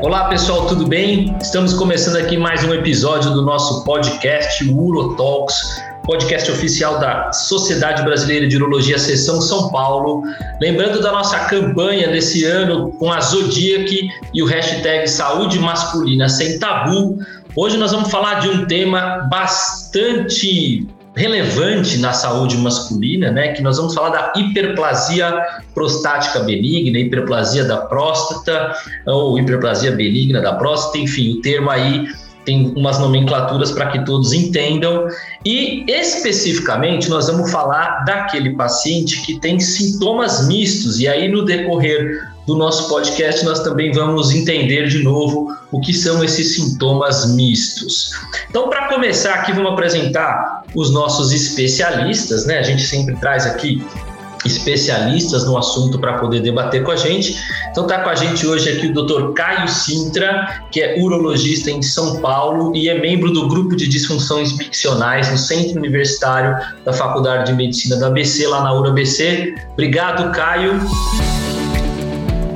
Olá 0.00 0.28
pessoal, 0.28 0.68
tudo 0.68 0.86
bem? 0.86 1.36
Estamos 1.40 1.74
começando 1.74 2.16
aqui 2.16 2.36
mais 2.36 2.62
um 2.62 2.72
episódio 2.72 3.32
do 3.32 3.42
nosso 3.42 3.82
podcast 3.82 4.62
Urotalks, 4.70 5.56
podcast 6.04 6.52
oficial 6.52 7.00
da 7.00 7.32
Sociedade 7.32 8.04
Brasileira 8.04 8.46
de 8.46 8.56
Urologia 8.56 8.96
Seção 8.96 9.40
São 9.40 9.72
Paulo. 9.72 10.22
Lembrando 10.60 11.02
da 11.02 11.10
nossa 11.10 11.40
campanha 11.46 12.06
desse 12.08 12.44
ano 12.44 12.92
com 12.92 13.12
a 13.12 13.20
Zodiac 13.20 14.08
e 14.32 14.40
o 14.40 14.46
hashtag 14.46 15.08
Saúde 15.08 15.58
Masculina 15.58 16.28
Sem 16.28 16.60
Tabu. 16.60 17.18
Hoje 17.56 17.76
nós 17.76 17.90
vamos 17.90 18.08
falar 18.08 18.34
de 18.34 18.48
um 18.50 18.66
tema 18.66 19.26
bastante 19.28 20.86
relevante 21.18 21.98
na 21.98 22.12
saúde 22.12 22.56
masculina, 22.56 23.30
né, 23.30 23.48
que 23.48 23.60
nós 23.60 23.76
vamos 23.76 23.92
falar 23.92 24.10
da 24.10 24.32
hiperplasia 24.36 25.34
prostática 25.74 26.38
benigna, 26.40 26.98
hiperplasia 26.98 27.64
da 27.64 27.78
próstata 27.78 28.72
ou 29.04 29.38
hiperplasia 29.38 29.90
benigna 29.90 30.40
da 30.40 30.54
próstata, 30.54 30.98
enfim, 30.98 31.32
o 31.32 31.40
termo 31.42 31.70
aí 31.70 32.06
tem 32.44 32.72
umas 32.76 32.98
nomenclaturas 32.98 33.72
para 33.72 33.88
que 33.88 34.06
todos 34.06 34.32
entendam. 34.32 35.06
E 35.44 35.84
especificamente 35.86 37.10
nós 37.10 37.26
vamos 37.26 37.50
falar 37.50 38.04
daquele 38.06 38.54
paciente 38.54 39.20
que 39.26 39.38
tem 39.38 39.60
sintomas 39.60 40.48
mistos. 40.48 40.98
E 40.98 41.06
aí 41.06 41.28
no 41.28 41.44
decorrer 41.44 42.26
do 42.48 42.56
nosso 42.56 42.88
podcast 42.88 43.44
nós 43.44 43.60
também 43.60 43.92
vamos 43.92 44.32
entender 44.32 44.88
de 44.88 45.02
novo 45.02 45.54
o 45.70 45.78
que 45.82 45.92
são 45.92 46.24
esses 46.24 46.54
sintomas 46.54 47.34
mistos. 47.34 48.10
Então, 48.48 48.70
para 48.70 48.88
começar 48.88 49.34
aqui, 49.34 49.52
vamos 49.52 49.72
apresentar 49.72 50.62
os 50.74 50.90
nossos 50.90 51.30
especialistas, 51.30 52.46
né? 52.46 52.58
A 52.58 52.62
gente 52.62 52.82
sempre 52.86 53.14
traz 53.16 53.44
aqui 53.44 53.86
especialistas 54.46 55.44
no 55.44 55.58
assunto 55.58 55.98
para 55.98 56.14
poder 56.14 56.40
debater 56.40 56.82
com 56.82 56.90
a 56.90 56.96
gente. 56.96 57.36
Então 57.70 57.84
está 57.84 57.98
com 57.98 58.08
a 58.08 58.14
gente 58.14 58.46
hoje 58.46 58.70
aqui 58.70 58.86
o 58.86 58.94
Dr. 58.94 59.32
Caio 59.34 59.68
Sintra, 59.68 60.64
que 60.70 60.80
é 60.80 60.98
urologista 61.02 61.70
em 61.70 61.82
São 61.82 62.18
Paulo 62.22 62.74
e 62.74 62.88
é 62.88 62.98
membro 62.98 63.30
do 63.30 63.46
grupo 63.46 63.76
de 63.76 63.86
disfunções 63.86 64.56
miccionais 64.56 65.30
no 65.30 65.36
Centro 65.36 65.76
Universitário 65.76 66.56
da 66.82 66.94
Faculdade 66.94 67.50
de 67.50 67.52
Medicina 67.52 67.96
da 67.96 68.06
ABC, 68.06 68.46
lá 68.46 68.62
na 68.62 68.72
URABC. 68.72 69.54
Obrigado, 69.74 70.32
Caio. 70.32 70.80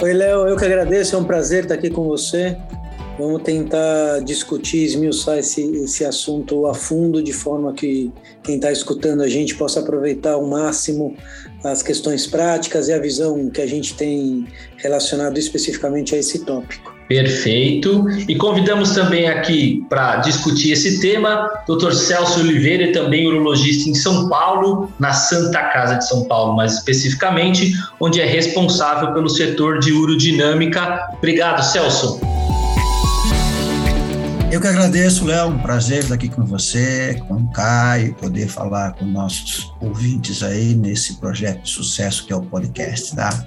Oi, 0.03 0.12
Léo, 0.14 0.48
eu 0.48 0.56
que 0.56 0.64
agradeço, 0.64 1.14
é 1.14 1.19
um 1.20 1.22
prazer 1.22 1.62
estar 1.62 1.77
aqui 1.77 1.89
com 1.89 2.03
você. 2.03 2.56
Vamos 3.17 3.41
tentar 3.45 4.19
discutir, 4.25 4.83
esmiuçar 4.83 5.39
esse, 5.39 5.62
esse 5.77 6.05
assunto 6.05 6.67
a 6.67 6.75
fundo, 6.75 7.22
de 7.22 7.33
forma 7.33 7.72
que 7.72 8.11
quem 8.42 8.56
está 8.56 8.72
escutando 8.72 9.22
a 9.22 9.28
gente 9.28 9.55
possa 9.55 9.78
aproveitar 9.78 10.33
ao 10.33 10.44
máximo 10.44 11.17
as 11.62 11.84
questões 11.84 12.27
práticas 12.27 12.89
e 12.89 12.92
a 12.92 12.98
visão 12.98 13.48
que 13.48 13.61
a 13.61 13.67
gente 13.67 13.94
tem 13.94 14.44
relacionado 14.77 15.39
especificamente 15.39 16.16
a 16.16 16.19
esse 16.19 16.41
tópico. 16.44 16.92
Perfeito. 17.08 18.08
E 18.28 18.34
convidamos 18.36 18.92
também 18.92 19.28
aqui 19.28 19.84
para 19.89 20.17
discutir 20.17 20.72
esse 20.72 21.00
tema 21.00 21.48
Dr. 21.69 21.92
Celso 21.92 22.41
Oliveira, 22.41 22.92
também 22.92 23.27
urologista 23.27 23.89
em 23.89 23.94
São 23.94 24.28
Paulo, 24.28 24.91
na 24.98 25.12
Santa 25.12 25.62
Casa 25.64 25.97
de 25.97 26.09
São 26.09 26.25
Paulo, 26.25 26.56
mais 26.56 26.75
especificamente, 26.75 27.72
onde 28.00 28.20
é 28.20 28.25
responsável 28.25 29.12
pelo 29.12 29.28
setor 29.28 29.78
de 29.78 29.92
urodinâmica. 29.92 31.09
Obrigado, 31.19 31.62
Celso. 31.62 32.20
Eu 34.53 34.61
que 34.61 34.66
agradeço, 34.66 35.25
Léo, 35.25 35.48
um 35.48 35.59
prazer 35.59 36.00
estar 36.00 36.14
aqui 36.14 36.28
com 36.28 36.44
você, 36.44 37.19
com 37.27 37.37
o 37.37 37.50
Caio, 37.53 38.14
poder 38.14 38.47
falar 38.48 38.92
com 38.92 39.06
nossos 39.06 39.72
ouvintes 39.81 40.42
aí 40.42 40.75
nesse 40.75 41.16
projeto 41.16 41.62
de 41.62 41.70
sucesso 41.70 42.27
que 42.27 42.34
é 42.34 42.37
o 42.37 42.42
podcast, 42.42 43.16
tá? 43.16 43.47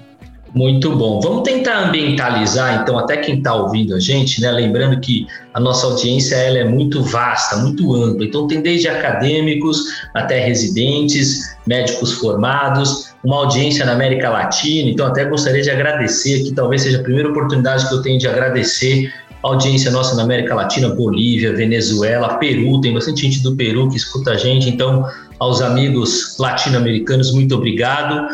Muito 0.56 0.96
bom. 0.96 1.20
Vamos 1.20 1.42
tentar 1.42 1.88
ambientalizar, 1.88 2.80
então, 2.80 2.98
até 2.98 3.18
quem 3.18 3.36
está 3.36 3.54
ouvindo 3.54 3.94
a 3.94 4.00
gente, 4.00 4.40
né? 4.40 4.50
Lembrando 4.50 4.98
que 4.98 5.26
a 5.52 5.60
nossa 5.60 5.86
audiência 5.86 6.34
ela 6.34 6.56
é 6.56 6.64
muito 6.64 7.02
vasta, 7.02 7.56
muito 7.56 7.94
ampla. 7.94 8.24
Então, 8.24 8.46
tem 8.46 8.62
desde 8.62 8.88
acadêmicos 8.88 9.84
até 10.14 10.42
residentes, 10.42 11.54
médicos 11.66 12.14
formados, 12.14 13.14
uma 13.22 13.36
audiência 13.36 13.84
na 13.84 13.92
América 13.92 14.30
Latina. 14.30 14.88
Então, 14.88 15.06
até 15.06 15.26
gostaria 15.26 15.60
de 15.60 15.70
agradecer 15.70 16.40
aqui, 16.40 16.54
talvez 16.54 16.80
seja 16.80 17.00
a 17.00 17.02
primeira 17.02 17.28
oportunidade 17.28 17.86
que 17.86 17.92
eu 17.92 18.00
tenho 18.00 18.18
de 18.18 18.26
agradecer 18.26 19.12
audiência 19.42 19.90
nossa 19.90 20.16
na 20.16 20.22
América 20.22 20.54
Latina, 20.54 20.88
Bolívia, 20.88 21.54
Venezuela, 21.54 22.38
Peru, 22.38 22.80
tem 22.80 22.94
bastante 22.94 23.20
gente 23.20 23.42
do 23.42 23.54
Peru 23.54 23.88
que 23.90 23.96
escuta 23.96 24.32
a 24.32 24.36
gente, 24.36 24.68
então 24.68 25.06
aos 25.38 25.60
amigos 25.60 26.36
latino-americanos, 26.38 27.32
muito 27.32 27.54
obrigado. 27.54 28.26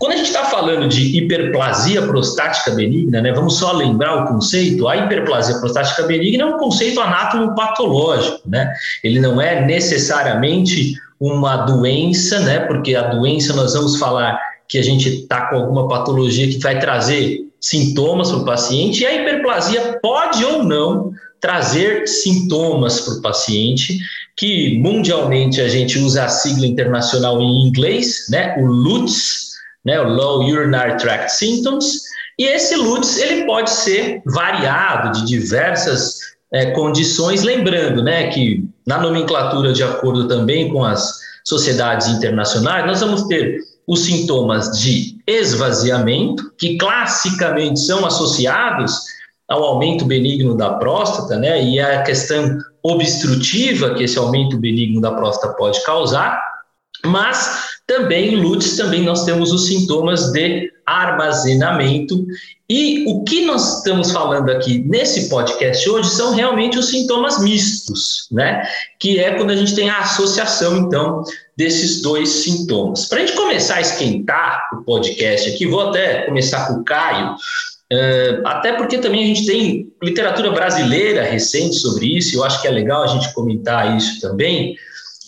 Quando 0.00 0.14
a 0.14 0.16
gente 0.16 0.28
está 0.28 0.46
falando 0.46 0.88
de 0.88 1.14
hiperplasia 1.18 2.00
prostática 2.00 2.70
benigna, 2.70 3.20
né, 3.20 3.34
vamos 3.34 3.58
só 3.58 3.70
lembrar 3.72 4.24
o 4.24 4.28
conceito, 4.28 4.88
a 4.88 4.96
hiperplasia 4.96 5.58
prostática 5.58 6.04
benigna 6.04 6.44
é 6.44 6.46
um 6.46 6.56
conceito 6.56 6.98
anatomopatológico, 6.98 8.40
né? 8.48 8.72
Ele 9.04 9.20
não 9.20 9.38
é 9.38 9.66
necessariamente 9.66 10.94
uma 11.20 11.58
doença, 11.66 12.40
né? 12.40 12.60
Porque 12.60 12.94
a 12.94 13.08
doença 13.08 13.52
nós 13.52 13.74
vamos 13.74 13.98
falar 13.98 14.40
que 14.66 14.78
a 14.78 14.82
gente 14.82 15.06
está 15.06 15.48
com 15.48 15.56
alguma 15.56 15.86
patologia 15.86 16.48
que 16.48 16.58
vai 16.60 16.78
trazer 16.78 17.40
sintomas 17.60 18.30
para 18.30 18.38
o 18.38 18.44
paciente, 18.46 19.02
e 19.02 19.06
a 19.06 19.14
hiperplasia 19.14 19.98
pode 20.00 20.42
ou 20.42 20.64
não 20.64 21.12
trazer 21.42 22.08
sintomas 22.08 23.00
para 23.00 23.14
o 23.14 23.20
paciente, 23.20 23.98
que 24.34 24.78
mundialmente 24.78 25.60
a 25.60 25.68
gente 25.68 25.98
usa 25.98 26.24
a 26.24 26.28
sigla 26.28 26.66
internacional 26.66 27.38
em 27.42 27.66
inglês, 27.66 28.28
né, 28.30 28.56
o 28.58 28.64
LUTS, 28.64 29.49
né, 29.84 30.00
o 30.00 30.08
Low 30.08 30.44
Urinary 30.44 30.96
Tract 30.98 31.32
Symptoms, 31.32 32.02
e 32.38 32.44
esse 32.44 32.74
LUTS 32.74 33.18
ele 33.18 33.44
pode 33.44 33.70
ser 33.70 34.22
variado 34.24 35.12
de 35.12 35.26
diversas 35.26 36.18
é, 36.52 36.70
condições, 36.70 37.42
lembrando 37.42 38.02
né, 38.02 38.28
que 38.28 38.64
na 38.86 38.98
nomenclatura, 38.98 39.72
de 39.72 39.82
acordo 39.82 40.26
também 40.26 40.70
com 40.70 40.84
as 40.84 41.20
sociedades 41.44 42.08
internacionais, 42.08 42.86
nós 42.86 43.00
vamos 43.00 43.24
ter 43.24 43.60
os 43.86 44.04
sintomas 44.04 44.78
de 44.78 45.18
esvaziamento, 45.26 46.52
que 46.56 46.78
classicamente 46.78 47.80
são 47.80 48.06
associados 48.06 49.00
ao 49.48 49.64
aumento 49.64 50.04
benigno 50.04 50.56
da 50.56 50.74
próstata, 50.74 51.36
né? 51.36 51.62
E 51.62 51.80
a 51.80 52.02
questão 52.02 52.56
obstrutiva 52.84 53.94
que 53.94 54.04
esse 54.04 54.16
aumento 54.16 54.56
benigno 54.56 55.00
da 55.00 55.10
próstata 55.10 55.54
pode 55.54 55.82
causar, 55.82 56.40
mas 57.04 57.79
também 57.90 58.34
em 58.34 58.36
LUTS 58.36 58.76
também 58.76 59.02
nós 59.02 59.24
temos 59.24 59.50
os 59.52 59.66
sintomas 59.66 60.30
de 60.30 60.70
armazenamento 60.86 62.24
e 62.68 63.04
o 63.08 63.24
que 63.24 63.44
nós 63.44 63.78
estamos 63.78 64.12
falando 64.12 64.48
aqui 64.48 64.84
nesse 64.86 65.28
podcast 65.28 65.90
hoje 65.90 66.08
são 66.10 66.32
realmente 66.32 66.78
os 66.78 66.88
sintomas 66.88 67.42
mistos, 67.42 68.28
né? 68.30 68.62
Que 69.00 69.18
é 69.18 69.34
quando 69.34 69.50
a 69.50 69.56
gente 69.56 69.74
tem 69.74 69.90
a 69.90 69.98
associação 69.98 70.76
então 70.76 71.24
desses 71.56 72.00
dois 72.00 72.28
sintomas. 72.28 73.06
Para 73.06 73.18
a 73.18 73.26
gente 73.26 73.36
começar 73.36 73.76
a 73.76 73.80
esquentar 73.80 74.68
o 74.72 74.84
podcast 74.84 75.50
aqui, 75.50 75.66
vou 75.66 75.88
até 75.88 76.26
começar 76.26 76.68
com 76.68 76.74
o 76.74 76.84
Caio. 76.84 77.34
Uh, 77.92 78.46
até 78.46 78.72
porque 78.74 78.98
também 78.98 79.24
a 79.24 79.26
gente 79.26 79.46
tem 79.46 79.92
literatura 80.00 80.52
brasileira 80.52 81.24
recente 81.24 81.74
sobre 81.74 82.16
isso, 82.16 82.36
eu 82.36 82.44
acho 82.44 82.62
que 82.62 82.68
é 82.68 82.70
legal 82.70 83.02
a 83.02 83.08
gente 83.08 83.34
comentar 83.34 83.96
isso 83.96 84.20
também 84.20 84.76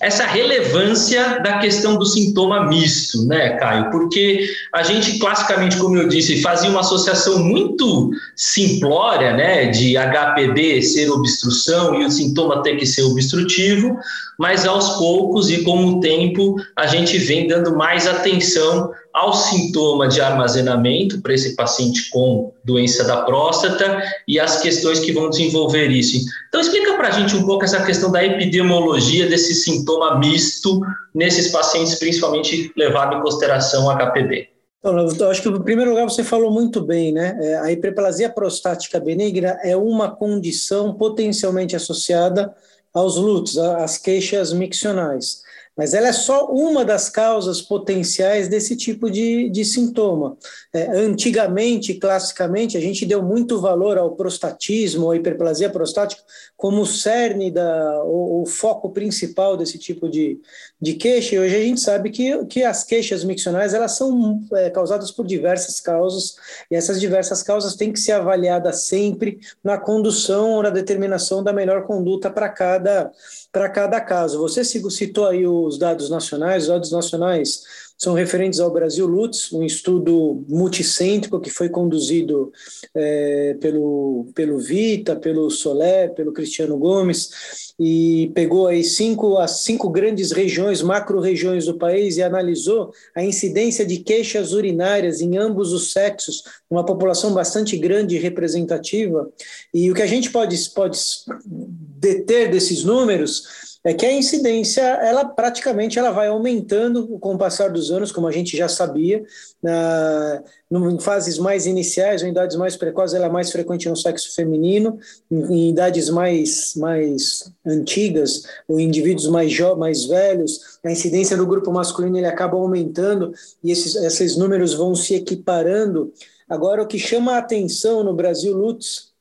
essa 0.03 0.27
relevância 0.27 1.39
da 1.45 1.59
questão 1.59 1.97
do 1.97 2.05
sintoma 2.05 2.67
misto, 2.67 3.25
né, 3.25 3.51
Caio? 3.51 3.89
Porque 3.93 4.49
a 4.75 4.83
gente, 4.83 5.17
classicamente, 5.21 5.77
como 5.77 5.97
eu 5.97 6.09
disse, 6.09 6.43
fazia 6.43 6.69
uma 6.69 6.81
associação 6.81 7.39
muito 7.39 8.11
simplória, 8.35 9.33
né, 9.33 9.67
de 9.67 9.95
HPB 9.97 10.83
ser 10.83 11.09
obstrução 11.09 11.95
e 11.95 12.05
o 12.05 12.11
sintoma 12.11 12.65
ter 12.65 12.77
que 12.77 12.85
ser 12.85 13.03
obstrutivo, 13.03 13.97
mas 14.37 14.67
aos 14.67 14.99
poucos 14.99 15.49
e 15.51 15.63
com 15.63 15.87
o 15.87 16.01
tempo 16.01 16.57
a 16.75 16.89
gente 16.89 17.17
vem 17.19 17.47
dando 17.47 17.77
mais 17.77 18.09
atenção 18.09 18.91
ao 19.13 19.33
sintoma 19.35 20.09
de 20.09 20.21
armazenamento 20.21 21.21
para 21.21 21.35
esse 21.35 21.55
paciente 21.55 22.09
com 22.11 22.53
doença 22.65 23.05
da 23.05 23.23
próstata 23.23 24.03
e 24.27 24.41
as 24.41 24.61
questões 24.61 25.01
que 25.01 25.13
vão 25.13 25.29
desenvolver 25.29 25.89
isso. 25.89 26.25
Então, 26.49 26.61
explica 26.61 26.95
para 26.95 27.09
a 27.09 27.11
gente 27.11 27.37
um 27.37 27.45
pouco 27.45 27.65
essa 27.65 27.85
questão 27.85 28.11
da 28.11 28.25
epidemiologia 28.25 29.29
desse 29.29 29.55
sintoma 29.55 30.19
misto 30.19 30.81
nesses 31.15 31.49
pacientes, 31.49 31.97
principalmente 31.97 32.73
levado 32.77 33.17
em 33.17 33.21
consideração 33.21 33.91
HPV. 33.91 34.49
Então, 34.79 34.99
eu 34.99 35.31
acho 35.31 35.43
que, 35.43 35.49
em 35.49 35.63
primeiro 35.63 35.91
lugar, 35.91 36.05
você 36.05 36.25
falou 36.25 36.51
muito 36.51 36.81
bem, 36.81 37.13
né? 37.13 37.39
É, 37.41 37.59
a 37.59 37.71
hiperplasia 37.71 38.29
prostática 38.29 38.99
benigna 38.99 39.57
é 39.63 39.77
uma 39.77 40.11
condição 40.11 40.93
potencialmente 40.95 41.77
associada 41.77 42.53
aos 42.93 43.17
lutos, 43.17 43.57
às 43.57 43.97
queixas 43.97 44.53
miccionais. 44.53 45.42
Mas 45.77 45.95
ela 45.95 46.09
é 46.09 46.13
só 46.13 46.47
uma 46.47 46.85
das 46.85 47.09
causas 47.09 47.63
potenciais 47.63 48.49
desse 48.49 48.77
tipo 48.77 49.11
de, 49.11 49.49
de 49.49 49.65
sintoma. 49.65 50.37
É, 50.73 50.91
antigamente, 50.99 51.95
classicamente, 51.95 52.77
a 52.77 52.81
gente 52.81 53.07
deu 53.07 53.23
muito 53.23 53.61
valor 53.61 53.97
ao 53.97 54.15
prostatismo, 54.15 55.11
à 55.11 55.17
hiperplasia 55.17 55.71
prostática, 55.71 56.23
como 56.57 56.83
o 56.83 56.87
cerne, 56.87 57.51
da, 57.51 58.03
o, 58.05 58.43
o 58.43 58.47
foco 58.47 58.91
principal 58.91 59.57
desse 59.57 59.79
tipo 59.79 60.09
de, 60.09 60.39
de 60.83 60.95
queixa, 60.95 61.37
e 61.37 61.39
hoje 61.39 61.55
a 61.55 61.61
gente 61.61 61.81
sabe 61.81 62.11
que, 62.11 62.45
que 62.47 62.65
as 62.65 62.83
queixas 62.83 63.23
miccionais 63.23 63.73
elas 63.73 63.93
são 63.93 64.43
é, 64.53 64.69
causadas 64.69 65.13
por 65.13 65.25
diversas 65.25 65.79
causas, 65.79 66.35
e 66.69 66.75
essas 66.75 67.01
diversas 67.01 67.41
causas 67.41 67.77
têm 67.77 67.93
que 67.93 68.01
ser 68.01 68.11
avaliadas 68.11 68.83
sempre 68.83 69.39
na 69.63 69.79
condução 69.79 70.51
ou 70.51 70.63
na 70.65 70.71
determinação 70.71 71.41
da 71.41 71.53
melhor 71.53 71.85
conduta 71.85 72.29
para 72.29 72.49
cada, 72.49 73.13
cada 73.53 74.01
caso. 74.01 74.41
Você 74.41 74.65
citou 74.65 75.29
aí 75.29 75.47
os 75.47 75.79
dados 75.79 76.11
nacionais, 76.11 76.65
os 76.65 76.69
dados 76.71 76.91
nacionais 76.91 77.63
são 78.03 78.15
referentes 78.15 78.59
ao 78.59 78.69
Brasil 78.69 79.07
Lutz, 79.07 79.53
um 79.53 79.63
estudo 79.63 80.45
multicêntrico 80.49 81.39
que 81.39 81.51
foi 81.51 81.69
conduzido 81.69 82.53
é, 82.93 83.57
pelo, 83.61 84.27
pelo 84.35 84.59
Vita, 84.59 85.15
pelo 85.15 85.49
Solé, 85.49 86.09
pelo 86.09 86.33
Cristiano 86.33 86.77
Gomes, 86.77 87.73
e 87.79 88.33
pegou 88.35 88.67
aí 88.67 88.83
cinco, 88.83 89.39
as 89.39 89.61
cinco 89.61 89.89
grandes 89.89 90.33
regiões, 90.33 90.83
macro-regiões 90.83 91.67
do 91.67 91.79
país 91.79 92.17
e 92.17 92.25
analisou 92.25 92.93
a 93.15 93.23
incidência 93.23 93.87
de 93.87 93.99
queixas 93.99 94.53
urinárias 94.53 95.21
em 95.21 95.37
ambos 95.37 95.73
os 95.73 95.93
sexos, 95.93 96.43
uma 96.69 96.85
população 96.85 97.33
bastante 97.33 97.77
grande 97.77 98.17
e 98.17 98.19
representativa. 98.19 99.31
E 99.73 99.89
o 99.93 99.95
que 99.95 100.03
a 100.03 100.09
gente 100.09 100.29
pode, 100.29 100.59
pode 100.71 100.99
deter 101.47 102.51
desses 102.51 102.83
números 102.83 103.71
é 103.85 103.93
que 103.93 104.07
a 104.07 104.13
incidência, 104.13 104.81
ela 104.81 105.25
praticamente 105.25 105.99
ela 105.99 106.13
vai 106.13 106.29
aumentando 106.29 107.19
com 107.19 107.35
o 107.35 107.39
passar 107.39 107.69
dos 107.69 107.91
anos, 107.91 108.13
como 108.13 108.29
a 108.29 108.31
gente 108.31 108.57
já 108.57 108.69
sabia. 108.69 109.25
Na, 109.61 110.43
em 110.71 111.01
fases 111.01 111.37
mais 111.37 111.67
iniciais, 111.67 112.23
em 112.23 112.31
idades 112.31 112.57
mais 112.57 112.77
precoces, 112.77 113.15
ela 113.15 113.27
é 113.27 113.29
mais 113.29 113.51
frequente 113.51 113.89
no 113.89 113.97
sexo 113.97 114.37
feminino. 114.37 114.99
Em, 115.29 115.71
idades 115.71 116.09
mais, 116.11 116.75
mais 116.77 117.53
antigas, 117.67 118.45
ou 118.69 118.79
indivíduos 118.79 119.27
mais, 119.27 119.59
mais 119.77 120.05
velhos, 120.05 120.79
a 120.85 120.91
incidência 120.91 121.37
do 121.37 121.47
grupo 121.47 121.73
masculino 121.73 122.17
ele 122.17 122.27
acaba 122.27 122.57
aumentando 122.57 123.33
e 123.65 123.73
esses, 123.73 123.97
esses 123.97 124.37
números 124.37 124.75
vão 124.75 124.95
se 124.95 125.15
equiparando. 125.15 126.13
Agora, 126.49 126.83
o 126.83 126.87
que 126.87 126.99
chama 126.99 127.33
a 127.33 127.39
atenção 127.39 128.05
no 128.05 128.15
Brasil 128.15 128.57
Lutz 128.57 129.12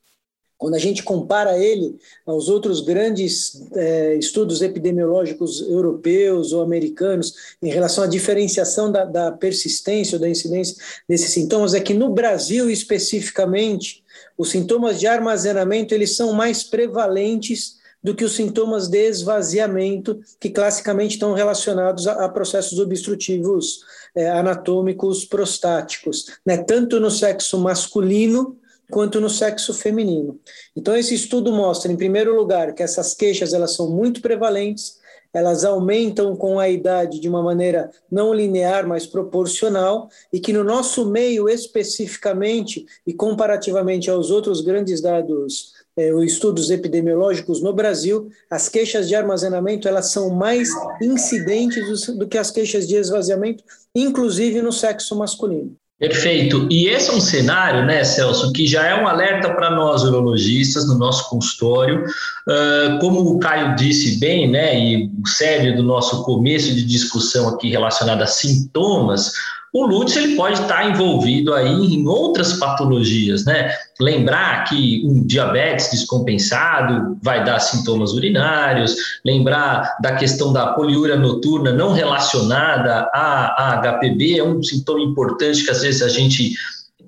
quando 0.62 0.76
a 0.76 0.80
gente 0.80 1.02
compara 1.02 1.58
ele 1.58 1.98
aos 2.24 2.48
outros 2.48 2.82
grandes 2.82 3.68
é, 3.74 4.14
estudos 4.14 4.62
epidemiológicos 4.62 5.60
europeus 5.60 6.54
ou 6.54 6.62
americanos 6.62 7.34
em 7.64 7.72
relação 7.72 8.04
à 8.04 8.08
diferenciação 8.08 8.92
da, 8.92 9.04
da 9.04 9.32
persistência 9.32 10.18
ou 10.18 10.22
da 10.22 10.30
incidência 10.30 10.76
desses 11.10 11.32
sintomas, 11.32 11.74
é 11.74 11.80
que 11.80 11.96
no 11.96 12.14
Brasil 12.14 12.70
especificamente, 12.70 14.04
os 14.38 14.52
sintomas 14.52 15.00
de 15.00 15.08
armazenamento 15.08 15.96
eles 15.96 16.16
são 16.16 16.32
mais 16.32 16.62
prevalentes 16.62 17.80
do 18.04 18.14
que 18.14 18.24
os 18.24 18.36
sintomas 18.36 18.88
de 18.88 19.10
esvaziamento, 19.10 20.20
que 20.40 20.52
classicamente 20.52 21.16
estão 21.16 21.34
relacionados 21.34 22.06
a, 22.06 22.26
a 22.26 22.30
processos 22.30 22.78
obstrutivos 22.78 23.80
é, 24.14 24.30
anatômicos 24.30 25.26
prostáticos, 25.26 26.28
né? 26.46 26.58
tanto 26.58 27.00
no 27.00 27.10
sexo 27.10 27.58
masculino 27.58 28.61
quanto 28.92 29.20
no 29.20 29.30
sexo 29.30 29.74
feminino. 29.74 30.40
Então 30.76 30.96
esse 30.96 31.16
estudo 31.16 31.52
mostra, 31.52 31.92
em 31.92 31.98
primeiro 31.98 32.36
lugar, 32.36 32.74
que 32.74 32.84
essas 32.84 33.16
queixas 33.16 33.54
elas 33.54 33.74
são 33.74 33.90
muito 33.90 34.22
prevalentes, 34.22 35.00
elas 35.34 35.64
aumentam 35.64 36.36
com 36.36 36.60
a 36.60 36.70
idade 36.70 37.20
de 37.20 37.30
uma 37.30 37.42
maneira 37.42 37.90
não 38.12 38.34
linear, 38.34 38.86
mas 38.86 39.08
proporcional, 39.08 40.10
e 40.32 40.40
que 40.40 40.52
no 40.52 40.64
nosso 40.64 41.10
meio 41.10 41.48
especificamente 41.48 42.86
e 43.08 43.14
comparativamente 43.14 44.10
aos 44.10 44.30
outros 44.30 44.62
grandes 44.62 45.02
dados 45.02 45.72
eh, 45.96 46.12
estudos 46.26 46.70
epidemiológicos 46.70 47.62
no 47.62 47.74
Brasil, 47.74 48.30
as 48.50 48.68
queixas 48.68 49.08
de 49.08 49.16
armazenamento 49.16 49.88
elas 49.88 50.12
são 50.12 50.30
mais 50.30 50.70
incidentes 51.02 52.08
do 52.08 52.28
que 52.28 52.38
as 52.38 52.52
queixas 52.52 52.88
de 52.88 52.96
esvaziamento, 52.96 53.64
inclusive 53.96 54.62
no 54.62 54.72
sexo 54.72 55.18
masculino. 55.18 55.76
Perfeito. 56.02 56.68
E 56.72 56.88
esse 56.88 57.12
é 57.12 57.14
um 57.14 57.22
cenário, 57.22 57.86
né, 57.86 58.04
Celso, 58.04 58.52
que 58.54 58.66
já 58.66 58.88
é 58.88 59.00
um 59.00 59.08
alerta 59.08 59.54
para 59.54 59.70
nós 59.70 60.02
urologistas 60.02 60.88
no 60.88 60.98
nosso 60.98 61.30
consultório. 61.30 62.04
Uh, 62.48 62.98
como 63.00 63.20
o 63.20 63.38
Caio 63.38 63.76
disse 63.76 64.20
bem, 64.20 64.50
né, 64.50 64.80
e 64.80 65.12
o 65.24 65.28
sério 65.28 65.76
do 65.76 65.84
nosso 65.84 66.24
começo 66.24 66.74
de 66.74 66.84
discussão 66.84 67.48
aqui 67.50 67.70
relacionado 67.70 68.24
a 68.24 68.26
sintomas, 68.26 69.32
o 69.74 69.86
Lutz 69.86 70.16
ele 70.18 70.36
pode 70.36 70.60
estar 70.60 70.90
envolvido 70.90 71.54
aí 71.54 71.96
em 71.96 72.06
outras 72.06 72.54
patologias, 72.54 73.46
né? 73.46 73.72
Lembrar 74.00 74.66
que 74.66 75.02
um 75.06 75.26
diabetes 75.26 75.90
descompensado 75.92 77.18
vai 77.24 77.44
dar 77.46 77.60
sintomas 77.60 78.12
urinários, 78.12 78.96
lembrar 79.26 79.96
da 80.02 80.16
questão 80.16 80.52
da 80.52 80.74
poliúria 80.74 81.16
noturna 81.16 81.72
não 81.72 81.94
relacionada 81.94 83.10
à, 83.14 83.76
à 83.76 84.02
é 84.02 84.44
um 84.44 84.62
sintoma 84.62 85.02
importante 85.02 85.64
que 85.64 85.72
às 85.72 85.82
vezes 85.82 86.02
a 86.02 86.10
gente 86.10 86.54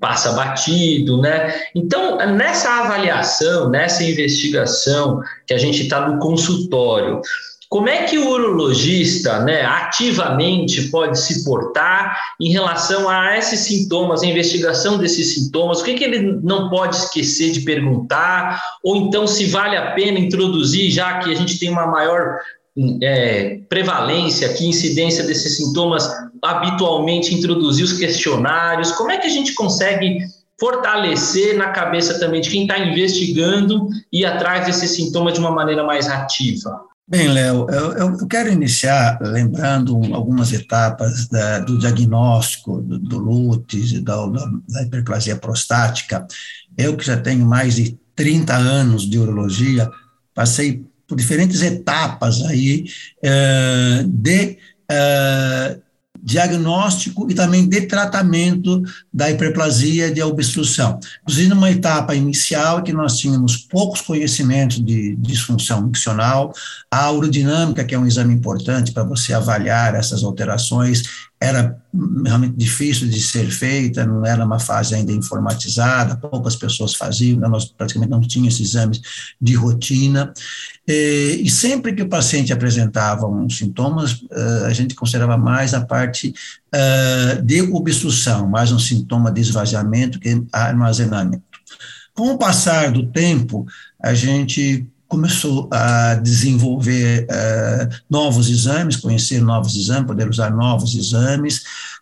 passa 0.00 0.32
batido, 0.32 1.20
né? 1.20 1.54
Então, 1.74 2.16
nessa 2.18 2.82
avaliação, 2.82 3.68
nessa 3.68 4.02
investigação 4.04 5.20
que 5.46 5.54
a 5.54 5.58
gente 5.58 5.82
está 5.82 6.08
no 6.08 6.18
consultório, 6.18 7.20
como 7.68 7.88
é 7.88 8.04
que 8.04 8.18
o 8.18 8.28
urologista, 8.28 9.40
né, 9.40 9.62
ativamente 9.62 10.88
pode 10.90 11.18
se 11.18 11.44
portar 11.44 12.18
em 12.40 12.50
relação 12.50 13.08
a 13.08 13.36
esses 13.36 13.60
sintomas, 13.60 14.22
a 14.22 14.26
investigação 14.26 14.98
desses 14.98 15.34
sintomas? 15.34 15.80
O 15.80 15.84
que, 15.84 15.94
que 15.94 16.04
ele 16.04 16.38
não 16.42 16.68
pode 16.70 16.96
esquecer 16.96 17.50
de 17.52 17.60
perguntar? 17.62 18.62
Ou 18.82 18.96
então, 18.96 19.26
se 19.26 19.46
vale 19.46 19.76
a 19.76 19.92
pena 19.92 20.18
introduzir, 20.18 20.90
já 20.90 21.18
que 21.18 21.32
a 21.32 21.34
gente 21.34 21.58
tem 21.58 21.70
uma 21.70 21.86
maior 21.86 22.38
é, 23.02 23.60
prevalência 23.68 24.48
aqui, 24.50 24.66
incidência 24.66 25.24
desses 25.24 25.56
sintomas, 25.56 26.08
habitualmente 26.42 27.34
introduzir 27.34 27.84
os 27.84 27.94
questionários? 27.94 28.92
Como 28.92 29.10
é 29.10 29.18
que 29.18 29.26
a 29.26 29.30
gente 29.30 29.54
consegue 29.54 30.18
fortalecer 30.58 31.56
na 31.56 31.70
cabeça 31.70 32.18
também 32.18 32.40
de 32.40 32.50
quem 32.50 32.62
está 32.62 32.78
investigando 32.78 33.88
e 34.12 34.24
atrás 34.24 34.66
desses 34.66 34.90
sintomas 34.90 35.34
de 35.34 35.40
uma 35.40 35.50
maneira 35.50 35.82
mais 35.82 36.08
ativa? 36.08 36.93
Bem, 37.06 37.28
Léo, 37.28 37.66
eu, 37.70 37.92
eu, 37.92 38.26
quero 38.26 38.50
iniciar 38.50 39.18
lembrando 39.20 39.94
algumas 40.14 40.52
etapas 40.54 41.28
da, 41.28 41.58
do 41.58 41.78
diagnóstico 41.78 42.80
do, 42.80 42.98
do 42.98 43.64
e 43.74 44.00
da, 44.00 44.26
da, 44.26 44.82
hiperplasia 44.82 45.36
prostática. 45.36 46.26
Eu 46.78 46.96
que 46.96 47.04
já 47.04 47.18
tenho 47.18 47.44
mais 47.44 47.74
de 47.74 47.98
30 48.16 48.56
anos 48.56 49.02
de 49.08 49.18
urologia, 49.18 49.90
passei 50.34 50.86
por 51.06 51.16
diferentes 51.16 51.60
etapas 51.60 52.42
aí 52.42 52.86
eh, 53.22 54.04
de 54.08 54.58
eh, 54.90 55.78
diagnóstico 56.24 57.30
e 57.30 57.34
também 57.34 57.68
de 57.68 57.82
tratamento 57.82 58.82
da 59.12 59.30
hiperplasia 59.30 60.10
de 60.10 60.22
obstrução. 60.22 60.98
Inclusive, 61.22 61.48
numa 61.50 61.70
etapa 61.70 62.14
inicial 62.14 62.82
que 62.82 62.94
nós 62.94 63.18
tínhamos 63.18 63.58
poucos 63.58 64.00
conhecimentos 64.00 64.82
de 64.82 65.14
disfunção 65.16 65.82
miccional, 65.82 66.54
a 66.90 67.10
urodinâmica, 67.10 67.84
que 67.84 67.94
é 67.94 67.98
um 67.98 68.06
exame 68.06 68.32
importante 68.32 68.90
para 68.90 69.04
você 69.04 69.34
avaliar 69.34 69.94
essas 69.94 70.24
alterações, 70.24 71.02
era 71.44 71.76
realmente 72.24 72.56
difícil 72.56 73.08
de 73.08 73.20
ser 73.20 73.50
feita, 73.50 74.06
não 74.06 74.24
era 74.24 74.44
uma 74.44 74.58
fase 74.58 74.94
ainda 74.94 75.12
informatizada, 75.12 76.16
poucas 76.16 76.56
pessoas 76.56 76.94
faziam, 76.94 77.38
né, 77.38 77.48
nós 77.48 77.66
praticamente 77.66 78.10
não 78.10 78.20
tínhamos 78.20 78.54
esses 78.54 78.70
exames 78.70 79.00
de 79.40 79.54
rotina, 79.54 80.32
e, 80.86 81.48
sempre 81.50 81.94
que 81.94 82.02
o 82.02 82.08
paciente 82.08 82.52
apresentava 82.52 83.26
uns 83.26 83.58
sintomas, 83.58 84.24
eh, 84.30 84.66
a 84.66 84.72
gente 84.72 84.94
considerava 84.94 85.36
mais 85.36 85.72
a 85.72 85.84
parte 85.84 86.34
eh, 86.72 87.40
de 87.42 87.62
obstrução, 87.62 88.48
mais 88.48 88.72
um 88.72 88.78
sintoma 88.78 89.30
de 89.30 89.40
esvaziamento 89.40 90.18
que 90.18 90.44
armazenamento. 90.52 91.42
Com 92.14 92.32
o 92.32 92.38
passar 92.38 92.92
do 92.92 93.06
tempo, 93.06 93.66
a 94.00 94.14
gente 94.14 94.86
começou 95.08 95.68
a 95.72 96.14
desenvolver 96.14 97.26
uh, 97.30 97.94
novos 98.10 98.48
exames, 98.48 98.96
conhecer 98.96 99.40
novos 99.40 99.76
exames, 99.76 100.06
poder 100.06 100.28
usar 100.28 100.50
novos 100.50 100.94
exames, 100.94 101.58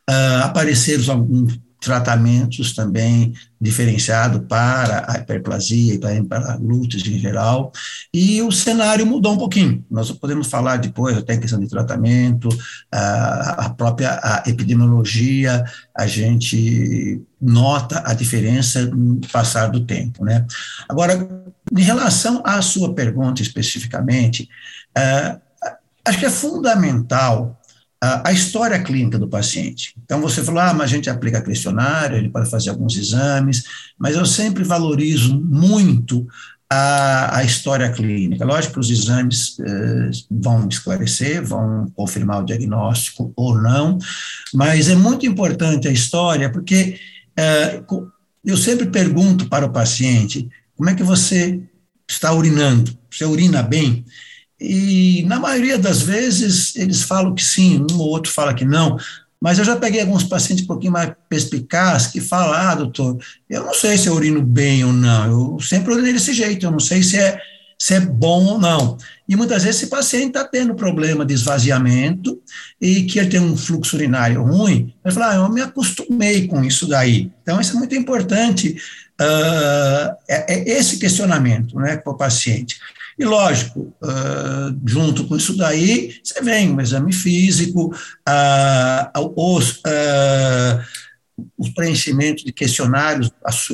uh, 0.09 0.45
apareceram 0.45 1.15
alguns 1.15 1.59
tratamentos 1.83 2.73
também 2.75 3.35
diferenciados 3.61 4.41
para 4.49 5.05
a 5.09 5.19
hiperplasia 5.19 5.95
e 5.95 5.99
para, 5.99 6.25
para 6.25 6.55
lúteos 6.57 7.05
em 7.07 7.19
geral, 7.19 7.73
e 8.15 8.41
o 8.41 8.53
cenário 8.53 9.05
mudou 9.05 9.35
um 9.35 9.39
pouquinho. 9.39 9.85
Nós 9.91 10.11
podemos 10.13 10.47
falar 10.47 10.77
depois 10.77 11.17
até 11.19 11.35
em 11.35 11.41
questão 11.41 11.59
de 11.59 11.69
tratamento, 11.69 12.49
a, 12.91 13.67
a 13.67 13.71
própria 13.71 14.19
a 14.23 14.45
epidemiologia, 14.47 15.65
a 15.97 16.07
gente 16.07 17.21
nota 17.41 18.03
a 18.07 18.15
diferença 18.15 18.87
no 18.87 19.21
passar 19.33 19.69
do 19.69 19.85
tempo, 19.85 20.25
né? 20.25 20.47
Agora, 20.89 21.29
em 21.77 21.83
relação 21.83 22.43
à 22.45 22.63
sua 22.63 22.95
pergunta 22.95 23.43
especificamente, 23.43 24.49
uh, 24.97 25.41
Acho 26.05 26.19
que 26.19 26.27
é 26.27 26.31
fundamental 26.31 27.61
a, 28.03 28.33
história 28.33 28.83
clínica 28.83 29.17
do 29.17 29.29
paciente. 29.29 29.95
Então, 30.05 30.21
você 30.21 30.43
falou, 30.43 30.61
ah, 30.61 30.75
mas 30.75 30.91
a 30.91 30.95
gente 30.95 31.09
aplica 31.09 31.41
questionário, 31.41 32.17
ele 32.17 32.31
pode 32.31 32.51
fazer 32.51 32.71
alguns 32.71 32.97
exames, 32.97 33.63
mas 33.97 34.17
eu 34.17 34.27
sempre 34.27 34.65
valorizo 34.65 35.41
muito 35.41 36.27
a, 36.69 37.39
a 37.39 37.45
história 37.45 37.93
clínica. 37.93 38.45
Lógico 38.45 38.75
que 38.75 38.81
os 38.81 38.91
exames 38.91 39.57
eh, 39.61 40.11
vão 40.29 40.67
esclarecer, 40.69 41.45
vão 41.45 41.87
confirmar 41.95 42.43
o 42.43 42.45
diagnóstico 42.45 43.33
ou 43.37 43.61
não, 43.61 43.99
mas 44.53 44.89
é 44.89 44.97
muito 44.97 45.25
importante 45.25 45.87
a 45.87 45.93
história, 45.93 46.51
porque 46.51 46.99
eh, 47.37 47.83
eu 48.45 48.57
sempre 48.57 48.87
pergunto 48.87 49.49
para 49.49 49.67
o 49.67 49.73
paciente 49.73 50.49
como 50.77 50.91
é 50.91 50.95
que 50.95 51.05
você 51.05 51.61
está 52.11 52.33
urinando, 52.33 52.99
você 53.09 53.25
urina 53.25 53.63
bem? 53.63 54.05
E 54.63 55.25
na 55.27 55.41
maioria 55.41 55.77
das 55.77 56.03
vezes 56.03 56.77
eles 56.77 57.03
falam 57.03 57.35
que 57.35 57.45
sim, 57.45 57.85
um 57.91 57.99
ou 57.99 58.09
outro 58.09 58.31
fala 58.31 58.55
que 58.55 58.65
não, 58.65 58.97
mas 59.41 59.59
eu 59.59 59.65
já 59.65 59.75
peguei 59.75 60.01
alguns 60.01 60.23
pacientes 60.23 60.65
um 60.65 60.69
pouquinho 60.69 60.93
mais 60.93 61.13
perspicazes 61.29 62.07
que 62.07 62.21
falam, 62.21 62.53
ah, 62.53 62.77
doutor, 62.77 63.19
eu 63.51 63.65
não 63.65 63.75
sei 63.75 63.99
se 63.99 64.07
eu 64.07 64.15
urino 64.15 64.41
bem 64.41 64.85
ou 64.85 64.93
não, 64.93 65.55
eu 65.57 65.61
sempre 65.61 65.93
urinei 65.93 66.13
desse 66.13 66.33
jeito, 66.33 66.65
eu 66.65 66.71
não 66.71 66.79
sei 66.79 67.03
se 67.03 67.19
é, 67.19 67.41
se 67.77 67.95
é 67.95 68.01
bom 68.01 68.45
ou 68.45 68.61
não. 68.61 68.97
E 69.29 69.35
muitas 69.35 69.65
vezes 69.65 69.81
esse 69.81 69.91
paciente 69.91 70.29
está 70.29 70.45
tendo 70.45 70.77
problema 70.77 71.27
de 71.27 71.35
esvaziamento 71.35 72.41
e 72.81 73.03
que 73.03 73.19
ele 73.19 73.31
tem 73.31 73.41
um 73.41 73.57
fluxo 73.57 73.97
urinário 73.97 74.45
ruim, 74.45 74.95
ele 75.05 75.13
fala, 75.13 75.33
ah, 75.33 75.35
eu 75.35 75.53
me 75.53 75.61
acostumei 75.61 76.47
com 76.47 76.63
isso 76.63 76.87
daí. 76.87 77.29
Então, 77.43 77.61
isso 77.61 77.75
é 77.75 77.79
muito 77.81 77.97
importante, 77.97 78.77
uh, 79.21 80.15
é, 80.29 80.55
é 80.55 80.71
esse 80.79 81.01
questionamento 81.01 81.77
né, 81.81 81.97
para 81.97 82.13
o 82.13 82.17
paciente. 82.17 82.79
E, 83.23 83.25
lógico, 83.25 83.95
uh, 84.03 84.81
junto 84.85 85.29
com 85.29 85.37
isso 85.37 85.57
daí, 85.57 86.13
você 86.25 86.43
vem 86.43 86.73
um 86.73 86.81
exame 86.81 87.13
físico, 87.13 87.95
uh, 88.29 89.33
os, 89.37 89.77
uh, 89.77 90.83
os 91.57 91.69
preenchimentos 91.71 92.43
de 92.43 92.53
questionários 92.53 93.31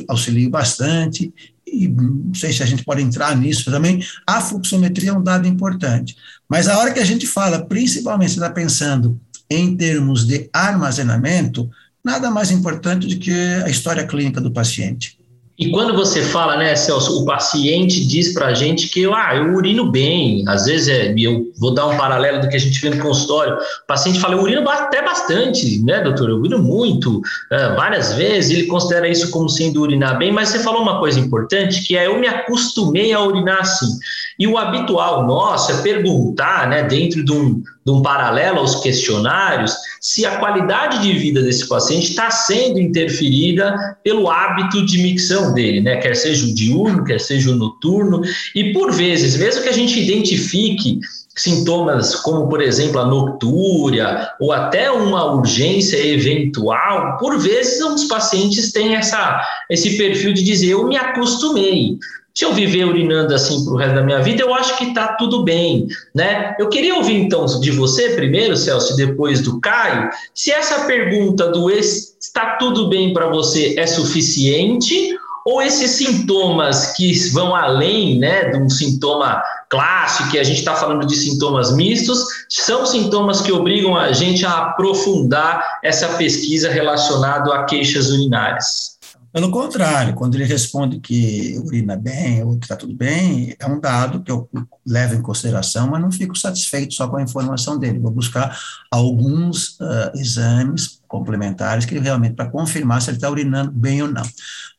auxiliam 0.07 0.51
bastante, 0.51 1.33
e 1.65 1.87
não 1.87 2.31
sei 2.35 2.53
se 2.53 2.61
a 2.61 2.65
gente 2.67 2.83
pode 2.83 3.01
entrar 3.01 3.35
nisso 3.35 3.71
também, 3.71 4.05
a 4.27 4.39
fluxometria 4.39 5.09
é 5.09 5.13
um 5.13 5.23
dado 5.23 5.47
importante. 5.47 6.15
Mas 6.47 6.67
a 6.67 6.77
hora 6.77 6.93
que 6.93 6.99
a 6.99 7.05
gente 7.05 7.25
fala, 7.25 7.65
principalmente, 7.65 8.33
você 8.33 8.37
está 8.37 8.51
pensando 8.51 9.19
em 9.49 9.75
termos 9.75 10.27
de 10.27 10.47
armazenamento, 10.53 11.67
nada 12.05 12.29
mais 12.29 12.51
importante 12.51 13.07
do 13.07 13.17
que 13.19 13.33
a 13.65 13.67
história 13.67 14.05
clínica 14.05 14.39
do 14.39 14.51
paciente. 14.51 15.18
E 15.59 15.69
quando 15.71 15.93
você 15.93 16.21
fala, 16.21 16.55
né, 16.55 16.73
Celso, 16.73 17.21
o 17.21 17.25
paciente 17.25 18.07
diz 18.07 18.33
para 18.33 18.47
a 18.47 18.53
gente 18.53 18.87
que 18.87 19.05
ah, 19.13 19.35
eu 19.35 19.53
urino 19.55 19.91
bem, 19.91 20.45
às 20.47 20.65
vezes 20.65 20.87
é, 20.87 21.13
eu 21.17 21.51
vou 21.57 21.73
dar 21.73 21.85
um 21.87 21.97
paralelo 21.97 22.39
do 22.39 22.47
que 22.47 22.55
a 22.55 22.59
gente 22.59 22.79
vê 22.79 22.89
no 22.89 23.03
consultório, 23.03 23.55
o 23.55 23.85
paciente 23.85 24.21
fala, 24.21 24.35
eu 24.35 24.41
urino 24.41 24.67
até 24.69 25.01
bastante, 25.01 25.83
né, 25.83 25.99
doutor, 25.99 26.29
eu 26.29 26.37
urino 26.37 26.59
muito, 26.59 27.21
é, 27.51 27.75
várias 27.75 28.13
vezes, 28.13 28.51
ele 28.51 28.67
considera 28.67 29.09
isso 29.09 29.29
como 29.31 29.49
sendo 29.49 29.81
urinar 29.81 30.17
bem, 30.17 30.31
mas 30.31 30.47
você 30.47 30.59
falou 30.59 30.81
uma 30.81 30.97
coisa 30.97 31.19
importante, 31.19 31.85
que 31.85 31.97
é 31.97 32.07
eu 32.07 32.17
me 32.17 32.27
acostumei 32.27 33.11
a 33.11 33.21
urinar 33.21 33.59
assim. 33.59 33.99
E 34.39 34.47
o 34.47 34.57
habitual 34.57 35.27
nosso 35.27 35.71
é 35.73 35.81
perguntar, 35.81 36.69
né, 36.69 36.83
dentro 36.83 37.25
de 37.25 37.31
um, 37.33 37.61
de 37.85 37.91
um 37.91 38.01
paralelo 38.01 38.59
aos 38.59 38.75
questionários, 38.75 39.75
se 39.99 40.25
a 40.25 40.37
qualidade 40.37 41.01
de 41.01 41.11
vida 41.11 41.41
desse 41.41 41.67
paciente 41.67 42.11
está 42.11 42.31
sendo 42.31 42.79
interferida 42.79 43.97
pelo 44.01 44.29
hábito 44.29 44.85
de 44.85 44.99
micção 45.03 45.53
dele, 45.53 45.81
né? 45.81 45.97
Quer 45.97 46.15
seja 46.15 46.45
o 46.45 46.55
diurno, 46.55 47.03
quer 47.03 47.19
seja 47.19 47.51
o 47.51 47.55
noturno, 47.55 48.21
e 48.55 48.71
por 48.71 48.93
vezes, 48.93 49.35
mesmo 49.37 49.61
que 49.61 49.69
a 49.69 49.73
gente 49.73 49.99
identifique 49.99 50.99
sintomas 51.35 52.15
como, 52.15 52.47
por 52.49 52.61
exemplo, 52.61 52.99
a 52.99 53.05
noctúria 53.05 54.29
ou 54.39 54.51
até 54.51 54.91
uma 54.91 55.33
urgência 55.33 55.97
eventual, 55.97 57.17
por 57.17 57.37
vezes 57.39 57.81
os 57.81 58.05
pacientes 58.05 58.71
têm 58.71 58.95
essa, 58.95 59.41
esse 59.69 59.97
perfil 59.97 60.33
de 60.33 60.43
dizer 60.43 60.71
eu 60.71 60.87
me 60.87 60.97
acostumei, 60.97 61.97
se 62.39 62.45
eu 62.45 62.53
viver 62.53 62.85
urinando 62.85 63.35
assim 63.35 63.65
para 63.65 63.73
o 63.73 63.75
resto 63.75 63.95
da 63.95 64.01
minha 64.01 64.21
vida, 64.21 64.41
eu 64.41 64.55
acho 64.55 64.77
que 64.77 64.85
está 64.85 65.09
tudo 65.15 65.43
bem, 65.43 65.89
né? 66.15 66.55
Eu 66.57 66.69
queria 66.69 66.95
ouvir 66.95 67.17
então 67.17 67.45
de 67.45 67.69
você 67.69 68.11
primeiro, 68.11 68.55
Celso, 68.55 68.93
e 68.93 68.95
depois 68.95 69.41
do 69.41 69.59
Caio, 69.59 70.09
se 70.33 70.49
essa 70.49 70.85
pergunta 70.85 71.51
do 71.51 71.69
está 71.69 72.55
tudo 72.55 72.87
bem 72.87 73.11
para 73.11 73.27
você 73.27 73.77
é 73.77 73.85
suficiente 73.85 75.13
ou 75.45 75.61
esses 75.61 75.91
sintomas 75.91 76.93
que 76.93 77.11
vão 77.31 77.53
além, 77.53 78.17
né, 78.17 78.45
de 78.51 78.57
um 78.57 78.69
sintoma 78.69 79.43
clássico, 79.67 80.31
que 80.31 80.39
a 80.39 80.43
gente 80.43 80.59
está 80.59 80.75
falando 80.75 81.05
de 81.05 81.17
sintomas 81.17 81.75
mistos, 81.75 82.23
são 82.47 82.85
sintomas 82.85 83.41
que 83.41 83.51
obrigam 83.51 83.97
a 83.97 84.13
gente 84.13 84.45
a 84.45 84.59
aprofundar 84.59 85.79
essa 85.83 86.07
pesquisa 86.13 86.69
relacionada 86.69 87.53
a 87.53 87.65
queixas 87.65 88.09
urinárias. 88.09 88.97
Pelo 89.31 89.51
contrário, 89.51 90.15
quando 90.15 90.35
ele 90.35 90.43
responde 90.43 90.99
que 90.99 91.55
urina 91.63 91.95
bem 91.95 92.43
ou 92.43 92.57
que 92.57 92.65
está 92.65 92.75
tudo 92.75 92.95
bem, 92.95 93.55
é 93.59 93.65
um 93.67 93.79
dado 93.79 94.23
que 94.23 94.31
eu 94.31 94.49
levo 94.85 95.13
em 95.13 95.21
consideração, 95.21 95.87
mas 95.87 96.01
não 96.01 96.11
fico 96.11 96.35
satisfeito 96.35 96.95
só 96.95 97.07
com 97.07 97.17
a 97.17 97.21
informação 97.21 97.77
dele. 97.77 97.99
Vou 97.99 98.11
buscar 98.11 98.59
alguns 98.89 99.79
uh, 99.79 100.11
exames 100.15 100.99
complementares 101.07 101.85
que 101.85 101.99
realmente 101.99 102.33
para 102.33 102.49
confirmar 102.49 103.03
se 103.03 103.11
ele 103.11 103.17
está 103.17 103.29
urinando 103.29 103.71
bem 103.71 104.01
ou 104.01 104.07
não. 104.07 104.23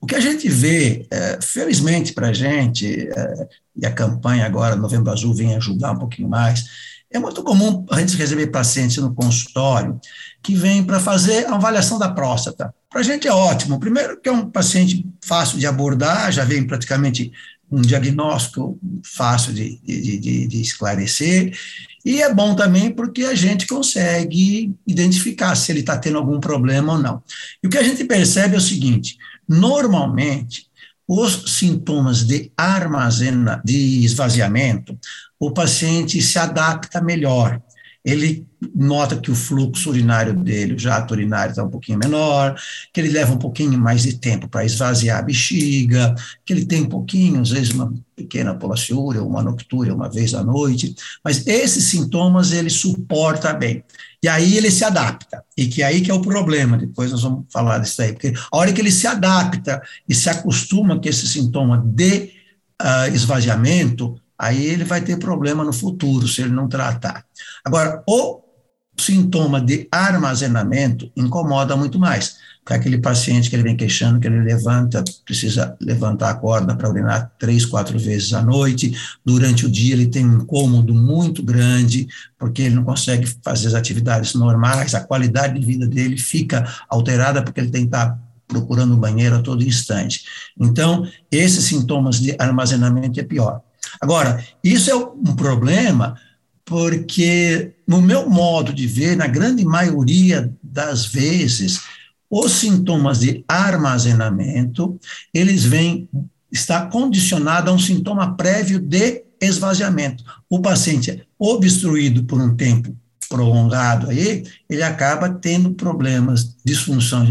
O 0.00 0.06
que 0.06 0.16
a 0.16 0.20
gente 0.20 0.48
vê, 0.48 1.06
uh, 1.12 1.44
felizmente 1.44 2.12
para 2.12 2.30
a 2.30 2.32
gente, 2.32 3.08
uh, 3.08 3.48
e 3.76 3.86
a 3.86 3.92
campanha 3.92 4.46
agora, 4.46 4.74
Novembro 4.74 5.12
Azul, 5.12 5.32
vem 5.32 5.54
ajudar 5.54 5.92
um 5.92 5.98
pouquinho 5.98 6.28
mais, 6.28 6.64
é 7.08 7.18
muito 7.18 7.42
comum 7.44 7.84
a 7.90 8.00
gente 8.00 8.16
receber 8.16 8.48
pacientes 8.48 8.96
no 8.96 9.14
consultório 9.14 10.00
que 10.42 10.54
vêm 10.54 10.82
para 10.82 10.98
fazer 10.98 11.46
a 11.46 11.54
avaliação 11.54 11.98
da 11.98 12.08
próstata. 12.08 12.74
Para 12.90 13.00
a 13.00 13.04
gente 13.04 13.28
é 13.28 13.32
ótimo. 13.32 13.78
Primeiro, 13.78 14.20
que 14.20 14.28
é 14.28 14.32
um 14.32 14.50
paciente 14.50 15.06
fácil 15.24 15.58
de 15.58 15.66
abordar, 15.66 16.32
já 16.32 16.44
vem 16.44 16.66
praticamente 16.66 17.32
um 17.70 17.80
diagnóstico 17.80 18.76
fácil 19.04 19.52
de, 19.52 19.78
de, 19.78 20.18
de, 20.18 20.46
de, 20.48 20.60
esclarecer, 20.60 21.56
e 22.04 22.20
é 22.20 22.34
bom 22.34 22.56
também 22.56 22.90
porque 22.90 23.22
a 23.22 23.34
gente 23.34 23.64
consegue 23.64 24.74
identificar 24.84 25.54
se 25.54 25.70
ele 25.70 25.78
está 25.78 25.96
tendo 25.96 26.18
algum 26.18 26.40
problema 26.40 26.94
ou 26.94 26.98
não. 26.98 27.22
E 27.62 27.68
o 27.68 27.70
que 27.70 27.78
a 27.78 27.82
gente 27.84 28.02
percebe 28.04 28.56
é 28.56 28.58
o 28.58 28.62
seguinte: 28.62 29.16
normalmente, 29.48 30.66
os 31.06 31.56
sintomas 31.58 32.24
de 32.24 32.50
armazena, 32.56 33.62
de 33.64 34.04
esvaziamento, 34.04 34.98
o 35.38 35.52
paciente 35.52 36.20
se 36.20 36.38
adapta 36.40 37.00
melhor 37.00 37.62
ele 38.04 38.46
nota 38.74 39.16
que 39.16 39.30
o 39.30 39.34
fluxo 39.34 39.90
urinário 39.90 40.34
dele, 40.34 40.74
o 40.74 40.78
jato 40.78 41.12
urinário 41.12 41.50
está 41.50 41.62
um 41.62 41.70
pouquinho 41.70 41.98
menor, 41.98 42.58
que 42.92 43.00
ele 43.00 43.10
leva 43.10 43.32
um 43.32 43.38
pouquinho 43.38 43.78
mais 43.78 44.02
de 44.02 44.14
tempo 44.14 44.48
para 44.48 44.64
esvaziar 44.64 45.18
a 45.18 45.22
bexiga, 45.22 46.14
que 46.44 46.52
ele 46.52 46.64
tem 46.64 46.82
um 46.82 46.88
pouquinho, 46.88 47.40
às 47.40 47.50
vezes 47.50 47.70
uma 47.70 47.92
pequena 48.16 48.54
polaciúria, 48.54 49.22
uma 49.22 49.42
noctúria 49.42 49.94
uma 49.94 50.10
vez 50.10 50.34
à 50.34 50.42
noite, 50.42 50.94
mas 51.24 51.46
esses 51.46 51.84
sintomas 51.84 52.52
ele 52.52 52.70
suporta 52.70 53.52
bem. 53.52 53.82
E 54.22 54.28
aí 54.28 54.56
ele 54.56 54.70
se 54.70 54.84
adapta, 54.84 55.42
e 55.56 55.66
que 55.66 55.82
aí 55.82 56.02
que 56.02 56.10
é 56.10 56.14
o 56.14 56.20
problema, 56.20 56.76
depois 56.76 57.10
nós 57.10 57.22
vamos 57.22 57.46
falar 57.50 57.78
disso 57.78 58.02
aí, 58.02 58.12
porque 58.12 58.34
a 58.52 58.56
hora 58.56 58.72
que 58.72 58.80
ele 58.80 58.92
se 58.92 59.06
adapta 59.06 59.80
e 60.06 60.14
se 60.14 60.28
acostuma 60.28 61.00
com 61.00 61.08
esse 61.08 61.26
sintoma 61.26 61.82
de 61.82 62.30
uh, 62.80 63.14
esvaziamento, 63.14 64.20
aí 64.38 64.64
ele 64.64 64.84
vai 64.84 65.00
ter 65.00 65.18
problema 65.18 65.64
no 65.64 65.72
futuro 65.72 66.28
se 66.28 66.42
ele 66.42 66.50
não 66.50 66.68
tratar. 66.68 67.24
Agora, 67.64 68.02
o 68.06 68.40
sintoma 69.00 69.60
de 69.60 69.88
armazenamento 69.90 71.10
incomoda 71.16 71.76
muito 71.76 71.98
mais. 71.98 72.36
Porque 72.62 72.74
aquele 72.74 72.98
paciente 72.98 73.48
que 73.48 73.56
ele 73.56 73.62
vem 73.62 73.76
queixando, 73.76 74.20
que 74.20 74.26
ele 74.26 74.42
levanta, 74.42 75.02
precisa 75.24 75.76
levantar 75.80 76.30
a 76.30 76.34
corda 76.34 76.76
para 76.76 76.90
urinar 76.90 77.32
três, 77.38 77.64
quatro 77.64 77.98
vezes 77.98 78.34
à 78.34 78.42
noite. 78.42 78.94
Durante 79.24 79.64
o 79.64 79.70
dia 79.70 79.94
ele 79.94 80.06
tem 80.06 80.26
um 80.26 80.42
incômodo 80.42 80.94
muito 80.94 81.42
grande, 81.42 82.06
porque 82.38 82.62
ele 82.62 82.74
não 82.74 82.84
consegue 82.84 83.26
fazer 83.42 83.68
as 83.68 83.74
atividades 83.74 84.34
normais, 84.34 84.94
a 84.94 85.00
qualidade 85.00 85.58
de 85.58 85.64
vida 85.64 85.86
dele 85.86 86.18
fica 86.18 86.70
alterada 86.88 87.42
porque 87.42 87.60
ele 87.60 87.70
tem 87.70 87.82
que 87.82 87.88
estar 87.88 88.18
procurando 88.46 88.94
o 88.94 88.98
banheiro 88.98 89.36
a 89.36 89.42
todo 89.42 89.62
instante. 89.62 90.24
Então, 90.58 91.08
esses 91.30 91.64
sintomas 91.64 92.20
de 92.20 92.36
armazenamento 92.38 93.18
é 93.18 93.22
pior. 93.22 93.62
Agora, 94.00 94.44
isso 94.62 94.90
é 94.90 94.94
um 94.94 95.34
problema 95.34 96.16
porque, 96.70 97.72
no 97.84 98.00
meu 98.00 98.30
modo 98.30 98.72
de 98.72 98.86
ver, 98.86 99.16
na 99.16 99.26
grande 99.26 99.64
maioria 99.64 100.54
das 100.62 101.04
vezes, 101.04 101.80
os 102.30 102.52
sintomas 102.52 103.18
de 103.18 103.44
armazenamento, 103.48 104.96
eles 105.34 105.64
vêm, 105.64 106.08
está 106.52 106.86
condicionado 106.86 107.68
a 107.68 107.74
um 107.74 107.78
sintoma 107.78 108.36
prévio 108.36 108.78
de 108.78 109.24
esvaziamento. 109.40 110.22
O 110.48 110.60
paciente 110.60 111.10
é 111.10 111.22
obstruído 111.36 112.22
por 112.22 112.40
um 112.40 112.54
tempo 112.54 112.96
prolongado 113.28 114.10
aí, 114.10 114.44
ele 114.68 114.82
acaba 114.82 115.28
tendo 115.28 115.72
problemas, 115.72 116.56
disfunção 116.64 117.24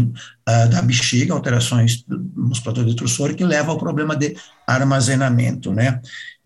uh, 0.48 0.68
da 0.70 0.82
bexiga, 0.82 1.32
alterações 1.32 2.02
do 2.02 2.18
musculatura 2.36 2.86
destrutora, 2.86 3.34
que 3.34 3.44
leva 3.44 3.70
ao 3.70 3.78
problema 3.78 4.16
de 4.16 4.34
armazenamento, 4.66 5.72
né? 5.72 6.00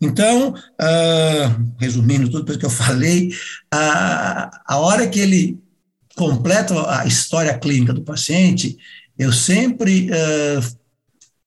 Então, 0.05 0.51
uh, 0.51 1.75
resumindo 1.79 2.31
tudo 2.31 2.59
que 2.59 2.67
eu 2.67 2.71
falei, 2.71 3.31
a, 3.73 4.61
a 4.67 4.79
hora 4.79 5.09
que 5.09 5.19
ele 5.19 5.59
completa 6.15 7.01
a 7.01 7.07
história 7.07 7.57
clínica 7.59 7.93
do 7.93 8.03
paciente, 8.03 8.77
eu 9.19 9.33
sempre 9.33 10.11
uh, 10.11 10.77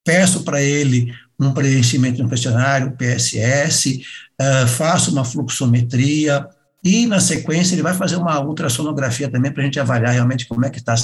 peço 0.04 0.44
para 0.44 0.62
ele 0.62 1.14
um 1.40 1.54
preenchimento 1.54 2.22
no 2.24 2.30
questionário, 2.30 2.98
PSS, 2.98 4.02
uh, 4.42 4.68
faço 4.68 5.12
uma 5.12 5.24
fluxometria, 5.24 6.50
e, 6.84 7.06
na 7.06 7.20
sequência, 7.20 7.76
ele 7.76 7.82
vai 7.82 7.94
fazer 7.94 8.16
uma 8.16 8.40
ultrassonografia 8.40 9.30
também 9.30 9.52
para 9.52 9.62
a 9.62 9.66
gente 9.66 9.80
avaliar 9.80 10.14
realmente 10.14 10.48
como 10.48 10.66
é 10.66 10.70
que 10.70 10.78
está 10.78 10.96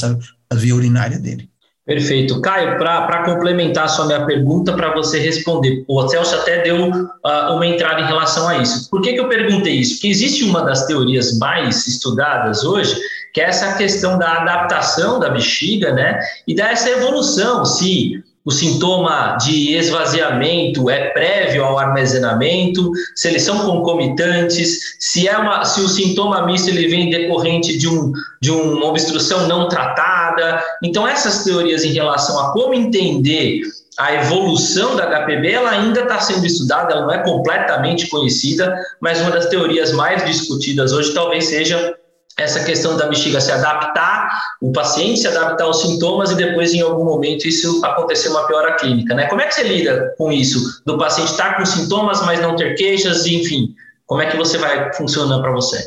a 0.50 0.56
via 0.56 0.76
urinária 0.76 1.20
dele. 1.20 1.50
Perfeito. 1.86 2.40
Caio, 2.40 2.78
para 2.78 3.24
complementar 3.26 3.90
sua 3.90 4.06
minha 4.06 4.26
pergunta, 4.26 4.72
para 4.72 4.94
você 4.94 5.20
responder, 5.20 5.84
o 5.86 6.08
Celso 6.08 6.36
até 6.36 6.62
deu 6.62 6.90
uh, 6.90 7.54
uma 7.54 7.68
entrada 7.68 8.00
em 8.00 8.06
relação 8.06 8.48
a 8.48 8.58
isso. 8.60 8.90
Por 8.90 9.02
que, 9.02 9.12
que 9.12 9.20
eu 9.20 9.28
perguntei 9.28 9.74
isso? 9.74 9.96
Porque 9.96 10.08
existe 10.08 10.46
uma 10.46 10.62
das 10.62 10.86
teorias 10.86 11.38
mais 11.38 11.86
estudadas 11.86 12.64
hoje, 12.64 12.98
que 13.34 13.42
é 13.42 13.46
essa 13.46 13.74
questão 13.76 14.18
da 14.18 14.42
adaptação 14.42 15.20
da 15.20 15.30
bexiga, 15.30 15.92
né? 15.92 16.20
E 16.48 16.56
dessa 16.56 16.90
evolução, 16.90 17.66
se 17.66 18.24
o 18.46 18.52
sintoma 18.52 19.38
de 19.38 19.74
esvaziamento 19.76 20.90
é 20.90 21.10
prévio 21.12 21.64
ao 21.64 21.78
armazenamento, 21.78 22.92
se 23.16 23.30
eles 23.30 23.44
são 23.44 23.60
concomitantes, 23.60 24.98
se 25.00 25.28
é 25.28 25.38
uma, 25.38 25.64
se 25.64 25.80
o 25.80 25.88
sintoma 25.88 26.46
misto 26.46 26.70
ele 26.70 26.88
vem 26.88 27.10
decorrente 27.10 27.78
de, 27.78 27.88
um, 27.88 28.12
de 28.42 28.52
uma 28.52 28.88
obstrução 28.88 29.48
não 29.48 29.70
tratada. 29.70 30.62
Então 30.84 31.08
essas 31.08 31.44
teorias 31.44 31.84
em 31.86 31.94
relação 31.94 32.38
a 32.40 32.52
como 32.52 32.74
entender 32.74 33.62
a 33.98 34.14
evolução 34.16 34.96
da 34.96 35.06
HPB 35.06 35.52
ela 35.52 35.70
ainda 35.70 36.02
está 36.02 36.20
sendo 36.20 36.46
estudada, 36.46 36.94
ela 36.94 37.04
não 37.04 37.14
é 37.14 37.20
completamente 37.20 38.08
conhecida, 38.08 38.76
mas 39.00 39.22
uma 39.22 39.32
das 39.32 39.46
teorias 39.46 39.94
mais 39.94 40.26
discutidas 40.26 40.92
hoje 40.92 41.14
talvez 41.14 41.46
seja 41.46 41.96
essa 42.38 42.64
questão 42.64 42.98
da 42.98 43.08
bexiga 43.08 43.40
se 43.40 43.52
adaptar, 43.52 44.42
o 44.62 44.72
paciente 44.72 45.20
se 45.20 45.28
adaptar 45.28 45.66
aos 45.66 45.82
sintomas 45.82 46.32
e 46.32 46.36
depois, 46.36 46.74
em 46.74 46.82
algum 46.82 47.06
momento, 47.06 47.48
isso 47.48 47.84
acontecer 47.86 48.30
uma 48.30 48.48
piora 48.48 48.76
clínica, 48.76 49.14
né? 49.14 49.28
Como 49.28 49.42
é 49.42 49.46
que 49.46 49.54
você 49.54 49.64
lida 49.64 50.14
com 50.18 50.32
isso? 50.32 50.82
Do 50.86 50.98
paciente 50.98 51.32
estar 51.32 51.58
com 51.58 51.66
sintomas, 51.66 52.22
mas 52.26 52.42
não 52.42 52.56
ter 52.56 52.76
queixas, 52.76 53.26
enfim, 53.28 53.76
como 54.06 54.22
é 54.22 54.30
que 54.30 54.38
você 54.38 54.58
vai 54.58 54.92
funcionando 54.94 55.42
para 55.42 55.52
você? 55.52 55.78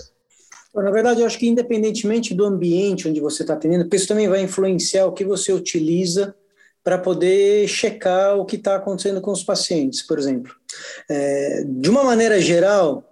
Na 0.74 0.90
verdade, 0.90 1.20
eu 1.20 1.26
acho 1.26 1.38
que 1.38 1.48
independentemente 1.48 2.34
do 2.34 2.44
ambiente 2.44 3.08
onde 3.08 3.18
você 3.18 3.42
está 3.42 3.54
atendendo, 3.54 3.84
porque 3.84 3.96
isso 3.96 4.08
também 4.08 4.28
vai 4.28 4.42
influenciar 4.42 5.06
o 5.06 5.12
que 5.12 5.24
você 5.24 5.52
utiliza 5.52 6.34
para 6.84 6.98
poder 6.98 7.66
checar 7.66 8.36
o 8.36 8.44
que 8.44 8.54
está 8.56 8.76
acontecendo 8.76 9.20
com 9.20 9.32
os 9.32 9.42
pacientes, 9.42 10.02
por 10.02 10.18
exemplo. 10.18 10.54
É, 11.10 11.64
de 11.66 11.90
uma 11.90 12.04
maneira 12.04 12.40
geral, 12.40 13.02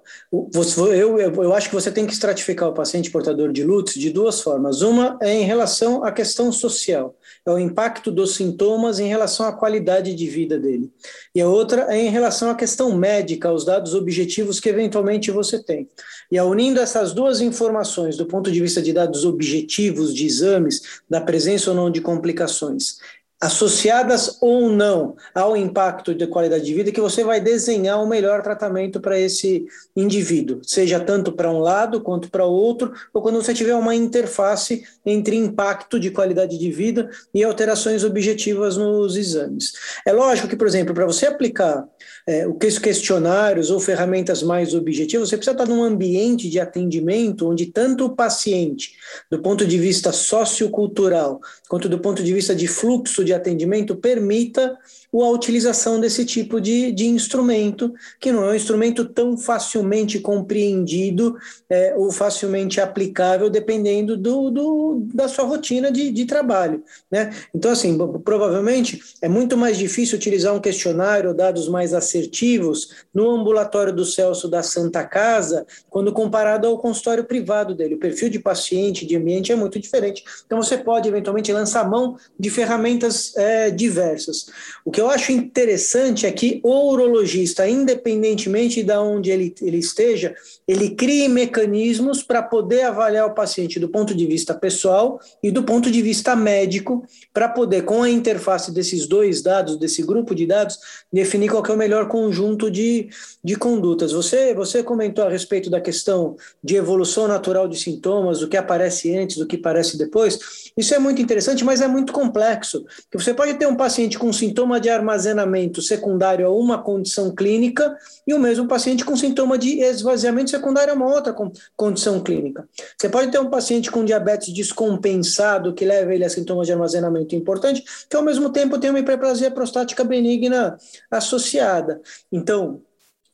eu, 0.92 1.18
eu, 1.20 1.54
acho 1.54 1.68
que 1.68 1.74
você 1.74 1.92
tem 1.92 2.06
que 2.06 2.12
estratificar 2.12 2.68
o 2.68 2.74
paciente 2.74 3.10
portador 3.10 3.52
de 3.52 3.62
lútis 3.62 3.94
de 3.94 4.10
duas 4.10 4.40
formas. 4.40 4.82
Uma 4.82 5.16
é 5.22 5.32
em 5.32 5.44
relação 5.44 6.02
à 6.02 6.10
questão 6.10 6.50
social, 6.50 7.16
é 7.46 7.50
o 7.50 7.58
impacto 7.58 8.10
dos 8.10 8.34
sintomas 8.34 8.98
em 8.98 9.06
relação 9.06 9.46
à 9.46 9.52
qualidade 9.52 10.14
de 10.14 10.26
vida 10.26 10.58
dele. 10.58 10.90
E 11.34 11.40
a 11.40 11.48
outra 11.48 11.86
é 11.94 12.00
em 12.00 12.08
relação 12.08 12.50
à 12.50 12.54
questão 12.54 12.96
médica, 12.96 13.48
aos 13.48 13.64
dados 13.64 13.94
objetivos 13.94 14.58
que 14.58 14.68
eventualmente 14.68 15.30
você 15.30 15.62
tem. 15.62 15.88
E 16.32 16.40
unindo 16.40 16.80
essas 16.80 17.12
duas 17.12 17.40
informações 17.40 18.16
do 18.16 18.26
ponto 18.26 18.50
de 18.50 18.60
vista 18.60 18.82
de 18.82 18.92
dados 18.92 19.24
objetivos 19.24 20.12
de 20.12 20.26
exames, 20.26 20.82
da 21.08 21.20
presença 21.20 21.70
ou 21.70 21.76
não 21.76 21.90
de 21.90 22.00
complicações, 22.00 22.96
associadas 23.44 24.38
ou 24.40 24.70
não 24.70 25.16
ao 25.34 25.54
impacto 25.56 26.14
de 26.14 26.26
qualidade 26.26 26.64
de 26.64 26.72
vida, 26.72 26.90
que 26.90 27.00
você 27.00 27.22
vai 27.22 27.40
desenhar 27.40 28.02
o 28.02 28.08
melhor 28.08 28.42
tratamento 28.42 29.00
para 29.00 29.18
esse 29.18 29.66
indivíduo, 29.94 30.60
seja 30.62 30.98
tanto 30.98 31.30
para 31.30 31.50
um 31.50 31.58
lado 31.58 32.00
quanto 32.00 32.30
para 32.30 32.46
o 32.46 32.50
outro, 32.50 32.92
ou 33.12 33.20
quando 33.20 33.36
você 33.36 33.52
tiver 33.52 33.74
uma 33.74 33.94
interface 33.94 34.84
entre 35.04 35.36
impacto 35.36 36.00
de 36.00 36.10
qualidade 36.10 36.58
de 36.58 36.70
vida 36.70 37.10
e 37.34 37.44
alterações 37.44 38.02
objetivas 38.02 38.76
nos 38.78 39.16
exames. 39.16 39.74
É 40.06 40.12
lógico 40.12 40.48
que, 40.48 40.56
por 40.56 40.66
exemplo, 40.66 40.94
para 40.94 41.04
você 41.04 41.26
aplicar 41.26 41.86
é, 42.26 42.46
o 42.46 42.54
questionários 42.54 43.70
ou 43.70 43.78
ferramentas 43.78 44.42
mais 44.42 44.74
objetivas, 44.74 45.28
você 45.28 45.36
precisa 45.36 45.52
estar 45.52 45.66
num 45.66 45.82
ambiente 45.82 46.48
de 46.48 46.58
atendimento 46.58 47.48
onde 47.48 47.66
tanto 47.66 48.06
o 48.06 48.16
paciente, 48.16 48.92
do 49.30 49.40
ponto 49.40 49.66
de 49.66 49.78
vista 49.78 50.10
sociocultural, 50.12 51.40
quanto 51.68 51.88
do 51.88 51.98
ponto 51.98 52.22
de 52.22 52.32
vista 52.32 52.54
de 52.54 52.66
fluxo 52.66 53.24
de 53.24 53.34
atendimento, 53.34 53.94
permita 53.96 54.76
a 55.22 55.30
utilização 55.30 56.00
desse 56.00 56.24
tipo 56.24 56.60
de, 56.60 56.90
de 56.90 57.06
instrumento, 57.06 57.94
que 58.18 58.32
não 58.32 58.44
é 58.44 58.50
um 58.50 58.54
instrumento 58.54 59.04
tão 59.04 59.38
facilmente 59.38 60.18
compreendido 60.18 61.36
é, 61.70 61.94
ou 61.96 62.10
facilmente 62.10 62.80
aplicável, 62.80 63.48
dependendo 63.48 64.16
do, 64.16 64.50
do 64.50 65.06
da 65.14 65.28
sua 65.28 65.44
rotina 65.44 65.92
de, 65.92 66.10
de 66.10 66.24
trabalho. 66.24 66.82
Né? 67.10 67.32
Então, 67.54 67.70
assim, 67.70 67.96
provavelmente 68.24 69.00
é 69.22 69.28
muito 69.28 69.56
mais 69.56 69.78
difícil 69.78 70.16
utilizar 70.16 70.52
um 70.52 70.60
questionário 70.60 71.30
ou 71.30 71.36
dados 71.36 71.68
mais 71.68 71.94
assertivos 71.94 72.88
no 73.14 73.30
ambulatório 73.30 73.92
do 73.92 74.04
Celso 74.04 74.48
da 74.48 74.62
Santa 74.62 75.04
Casa, 75.04 75.64
quando 75.88 76.12
comparado 76.12 76.66
ao 76.66 76.78
consultório 76.78 77.24
privado 77.24 77.74
dele. 77.74 77.94
O 77.94 78.00
perfil 78.00 78.30
de 78.30 78.40
paciente, 78.40 79.06
de 79.06 79.16
ambiente 79.16 79.52
é 79.52 79.56
muito 79.56 79.78
diferente. 79.78 80.24
Então, 80.44 80.60
você 80.60 80.76
pode 80.76 81.08
eventualmente 81.08 81.52
lançar 81.52 81.88
mão 81.88 82.16
de 82.36 82.50
ferramentas 82.50 83.36
é, 83.36 83.70
diversas. 83.70 84.46
O 84.84 84.90
que 84.90 85.03
eu 85.04 85.10
acho 85.10 85.32
interessante 85.32 86.26
é 86.26 86.32
que 86.32 86.60
o 86.62 86.90
urologista, 86.90 87.68
independentemente 87.68 88.82
de 88.82 88.96
onde 88.96 89.30
ele, 89.30 89.54
ele 89.60 89.78
esteja, 89.78 90.34
ele 90.66 90.90
crie 90.90 91.28
mecanismos 91.28 92.22
para 92.22 92.42
poder 92.42 92.82
avaliar 92.82 93.26
o 93.26 93.34
paciente 93.34 93.78
do 93.78 93.88
ponto 93.88 94.14
de 94.14 94.26
vista 94.26 94.54
pessoal 94.54 95.20
e 95.42 95.50
do 95.50 95.62
ponto 95.62 95.90
de 95.90 96.00
vista 96.00 96.34
médico, 96.34 97.04
para 97.32 97.48
poder, 97.48 97.82
com 97.82 98.02
a 98.02 98.08
interface 98.08 98.72
desses 98.72 99.06
dois 99.06 99.42
dados, 99.42 99.76
desse 99.76 100.02
grupo 100.02 100.34
de 100.34 100.46
dados, 100.46 100.78
definir 101.12 101.50
qual 101.50 101.64
é 101.66 101.72
o 101.72 101.76
melhor 101.76 102.08
conjunto 102.08 102.70
de, 102.70 103.08
de 103.42 103.56
condutas. 103.56 104.12
Você, 104.12 104.54
você 104.54 104.82
comentou 104.82 105.24
a 105.24 105.28
respeito 105.28 105.68
da 105.68 105.80
questão 105.80 106.36
de 106.62 106.76
evolução 106.76 107.28
natural 107.28 107.68
de 107.68 107.78
sintomas, 107.78 108.40
o 108.40 108.48
que 108.48 108.56
aparece 108.56 109.14
antes, 109.16 109.36
do 109.36 109.46
que 109.46 109.56
aparece 109.56 109.98
depois. 109.98 110.72
Isso 110.76 110.94
é 110.94 110.98
muito 110.98 111.20
interessante, 111.20 111.62
mas 111.62 111.82
é 111.82 111.86
muito 111.86 112.12
complexo. 112.12 112.84
Você 113.12 113.34
pode 113.34 113.54
ter 113.54 113.66
um 113.66 113.76
paciente 113.76 114.18
com 114.18 114.32
sintoma 114.32 114.80
de 114.80 114.88
armazenamento 114.88 115.82
secundário 115.82 116.46
a 116.46 116.50
uma 116.50 116.82
condição 116.82 117.34
clínica 117.34 117.96
e 118.26 118.32
o 118.32 118.38
mesmo 118.38 118.66
paciente 118.66 119.04
com 119.04 119.14
sintoma 119.14 119.58
de 119.58 119.80
esvaziamento 119.80 120.53
secundário 120.56 120.92
a 120.92 120.96
uma 120.96 121.12
outra 121.12 121.34
condição 121.76 122.20
clínica. 122.20 122.68
Você 122.96 123.08
pode 123.08 123.30
ter 123.30 123.38
um 123.38 123.50
paciente 123.50 123.90
com 123.90 124.04
diabetes 124.04 124.52
descompensado 124.52 125.74
que 125.74 125.84
leva 125.84 126.14
ele 126.14 126.24
a 126.24 126.30
sintomas 126.30 126.66
de 126.66 126.72
armazenamento 126.72 127.34
importante, 127.34 127.84
que 128.08 128.16
ao 128.16 128.22
mesmo 128.22 128.50
tempo 128.50 128.78
tem 128.78 128.90
uma 128.90 129.00
hiperplasia 129.00 129.50
prostática 129.50 130.04
benigna 130.04 130.76
associada. 131.10 132.00
Então, 132.30 132.80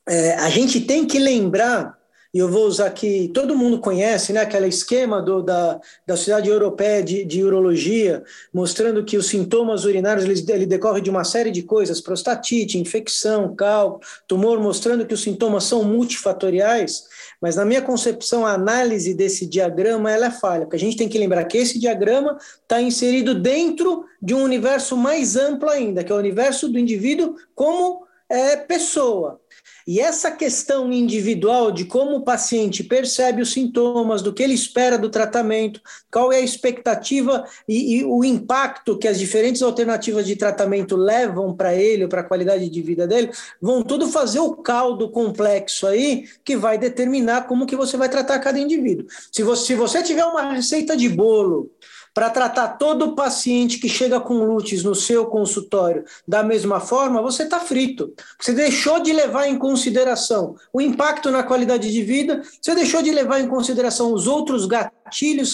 é, 0.07 0.33
a 0.35 0.49
gente 0.49 0.81
tem 0.81 1.05
que 1.05 1.19
lembrar 1.19 2.00
e 2.33 2.39
eu 2.39 2.47
vou 2.47 2.65
usar 2.65 2.85
aqui, 2.85 3.29
todo 3.33 3.57
mundo 3.57 3.79
conhece, 3.79 4.31
né, 4.31 4.39
aquele 4.39 4.67
esquema 4.67 5.21
do, 5.21 5.41
da, 5.41 5.81
da 6.07 6.15
Sociedade 6.15 6.49
Europeia 6.49 7.03
de, 7.03 7.25
de 7.25 7.43
Urologia, 7.43 8.23
mostrando 8.53 9.03
que 9.03 9.17
os 9.17 9.27
sintomas 9.27 9.83
urinários 9.83 10.23
eles, 10.23 10.47
ele 10.47 10.65
decorre 10.65 11.01
de 11.01 11.09
uma 11.09 11.25
série 11.25 11.51
de 11.51 11.61
coisas, 11.61 11.99
prostatite, 11.99 12.77
infecção, 12.77 13.53
cálculo, 13.53 14.01
tumor, 14.27 14.61
mostrando 14.61 15.05
que 15.05 15.13
os 15.13 15.21
sintomas 15.21 15.65
são 15.65 15.83
multifatoriais, 15.83 17.03
mas 17.41 17.57
na 17.57 17.65
minha 17.65 17.81
concepção, 17.81 18.45
a 18.45 18.53
análise 18.53 19.13
desse 19.13 19.45
diagrama 19.45 20.09
ela 20.09 20.27
é 20.27 20.31
falha, 20.31 20.61
porque 20.61 20.77
a 20.77 20.79
gente 20.79 20.95
tem 20.95 21.09
que 21.09 21.17
lembrar 21.17 21.43
que 21.43 21.57
esse 21.57 21.77
diagrama 21.77 22.37
está 22.61 22.81
inserido 22.81 23.35
dentro 23.35 24.05
de 24.21 24.33
um 24.33 24.43
universo 24.43 24.95
mais 24.95 25.35
amplo 25.35 25.69
ainda, 25.69 26.01
que 26.01 26.11
é 26.11 26.15
o 26.15 26.19
universo 26.19 26.69
do 26.69 26.79
indivíduo 26.79 27.35
como 27.53 28.05
é, 28.29 28.55
pessoa. 28.55 29.40
E 29.87 29.99
essa 29.99 30.31
questão 30.31 30.91
individual 30.91 31.71
de 31.71 31.85
como 31.85 32.17
o 32.17 32.23
paciente 32.23 32.83
percebe 32.83 33.41
os 33.41 33.51
sintomas, 33.51 34.21
do 34.21 34.33
que 34.33 34.43
ele 34.43 34.53
espera 34.53 34.97
do 34.97 35.09
tratamento, 35.09 35.81
qual 36.11 36.31
é 36.31 36.37
a 36.37 36.41
expectativa 36.41 37.45
e, 37.67 37.97
e 37.97 38.05
o 38.05 38.23
impacto 38.23 38.97
que 38.97 39.07
as 39.07 39.17
diferentes 39.17 39.61
alternativas 39.61 40.25
de 40.25 40.35
tratamento 40.35 40.95
levam 40.95 41.55
para 41.55 41.73
ele, 41.73 42.07
para 42.07 42.21
a 42.21 42.25
qualidade 42.25 42.69
de 42.69 42.81
vida 42.81 43.07
dele, 43.07 43.31
vão 43.61 43.83
tudo 43.83 44.07
fazer 44.07 44.39
o 44.39 44.55
caldo 44.55 45.09
complexo 45.09 45.87
aí 45.87 46.25
que 46.43 46.55
vai 46.55 46.77
determinar 46.77 47.47
como 47.47 47.65
que 47.65 47.75
você 47.75 47.97
vai 47.97 48.09
tratar 48.09 48.39
cada 48.39 48.59
indivíduo. 48.59 49.07
Se 49.31 49.43
você, 49.43 49.65
se 49.65 49.75
você 49.75 50.03
tiver 50.03 50.25
uma 50.25 50.53
receita 50.53 50.95
de 50.95 51.07
bolo 51.07 51.71
para 52.13 52.29
tratar 52.29 52.77
todo 52.77 53.15
paciente 53.15 53.79
que 53.79 53.87
chega 53.87 54.19
com 54.19 54.43
lútis 54.43 54.83
no 54.83 54.93
seu 54.93 55.25
consultório 55.25 56.03
da 56.27 56.43
mesma 56.43 56.79
forma, 56.79 57.21
você 57.21 57.43
está 57.43 57.59
frito. 57.59 58.13
Você 58.39 58.53
deixou 58.53 58.99
de 58.99 59.13
levar 59.13 59.47
em 59.47 59.57
consideração 59.57 60.55
o 60.73 60.81
impacto 60.81 61.31
na 61.31 61.43
qualidade 61.43 61.91
de 61.91 62.03
vida, 62.03 62.41
você 62.61 62.75
deixou 62.75 63.01
de 63.01 63.11
levar 63.11 63.39
em 63.39 63.47
consideração 63.47 64.13
os 64.13 64.27
outros 64.27 64.65
gatilhos 64.65 65.00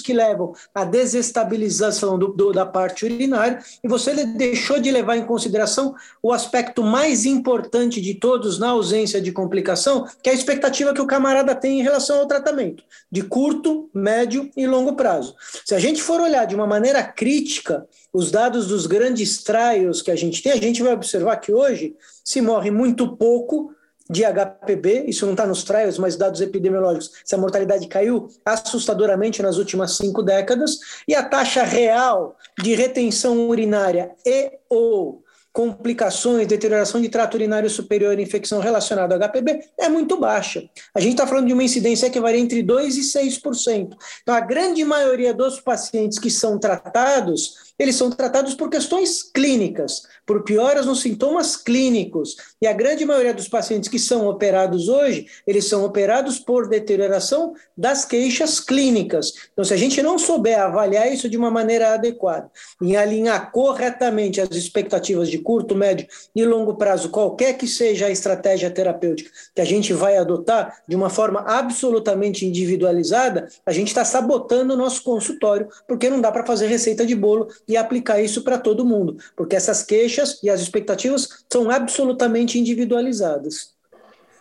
que 0.04 0.14
levam 0.14 0.54
à 0.74 0.86
desestabilização 0.86 2.18
do, 2.18 2.28
do, 2.28 2.52
da 2.52 2.66
parte 2.66 3.06
urinária, 3.06 3.60
e 3.84 3.88
você 3.88 4.26
deixou 4.26 4.80
de 4.80 4.92
levar 4.92 5.18
em 5.18 5.26
consideração 5.26 5.96
o 6.22 6.32
aspecto 6.32 6.84
mais 6.84 7.26
importante 7.26 8.00
de 8.00 8.14
todos 8.14 8.60
na 8.60 8.70
ausência 8.70 9.22
de 9.22 9.32
complicação, 9.32 10.08
que 10.22 10.30
é 10.30 10.34
a 10.34 10.36
expectativa 10.36 10.94
que 10.94 11.02
o 11.02 11.08
camarada 11.08 11.56
tem 11.56 11.80
em 11.80 11.84
relação 11.84 12.20
ao 12.20 12.28
tratamento, 12.28 12.84
de 13.12 13.24
curto, 13.24 13.90
médio 13.94 14.50
e 14.56 14.68
longo 14.68 14.96
prazo. 14.96 15.36
Se 15.66 15.74
a 15.76 15.80
gente 15.80 16.02
for 16.02 16.22
olhar 16.22 16.46
de 16.46 16.56
uma 16.56 16.68
maneira 16.68 17.04
crítica 17.04 17.88
os 18.14 18.32
dados 18.32 18.68
dos 18.68 18.88
grandes 18.88 19.44
trials 19.44 20.02
que 20.02 20.12
a 20.12 20.16
gente 20.16 20.42
tem, 20.42 20.52
a 20.52 20.58
gente 20.58 20.82
vai 20.82 20.94
observar 20.94 21.38
que 21.38 21.54
hoje 21.54 21.96
se 22.24 22.42
morre 22.42 22.72
muito 22.72 23.16
pouco 23.16 23.72
de 24.10 24.24
HPB, 24.24 25.06
isso 25.08 25.26
não 25.26 25.34
está 25.34 25.46
nos 25.46 25.64
trials, 25.64 25.98
mas 25.98 26.16
dados 26.16 26.42
epidemiológicos, 26.42 27.12
se 27.26 27.36
a 27.36 27.38
mortalidade 27.38 27.88
caiu 27.88 28.28
assustadoramente 28.46 29.42
nas 29.42 29.58
últimas 29.58 29.98
cinco 29.98 30.24
décadas, 30.24 30.80
e 31.08 31.14
a 31.14 31.24
taxa 31.24 31.64
real 31.64 32.38
de 32.62 32.76
retenção 32.76 33.50
urinária 33.50 34.12
e 34.26 34.52
ou 34.70 35.24
complicações, 35.58 36.46
deterioração 36.46 37.02
de 37.02 37.10
trato 37.10 37.34
urinário 37.34 37.68
superior 37.68 38.20
e 38.20 38.22
infecção 38.22 38.60
relacionada 38.60 39.16
ao 39.16 39.20
HPB 39.20 39.60
é 39.80 39.90
muito 39.90 40.20
baixa. 40.20 40.64
A 40.94 41.00
gente 41.00 41.14
está 41.14 41.26
falando 41.26 41.48
de 41.48 41.54
uma 41.54 41.64
incidência 41.64 42.12
que 42.12 42.20
varia 42.20 42.40
entre 42.40 42.62
2% 42.62 42.96
e 42.96 43.02
6%. 43.02 43.98
Então, 44.22 44.36
a 44.36 44.40
grande 44.40 44.86
maioria 44.86 45.34
dos 45.34 45.60
pacientes 45.60 46.20
que 46.20 46.30
são 46.30 46.60
tratados 46.60 47.67
eles 47.80 47.96
são 47.96 48.10
tratados 48.10 48.56
por 48.56 48.70
questões 48.70 49.22
clínicas, 49.24 50.04
por 50.26 50.44
pioras 50.44 50.86
nos 50.86 51.02
sintomas 51.02 51.56
clínicos. 51.56 52.36
E 52.62 52.68
a 52.68 52.74
grande 52.74 53.06
maioria 53.06 53.34
dos 53.34 53.48
pacientes 53.48 53.90
que 53.90 54.00
são 54.00 54.28
operados 54.28 54.88
hoje, 54.88 55.28
eles 55.46 55.66
são 55.66 55.86
operados 55.86 56.40
por 56.40 56.68
deterioração 56.68 57.54
das 57.78 58.04
queixas 58.06 58.60
clínicas. 58.60 59.34
Então, 59.54 59.64
se 59.64 59.74
a 59.74 59.78
gente 59.78 60.02
não 60.02 60.18
souber 60.18 60.60
avaliar 60.60 61.12
isso 61.12 61.30
de 61.30 61.38
uma 61.38 61.52
maneira 61.52 61.94
adequada, 61.94 62.50
em 62.82 62.96
alinhar 62.96 63.52
corretamente 63.52 64.42
as 64.42 64.50
expectativas 64.52 65.30
de 65.30 65.38
curto, 65.38 65.76
médio 65.76 66.08
e 66.36 66.44
longo 66.44 66.76
prazo, 66.76 67.10
qualquer 67.10 67.54
que 67.58 67.68
seja 67.68 68.08
a 68.08 68.12
estratégia 68.12 68.72
terapêutica 68.72 69.30
que 69.54 69.62
a 69.62 69.66
gente 69.66 69.94
vai 69.94 70.18
adotar 70.18 70.82
de 70.88 70.96
uma 70.96 71.10
forma 71.10 71.42
absolutamente 71.42 72.46
individualizada, 72.46 73.48
a 73.66 73.72
gente 73.72 73.90
está 73.90 74.04
sabotando 74.04 74.74
o 74.74 74.78
nosso 74.78 75.04
consultório, 75.04 75.68
porque 75.88 76.10
não 76.10 76.20
dá 76.20 76.32
para 76.32 76.46
fazer 76.46 76.68
receita 76.68 77.06
de 77.06 77.16
bolo 77.16 77.48
e 77.68 77.76
aplicar 77.76 78.22
isso 78.22 78.44
para 78.44 78.58
todo 78.58 78.86
mundo, 78.86 79.18
porque 79.36 79.56
essas 79.56 79.84
queixas 79.84 80.40
e 80.42 80.50
as 80.50 80.62
expectativas 80.62 81.28
são 81.52 81.70
absolutamente 81.70 82.58
individualizadas. 82.58 83.76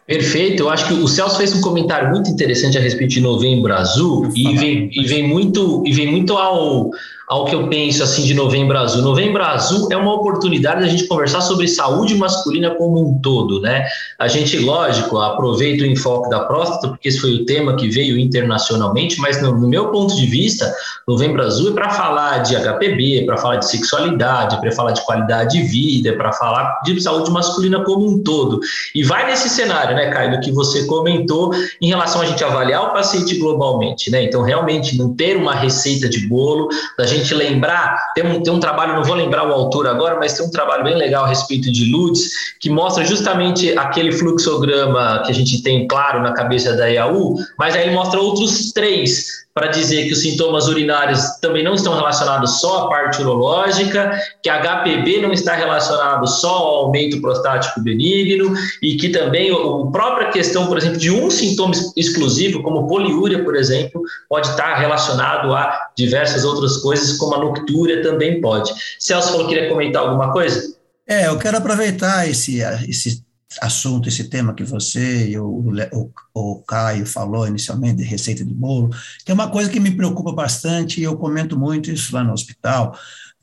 Perfeito, 0.06 0.62
eu 0.62 0.68
acho 0.70 0.86
que 0.86 0.94
o 0.94 1.08
Celso 1.08 1.36
fez 1.36 1.52
um 1.52 1.60
comentário 1.60 2.10
muito 2.10 2.30
interessante 2.30 2.78
a 2.78 2.80
respeito 2.80 3.10
de 3.10 3.20
Novembro 3.20 3.74
Azul 3.74 4.30
e 4.36 4.56
vem, 4.56 4.88
e 4.92 5.04
vem 5.04 5.26
muito 5.26 5.82
e 5.84 5.92
vem 5.92 6.06
muito 6.06 6.34
ao 6.34 6.90
ao 7.28 7.44
que 7.44 7.54
eu 7.54 7.68
penso 7.68 8.02
assim 8.02 8.24
de 8.24 8.34
Novembro 8.34 8.78
Azul. 8.78 9.02
Novembro 9.02 9.42
Azul 9.42 9.88
é 9.90 9.96
uma 9.96 10.14
oportunidade 10.14 10.80
da 10.80 10.88
gente 10.88 11.06
conversar 11.06 11.40
sobre 11.40 11.66
saúde 11.66 12.14
masculina 12.14 12.70
como 12.74 13.00
um 13.00 13.20
todo, 13.20 13.60
né? 13.60 13.84
A 14.18 14.28
gente, 14.28 14.58
lógico, 14.58 15.18
aproveita 15.18 15.82
o 15.82 15.86
enfoque 15.86 16.30
da 16.30 16.40
próstata, 16.40 16.88
porque 16.88 17.08
esse 17.08 17.20
foi 17.20 17.34
o 17.34 17.44
tema 17.44 17.74
que 17.76 17.88
veio 17.88 18.18
internacionalmente, 18.18 19.20
mas 19.20 19.42
no, 19.42 19.58
no 19.58 19.68
meu 19.68 19.88
ponto 19.88 20.14
de 20.14 20.26
vista, 20.26 20.72
Novembro 21.06 21.42
Azul 21.42 21.70
é 21.70 21.72
para 21.72 21.90
falar 21.90 22.38
de 22.38 22.54
HPB, 22.54 23.22
é 23.22 23.24
para 23.24 23.36
falar 23.36 23.56
de 23.56 23.68
sexualidade, 23.68 24.56
é 24.56 24.60
para 24.60 24.72
falar 24.72 24.92
de 24.92 25.04
qualidade 25.04 25.58
de 25.58 25.62
vida, 25.64 26.10
é 26.10 26.12
para 26.12 26.32
falar 26.32 26.80
de 26.84 27.00
saúde 27.00 27.30
masculina 27.30 27.82
como 27.84 28.06
um 28.06 28.22
todo. 28.22 28.60
E 28.94 29.02
vai 29.02 29.26
nesse 29.26 29.48
cenário, 29.48 29.96
né, 29.96 30.10
Caio, 30.10 30.40
que 30.40 30.52
você 30.52 30.84
comentou 30.86 31.52
em 31.80 31.88
relação 31.88 32.20
a 32.20 32.26
gente 32.26 32.42
avaliar 32.44 32.84
o 32.84 32.92
paciente 32.92 33.36
globalmente, 33.38 34.10
né? 34.10 34.22
Então, 34.22 34.42
realmente, 34.42 34.96
não 34.96 35.14
ter 35.14 35.36
uma 35.36 35.54
receita 35.54 36.08
de 36.08 36.26
bolo, 36.26 36.68
da 36.96 37.06
gente 37.06 37.15
gente 37.16 37.34
lembrar, 37.34 38.12
tem 38.14 38.26
um, 38.26 38.42
tem 38.42 38.52
um 38.52 38.60
trabalho, 38.60 38.94
não 38.94 39.04
vou 39.04 39.14
lembrar 39.14 39.48
o 39.48 39.52
autor 39.52 39.86
agora, 39.86 40.18
mas 40.18 40.34
tem 40.34 40.46
um 40.46 40.50
trabalho 40.50 40.84
bem 40.84 40.96
legal 40.96 41.24
a 41.24 41.28
respeito 41.28 41.70
de 41.72 41.90
LUTs, 41.90 42.30
que 42.60 42.70
mostra 42.70 43.04
justamente 43.04 43.76
aquele 43.78 44.12
fluxograma 44.12 45.22
que 45.24 45.30
a 45.30 45.34
gente 45.34 45.62
tem 45.62 45.86
claro 45.86 46.22
na 46.22 46.32
cabeça 46.32 46.76
da 46.76 46.90
EAU, 46.90 47.36
mas 47.58 47.74
aí 47.74 47.86
ele 47.86 47.94
mostra 47.94 48.20
outros 48.20 48.72
três 48.72 49.45
para 49.56 49.68
dizer 49.68 50.04
que 50.04 50.12
os 50.12 50.20
sintomas 50.20 50.68
urinários 50.68 51.38
também 51.40 51.64
não 51.64 51.72
estão 51.72 51.94
relacionados 51.96 52.60
só 52.60 52.84
à 52.84 52.88
parte 52.90 53.22
urológica, 53.22 54.20
que 54.42 54.50
a 54.50 54.60
HPB 54.60 55.22
não 55.22 55.32
está 55.32 55.54
relacionado 55.54 56.26
só 56.26 56.50
ao 56.50 56.74
aumento 56.84 57.22
prostático 57.22 57.80
benigno 57.80 58.54
e 58.82 58.98
que 58.98 59.08
também 59.08 59.50
a 59.50 59.90
própria 59.90 60.30
questão, 60.30 60.66
por 60.66 60.76
exemplo, 60.76 60.98
de 60.98 61.10
um 61.10 61.30
sintoma 61.30 61.72
exclusivo, 61.96 62.62
como 62.62 62.86
poliúria, 62.86 63.42
por 63.42 63.56
exemplo, 63.56 64.02
pode 64.28 64.46
estar 64.46 64.74
relacionado 64.74 65.54
a 65.54 65.88
diversas 65.96 66.44
outras 66.44 66.76
coisas, 66.76 67.16
como 67.16 67.36
a 67.36 67.38
noctúria 67.38 68.02
também 68.02 68.42
pode. 68.42 68.74
Celso 68.98 69.30
falou 69.30 69.48
que 69.48 69.54
queria 69.54 69.70
comentar 69.70 70.02
alguma 70.02 70.34
coisa? 70.34 70.76
É, 71.08 71.28
eu 71.28 71.38
quero 71.38 71.56
aproveitar 71.56 72.28
esse, 72.28 72.60
esse 72.86 73.24
assunto, 73.60 74.08
esse 74.08 74.24
tema 74.24 74.54
que 74.54 74.64
você 74.64 75.28
e 75.28 75.38
o, 75.38 75.46
o, 75.46 76.12
o, 76.34 76.62
Caio 76.62 77.06
falou 77.06 77.46
inicialmente, 77.46 77.98
de 77.98 78.04
receita 78.04 78.44
de 78.44 78.52
bolo, 78.52 78.90
que 79.24 79.30
é 79.30 79.34
uma 79.34 79.50
coisa 79.50 79.70
que 79.70 79.80
me 79.80 79.92
preocupa 79.92 80.32
bastante, 80.32 81.00
e 81.00 81.04
eu 81.04 81.16
comento 81.16 81.58
muito 81.58 81.90
isso 81.90 82.14
lá 82.14 82.24
no 82.24 82.32
hospital, 82.32 82.98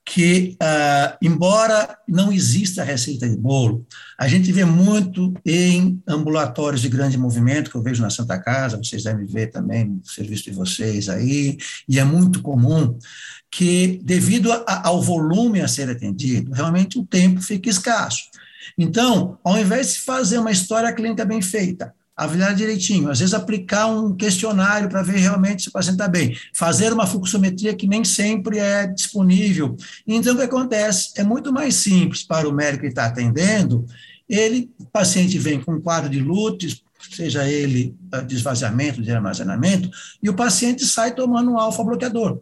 que, 0.05 0.57
uh, 0.61 1.17
embora 1.21 1.97
não 2.07 2.31
exista 2.31 2.83
receita 2.83 3.27
de 3.27 3.37
bolo, 3.37 3.85
a 4.19 4.27
gente 4.27 4.51
vê 4.51 4.65
muito 4.65 5.33
em 5.45 6.01
ambulatórios 6.05 6.81
de 6.81 6.89
grande 6.89 7.17
movimento, 7.17 7.71
que 7.71 7.77
eu 7.77 7.81
vejo 7.81 8.01
na 8.01 8.09
Santa 8.09 8.37
Casa, 8.37 8.77
vocês 8.77 9.03
devem 9.03 9.25
ver 9.25 9.47
também 9.47 9.85
no 9.85 10.05
serviço 10.05 10.43
de 10.43 10.51
vocês 10.51 11.07
aí, 11.07 11.57
e 11.87 11.99
é 11.99 12.03
muito 12.03 12.41
comum 12.41 12.97
que, 13.49 14.01
devido 14.03 14.51
a, 14.51 14.87
ao 14.87 15.01
volume 15.01 15.61
a 15.61 15.67
ser 15.67 15.89
atendido, 15.89 16.51
realmente 16.51 16.99
o 16.99 17.05
tempo 17.05 17.41
fica 17.41 17.69
escasso. 17.69 18.23
Então, 18.77 19.37
ao 19.43 19.57
invés 19.57 19.93
de 19.93 19.99
fazer 19.99 20.37
uma 20.39 20.51
história 20.51 20.91
clínica 20.93 21.25
bem 21.25 21.41
feita, 21.41 21.93
avaliar 22.15 22.53
direitinho, 22.53 23.09
às 23.09 23.19
vezes 23.19 23.33
aplicar 23.33 23.87
um 23.87 24.15
questionário 24.15 24.87
para 24.87 25.01
ver 25.01 25.17
realmente 25.17 25.63
se 25.63 25.69
o 25.69 25.71
paciente 25.71 25.95
está 25.95 26.07
bem, 26.07 26.37
fazer 26.53 26.93
uma 26.93 27.07
fluxometria 27.07 27.73
que 27.75 27.87
nem 27.87 28.03
sempre 28.03 28.59
é 28.59 28.85
disponível. 28.85 29.75
Então, 30.05 30.33
o 30.33 30.37
que 30.37 30.43
acontece? 30.43 31.11
É 31.17 31.23
muito 31.23 31.51
mais 31.51 31.75
simples 31.75 32.23
para 32.23 32.47
o 32.47 32.53
médico 32.53 32.81
que 32.81 32.89
está 32.89 33.05
atendendo, 33.05 33.85
ele, 34.29 34.71
o 34.79 34.85
paciente 34.85 35.37
vem 35.37 35.61
com 35.61 35.73
um 35.73 35.81
quadro 35.81 36.09
de 36.09 36.19
lútis, 36.19 36.81
seja 37.11 37.47
ele 37.47 37.95
ah, 38.11 38.21
de 38.21 38.35
esvaziamento, 38.35 39.01
de 39.01 39.11
armazenamento, 39.11 39.89
e 40.21 40.29
o 40.29 40.35
paciente 40.35 40.85
sai 40.85 41.13
tomando 41.13 41.51
um 41.51 41.59
alfa-bloqueador, 41.59 42.39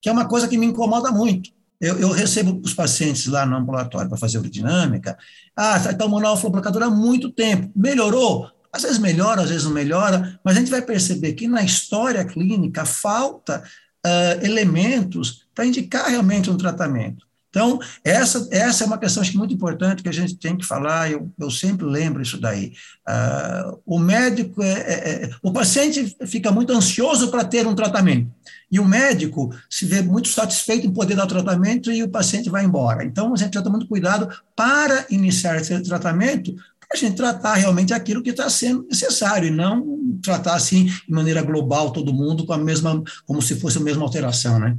que 0.00 0.08
é 0.08 0.12
uma 0.12 0.26
coisa 0.26 0.48
que 0.48 0.56
me 0.56 0.66
incomoda 0.66 1.10
muito. 1.10 1.50
Eu, 1.80 1.98
eu, 1.98 2.10
recebo 2.10 2.60
os 2.64 2.74
pacientes 2.74 3.26
lá 3.26 3.46
no 3.46 3.56
ambulatório 3.56 4.08
para 4.08 4.18
fazer 4.18 4.38
urodinâmica. 4.38 5.16
Ah, 5.54 5.76
está 5.76 5.94
tomando 5.94 6.26
alfa-bloqueador 6.26 6.82
há 6.82 6.90
muito 6.90 7.30
tempo. 7.30 7.70
Melhorou? 7.74 8.50
Às 8.72 8.82
vezes 8.82 8.98
melhora, 8.98 9.42
às 9.42 9.48
vezes 9.48 9.64
não 9.64 9.72
melhora, 9.72 10.38
mas 10.44 10.56
a 10.56 10.60
gente 10.60 10.70
vai 10.70 10.82
perceber 10.82 11.34
que 11.34 11.46
na 11.46 11.62
história 11.62 12.24
clínica 12.24 12.84
falta 12.84 13.62
uh, 14.04 14.44
elementos 14.44 15.46
para 15.54 15.66
indicar 15.66 16.08
realmente 16.08 16.50
um 16.50 16.56
tratamento. 16.56 17.27
Então, 17.50 17.78
essa, 18.04 18.46
essa 18.50 18.84
é 18.84 18.86
uma 18.86 18.98
questão 18.98 19.22
acho, 19.22 19.36
muito 19.36 19.54
importante 19.54 20.02
que 20.02 20.08
a 20.08 20.12
gente 20.12 20.36
tem 20.36 20.56
que 20.56 20.66
falar, 20.66 21.10
eu, 21.10 21.30
eu 21.38 21.50
sempre 21.50 21.86
lembro 21.86 22.20
isso 22.20 22.38
daí. 22.38 22.72
Uh, 23.08 23.80
o 23.86 23.98
médico, 23.98 24.62
é, 24.62 24.72
é, 24.72 25.24
é, 25.24 25.30
o 25.42 25.50
paciente 25.50 26.14
fica 26.26 26.52
muito 26.52 26.72
ansioso 26.72 27.30
para 27.30 27.44
ter 27.44 27.66
um 27.66 27.74
tratamento, 27.74 28.30
e 28.70 28.78
o 28.78 28.84
médico 28.84 29.50
se 29.68 29.86
vê 29.86 30.02
muito 30.02 30.28
satisfeito 30.28 30.86
em 30.86 30.92
poder 30.92 31.16
dar 31.16 31.24
o 31.24 31.28
tratamento 31.28 31.90
e 31.90 32.02
o 32.02 32.08
paciente 32.08 32.50
vai 32.50 32.64
embora. 32.64 33.02
Então, 33.02 33.32
a 33.32 33.36
gente 33.36 33.48
precisa 33.48 33.64
tomar 33.64 33.78
muito 33.78 33.88
cuidado 33.88 34.28
para 34.54 35.06
iniciar 35.10 35.56
esse 35.56 35.82
tratamento, 35.84 36.52
para 36.52 36.90
a 36.92 36.96
gente 36.96 37.16
tratar 37.16 37.54
realmente 37.54 37.94
aquilo 37.94 38.22
que 38.22 38.30
está 38.30 38.48
sendo 38.50 38.86
necessário, 38.90 39.48
e 39.48 39.50
não 39.50 40.18
tratar 40.22 40.54
assim, 40.54 40.84
de 40.84 41.10
maneira 41.10 41.40
global, 41.40 41.92
todo 41.92 42.12
mundo, 42.12 42.44
com 42.44 42.52
a 42.52 42.58
mesma, 42.58 43.02
como 43.26 43.40
se 43.40 43.58
fosse 43.58 43.78
a 43.78 43.80
mesma 43.80 44.02
alteração, 44.02 44.58
né? 44.58 44.76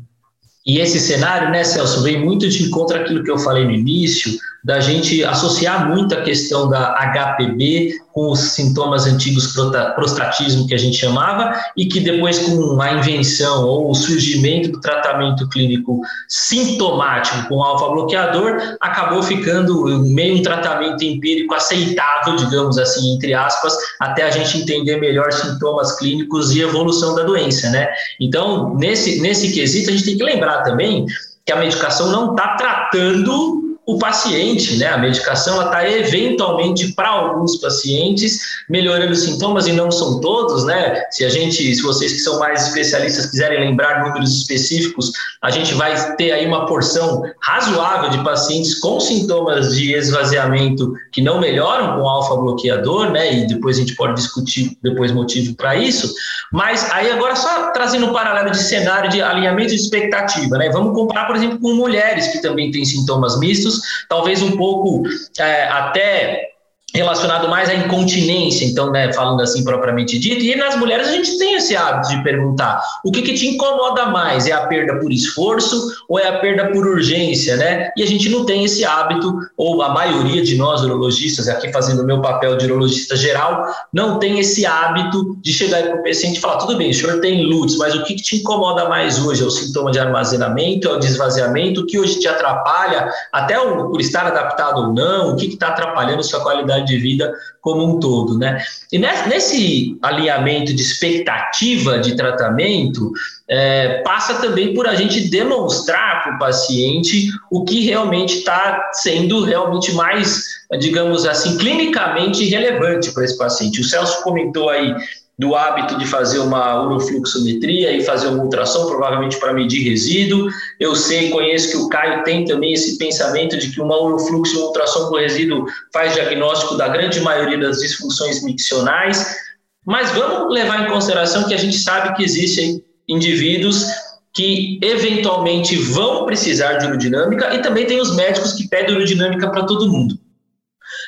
E 0.66 0.80
esse 0.80 1.00
cenário, 1.00 1.50
né, 1.52 1.64
Celso, 1.64 2.04
vem 2.04 2.24
muito 2.24 2.48
de 2.48 2.64
encontro 2.64 2.98
àquilo 2.98 3.24
que 3.24 3.32
eu 3.32 3.38
falei 3.38 3.64
no 3.64 3.72
início, 3.72 4.38
da 4.64 4.80
gente 4.80 5.24
associar 5.24 5.90
muito 5.90 6.14
a 6.14 6.22
questão 6.22 6.70
da 6.70 6.94
HPB 6.94 7.98
com 8.12 8.32
os 8.32 8.40
sintomas 8.40 9.06
antigos 9.06 9.54
prostatismo 9.96 10.68
que 10.68 10.74
a 10.74 10.78
gente 10.78 10.98
chamava 10.98 11.54
e 11.78 11.86
que 11.86 12.00
depois 12.02 12.40
com 12.40 12.82
a 12.82 12.94
invenção 12.94 13.66
ou 13.66 13.90
o 13.90 13.96
surgimento 13.96 14.70
do 14.72 14.82
tratamento 14.82 15.48
clínico 15.48 16.02
sintomático 16.28 17.48
com 17.48 17.64
alfa-bloqueador 17.64 18.78
acabou 18.82 19.24
ficando 19.24 19.86
meio 20.00 20.38
um 20.38 20.42
tratamento 20.42 21.04
empírico 21.04 21.54
aceitável, 21.54 22.36
digamos 22.36 22.78
assim, 22.78 23.16
entre 23.16 23.34
aspas, 23.34 23.78
até 24.00 24.24
a 24.24 24.32
gente 24.32 24.58
entender 24.58 24.98
melhor 24.98 25.32
sintomas 25.32 25.98
clínicos 25.98 26.52
e 26.52 26.62
evolução 26.62 27.16
da 27.16 27.24
doença, 27.24 27.70
né? 27.70 27.88
Então, 28.20 28.76
nesse, 28.76 29.22
nesse 29.22 29.54
quesito, 29.54 29.90
a 29.90 29.94
gente 29.94 30.06
tem 30.06 30.18
que 30.18 30.24
lembrar 30.24 30.64
também 30.64 31.06
que 31.46 31.52
a 31.52 31.56
medicação 31.56 32.12
não 32.12 32.32
está 32.32 32.56
tratando 32.56 33.69
o 33.90 33.98
paciente, 33.98 34.78
né? 34.78 34.86
A 34.86 35.00
medicação 35.00 35.66
está 35.66 35.90
eventualmente 35.90 36.94
para 36.94 37.10
alguns 37.10 37.58
pacientes 37.58 38.40
melhorando 38.70 39.14
os 39.14 39.24
sintomas 39.24 39.66
e 39.66 39.74
não 39.74 39.90
são 39.90 40.22
todos, 40.22 40.64
né? 40.64 41.02
Se 41.10 41.26
a 41.26 41.30
gente, 41.30 41.74
se 41.74 41.82
vocês 41.82 42.14
que 42.14 42.20
são 42.20 42.38
mais 42.38 42.68
especialistas 42.68 43.26
quiserem 43.26 43.60
lembrar 43.60 44.06
números 44.06 44.42
específicos, 44.42 45.12
a 45.42 45.50
gente 45.50 45.74
vai 45.74 46.16
ter 46.18 46.32
aí 46.32 46.46
uma 46.46 46.68
porção 46.68 47.24
razoável 47.42 48.12
de 48.12 48.24
pacientes 48.24 48.80
com 48.80 49.00
sintomas 49.00 49.76
de 49.76 49.92
esvaziamento 49.92 50.94
que 51.12 51.20
não 51.20 51.40
melhoram 51.40 52.00
com 52.00 52.08
alfa 52.08 52.36
bloqueador, 52.36 53.10
né? 53.10 53.34
E 53.34 53.48
depois 53.48 53.78
a 53.78 53.80
gente 53.80 53.96
pode 53.96 54.14
discutir 54.14 54.78
depois 54.84 55.12
motivo 55.12 55.56
para 55.56 55.76
isso. 55.76 56.14
Mas 56.54 56.92
aí 56.92 57.10
agora 57.10 57.36
só 57.36 57.72
trazendo 57.72 58.06
um 58.06 58.14
paralelo 58.14 58.52
de 58.52 58.60
cenário 58.60 59.10
de 59.10 59.20
alinhamento 59.20 59.70
de 59.70 59.78
expectativa, 59.78 60.60
né? 60.60 60.70
Vamos 60.70 60.94
comparar, 60.94 61.26
por 61.26 61.36
exemplo, 61.36 61.60
com 61.60 61.74
mulheres 61.74 62.28
que 62.28 62.40
também 62.40 62.70
têm 62.70 62.86
sintomas 62.86 63.40
mistos 63.40 63.79
talvez 64.08 64.42
um 64.42 64.58
pouco 64.58 65.04
é, 65.40 65.64
até 65.68 66.50
relacionado 66.94 67.48
mais 67.48 67.70
à 67.70 67.74
incontinência, 67.74 68.66
então, 68.66 68.92
né, 68.92 69.12
falando 69.14 69.42
assim 69.42 69.64
propriamente 69.64 70.18
dito, 70.18 70.44
e 70.44 70.56
nas 70.56 70.76
mulheres 70.76 71.08
a 71.08 71.12
gente 71.12 71.38
tem 71.38 71.56
esse 71.56 71.76
hábito 71.76 72.10
de 72.10 72.24
perguntar 72.24 72.82
o 73.06 73.12
que, 73.12 73.22
que 73.22 73.34
te 73.34 73.48
incomoda 73.48 74.08
mais, 74.08 74.48
é 74.48 74.52
a 74.52 74.66
perda 74.66 75.00
por 75.00 75.12
esforço 75.12 75.90
ou 76.08 76.20
é 76.20 76.28
a 76.28 76.40
perda 76.40 76.72
por 76.72 76.88
urgência, 76.88 77.56
né? 77.58 77.92
E 77.96 78.04
a 78.04 78.08
gente 78.08 78.30
não 78.30 78.46
tem 78.46 78.64
esse 78.64 78.84
hábito, 78.84 79.38
ou 79.56 79.82
a 79.82 79.90
maioria 79.90 80.42
de 80.42 80.58
nós 80.58 80.82
urologistas, 80.82 81.48
aqui 81.48 81.72
fazendo 81.72 82.02
o 82.02 82.06
meu 82.06 82.22
papel 82.22 82.58
de 82.58 82.66
urologista 82.66 83.16
geral, 83.16 83.66
não 83.94 84.18
tem 84.18 84.40
esse 84.40 84.66
hábito 84.66 85.38
de 85.42 85.54
chegar 85.54 85.84
para 85.84 86.00
o 86.00 86.04
paciente 86.04 86.38
e 86.38 86.42
falar, 86.42 86.58
tudo 86.58 86.76
bem, 86.76 86.90
o 86.90 86.94
senhor 86.94 87.20
tem 87.20 87.46
lútis, 87.46 87.78
mas 87.78 87.94
o 87.94 88.04
que, 88.04 88.16
que 88.16 88.22
te 88.22 88.38
incomoda 88.38 88.90
mais 88.90 89.24
hoje? 89.24 89.44
É 89.44 89.46
o 89.46 89.52
sintoma 89.52 89.92
de 89.92 90.00
armazenamento, 90.00 90.88
é 90.88 90.94
o 90.94 91.00
desvaziamento, 91.00 91.82
o 91.82 91.86
que 91.86 92.00
hoje 92.00 92.20
te 92.20 92.28
atrapalha, 92.28 93.10
até 93.32 93.60
o, 93.60 93.90
por 93.90 94.02
estar 94.02 94.26
adaptado 94.26 94.82
ou 94.82 94.94
não, 94.94 95.34
o 95.34 95.36
que 95.36 95.46
está 95.48 95.70
atrapalhando 95.70 96.24
sua 96.24 96.42
qualidade 96.42 96.79
qualidade 96.80 96.86
de 96.86 96.98
vida 96.98 97.34
como 97.62 97.86
um 97.86 98.00
todo, 98.00 98.38
né? 98.38 98.64
E 98.92 98.98
nesse 98.98 99.98
alinhamento 100.02 100.74
de 100.74 100.82
expectativa 100.82 102.00
de 102.00 102.16
tratamento, 102.16 103.12
é, 103.48 104.02
passa 104.02 104.36
também 104.36 104.74
por 104.74 104.88
a 104.88 104.96
gente 104.96 105.30
demonstrar 105.30 106.24
para 106.24 106.36
o 106.36 106.40
paciente 106.40 107.30
o 107.52 107.64
que 107.64 107.82
realmente 107.86 108.40
está 108.40 108.90
sendo 108.94 109.44
realmente 109.44 109.92
mais, 109.94 110.46
digamos 110.80 111.26
assim, 111.26 111.58
clinicamente 111.58 112.46
relevante 112.46 113.12
para 113.12 113.26
esse 113.26 113.38
paciente. 113.38 113.82
O 113.82 113.84
Celso 113.84 114.24
comentou 114.24 114.70
aí 114.70 114.96
do 115.40 115.56
hábito 115.56 115.98
de 115.98 116.06
fazer 116.06 116.40
uma 116.40 116.84
urofluxometria 116.84 117.94
e 117.94 118.04
fazer 118.04 118.28
uma 118.28 118.44
ultrassom, 118.44 118.88
provavelmente 118.88 119.40
para 119.40 119.54
medir 119.54 119.90
resíduo. 119.90 120.50
Eu 120.78 120.94
sei, 120.98 121.30
conheço 121.30 121.72
que 121.72 121.78
o 121.78 121.88
Caio 121.88 122.26
tem 122.26 122.44
também 122.44 122.74
esse 122.74 122.98
pensamento 122.98 123.58
de 123.58 123.72
que 123.72 123.80
uma 123.80 123.98
urofluxo 123.98 124.54
e 124.54 124.58
uma 124.58 124.68
ultrassom 124.68 125.08
por 125.08 125.22
resíduo 125.22 125.66
faz 125.94 126.14
diagnóstico 126.14 126.76
da 126.76 126.90
grande 126.90 127.22
maioria 127.22 127.58
das 127.58 127.80
disfunções 127.80 128.44
miccionais. 128.44 129.38
Mas 129.86 130.12
vamos 130.12 130.54
levar 130.54 130.86
em 130.86 130.92
consideração 130.92 131.48
que 131.48 131.54
a 131.54 131.58
gente 131.58 131.78
sabe 131.78 132.14
que 132.18 132.24
existem 132.24 132.84
indivíduos 133.08 133.86
que 134.34 134.78
eventualmente 134.84 135.78
vão 135.78 136.26
precisar 136.26 136.74
de 136.74 136.86
urodinâmica 136.86 137.56
e 137.56 137.62
também 137.62 137.88
tem 137.88 138.02
os 138.02 138.14
médicos 138.14 138.54
que 138.54 138.68
pedem 138.68 138.94
urodinâmica 138.94 139.50
para 139.50 139.66
todo 139.66 139.90
mundo. 139.90 140.16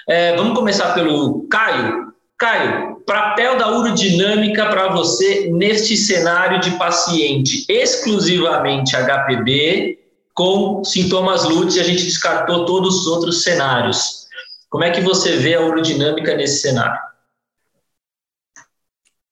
É, 0.08 0.38
vamos 0.38 0.58
começar 0.58 0.94
pelo 0.94 1.46
Caio. 1.50 2.14
Caio, 2.40 3.01
papel 3.12 3.58
da 3.58 3.70
urodinâmica 3.70 4.70
para 4.70 4.88
você 4.88 5.50
neste 5.52 5.98
cenário 5.98 6.62
de 6.62 6.72
paciente 6.78 7.66
exclusivamente 7.68 8.96
HPB 8.96 10.00
com 10.34 10.82
sintomas 10.82 11.44
LUTs 11.44 11.76
e 11.76 11.82
a 11.82 11.84
gente 11.84 12.06
descartou 12.06 12.66
todos 12.66 13.02
os 13.02 13.08
outros 13.08 13.44
cenários. 13.44 14.28
Como 14.70 14.86
é 14.86 14.92
que 14.92 15.02
você 15.02 15.36
vê 15.36 15.56
a 15.56 15.62
urodinâmica 15.62 16.34
nesse 16.38 16.62
cenário? 16.62 16.98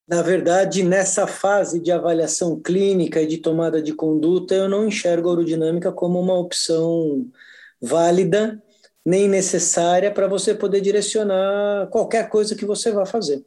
Na 0.06 0.22
verdade, 0.22 0.84
nessa 0.84 1.26
fase 1.26 1.80
de 1.80 1.90
avaliação 1.90 2.60
clínica 2.60 3.22
e 3.22 3.28
de 3.28 3.38
tomada 3.38 3.82
de 3.82 3.94
conduta, 3.94 4.56
eu 4.56 4.68
não 4.68 4.86
enxergo 4.86 5.30
a 5.30 5.32
urodinâmica 5.32 5.90
como 5.90 6.20
uma 6.20 6.38
opção 6.38 7.26
válida 7.82 8.62
nem 9.10 9.28
necessária 9.28 10.12
para 10.12 10.28
você 10.28 10.54
poder 10.54 10.82
direcionar 10.82 11.88
qualquer 11.88 12.30
coisa 12.30 12.56
que 12.56 12.64
você 12.64 12.92
vá 12.92 13.08
fazer. 13.08 13.44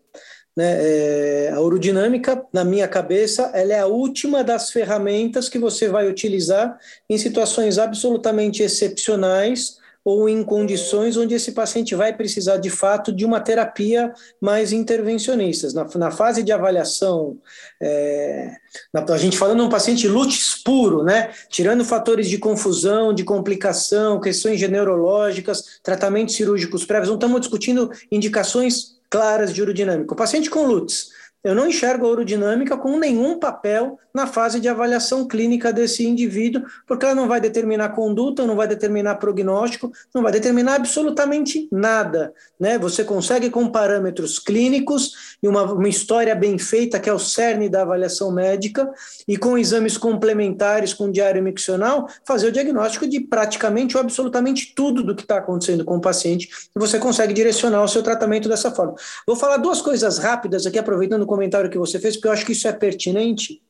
Né? 0.56 0.78
É, 0.80 1.50
a 1.54 1.60
urodinâmica, 1.60 2.44
na 2.52 2.64
minha 2.64 2.88
cabeça, 2.88 3.48
ela 3.54 3.72
é 3.72 3.78
a 3.78 3.86
última 3.86 4.42
das 4.42 4.72
ferramentas 4.72 5.48
que 5.48 5.60
você 5.60 5.88
vai 5.88 6.10
utilizar 6.10 6.76
em 7.08 7.16
situações 7.16 7.78
absolutamente 7.78 8.60
excepcionais 8.60 9.78
ou 10.04 10.28
em 10.28 10.42
condições 10.42 11.16
onde 11.16 11.34
esse 11.34 11.52
paciente 11.52 11.94
vai 11.94 12.12
precisar 12.12 12.56
de 12.56 12.70
fato 12.70 13.12
de 13.12 13.24
uma 13.24 13.40
terapia 13.40 14.12
mais 14.40 14.72
intervencionista. 14.72 15.68
Na, 15.72 15.86
na 15.96 16.10
fase 16.10 16.42
de 16.42 16.50
avaliação, 16.50 17.38
é, 17.80 18.56
na, 18.92 19.04
a 19.14 19.18
gente 19.18 19.38
falando 19.38 19.58
de 19.60 19.66
um 19.66 19.70
paciente 19.70 20.08
lutes 20.08 20.60
puro, 20.62 21.04
né, 21.04 21.30
tirando 21.48 21.84
fatores 21.84 22.28
de 22.28 22.38
confusão, 22.38 23.12
de 23.14 23.22
complicação, 23.22 24.20
questões 24.20 24.60
neurológicas, 24.68 25.80
tratamentos 25.82 26.34
cirúrgicos 26.34 26.84
prévios, 26.84 27.08
não 27.08 27.16
estamos 27.16 27.40
discutindo 27.40 27.90
indicações 28.10 29.00
claras 29.08 29.52
de 29.52 29.60
urodinâmica. 29.60 30.14
O 30.14 30.16
paciente 30.16 30.48
com 30.48 30.64
lutes, 30.64 31.11
eu 31.44 31.54
não 31.54 31.66
enxergo 31.66 32.06
a 32.06 32.10
urodinâmica 32.10 32.76
com 32.76 32.98
nenhum 32.98 33.38
papel 33.38 33.98
na 34.14 34.26
fase 34.26 34.60
de 34.60 34.68
avaliação 34.68 35.26
clínica 35.26 35.72
desse 35.72 36.06
indivíduo, 36.06 36.62
porque 36.86 37.04
ela 37.04 37.14
não 37.14 37.26
vai 37.26 37.40
determinar 37.40 37.90
conduta, 37.90 38.46
não 38.46 38.54
vai 38.54 38.68
determinar 38.68 39.16
prognóstico, 39.16 39.90
não 40.14 40.22
vai 40.22 40.30
determinar 40.30 40.74
absolutamente 40.74 41.68
nada. 41.72 42.32
Né? 42.60 42.78
Você 42.78 43.04
consegue, 43.04 43.50
com 43.50 43.68
parâmetros 43.68 44.38
clínicos 44.38 45.36
e 45.42 45.48
uma, 45.48 45.62
uma 45.62 45.88
história 45.88 46.34
bem 46.34 46.58
feita, 46.58 47.00
que 47.00 47.08
é 47.08 47.12
o 47.12 47.18
cerne 47.18 47.68
da 47.68 47.82
avaliação 47.82 48.30
médica, 48.30 48.92
e 49.26 49.36
com 49.36 49.56
exames 49.56 49.96
complementares, 49.96 50.92
com 50.92 51.10
diário 51.10 51.42
miccional, 51.42 52.06
fazer 52.24 52.48
o 52.48 52.52
diagnóstico 52.52 53.06
de 53.08 53.20
praticamente 53.20 53.96
ou 53.96 54.02
absolutamente 54.02 54.74
tudo 54.74 55.02
do 55.02 55.14
que 55.14 55.22
está 55.22 55.38
acontecendo 55.38 55.84
com 55.84 55.96
o 55.96 56.00
paciente, 56.00 56.50
e 56.76 56.78
você 56.78 56.98
consegue 56.98 57.32
direcionar 57.32 57.82
o 57.82 57.88
seu 57.88 58.02
tratamento 58.02 58.48
dessa 58.48 58.70
forma. 58.70 58.94
Vou 59.26 59.36
falar 59.36 59.56
duas 59.56 59.80
coisas 59.80 60.18
rápidas 60.18 60.66
aqui, 60.66 60.78
aproveitando 60.78 61.26
comentário 61.32 61.70
que 61.70 61.78
você 61.78 61.98
fez, 61.98 62.16
porque 62.16 62.28
eu 62.28 62.32
acho 62.32 62.44
que 62.44 62.52
isso 62.52 62.68
é 62.68 62.72
pertinente. 62.72 63.62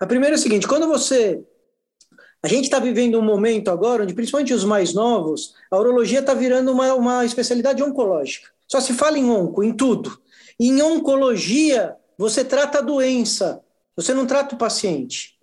A 0.00 0.06
primeira 0.06 0.36
é 0.36 0.38
o 0.38 0.40
seguinte: 0.40 0.68
quando 0.68 0.86
você. 0.86 1.42
A 2.40 2.46
gente 2.46 2.64
está 2.64 2.78
vivendo 2.78 3.18
um 3.18 3.22
momento 3.22 3.68
agora 3.68 4.04
onde, 4.04 4.14
principalmente 4.14 4.54
os 4.54 4.64
mais 4.64 4.94
novos, 4.94 5.54
a 5.68 5.76
urologia 5.76 6.20
está 6.20 6.34
virando 6.34 6.70
uma, 6.70 6.94
uma 6.94 7.24
especialidade 7.24 7.82
oncológica. 7.82 8.48
Só 8.68 8.80
se 8.80 8.92
fala 8.92 9.18
em 9.18 9.28
onco, 9.28 9.64
em 9.64 9.72
tudo. 9.72 10.20
Em 10.60 10.80
oncologia, 10.80 11.96
você 12.16 12.44
trata 12.44 12.78
a 12.78 12.80
doença, 12.80 13.60
você 13.96 14.14
não 14.14 14.24
trata 14.24 14.54
o 14.54 14.58
paciente. 14.58 15.36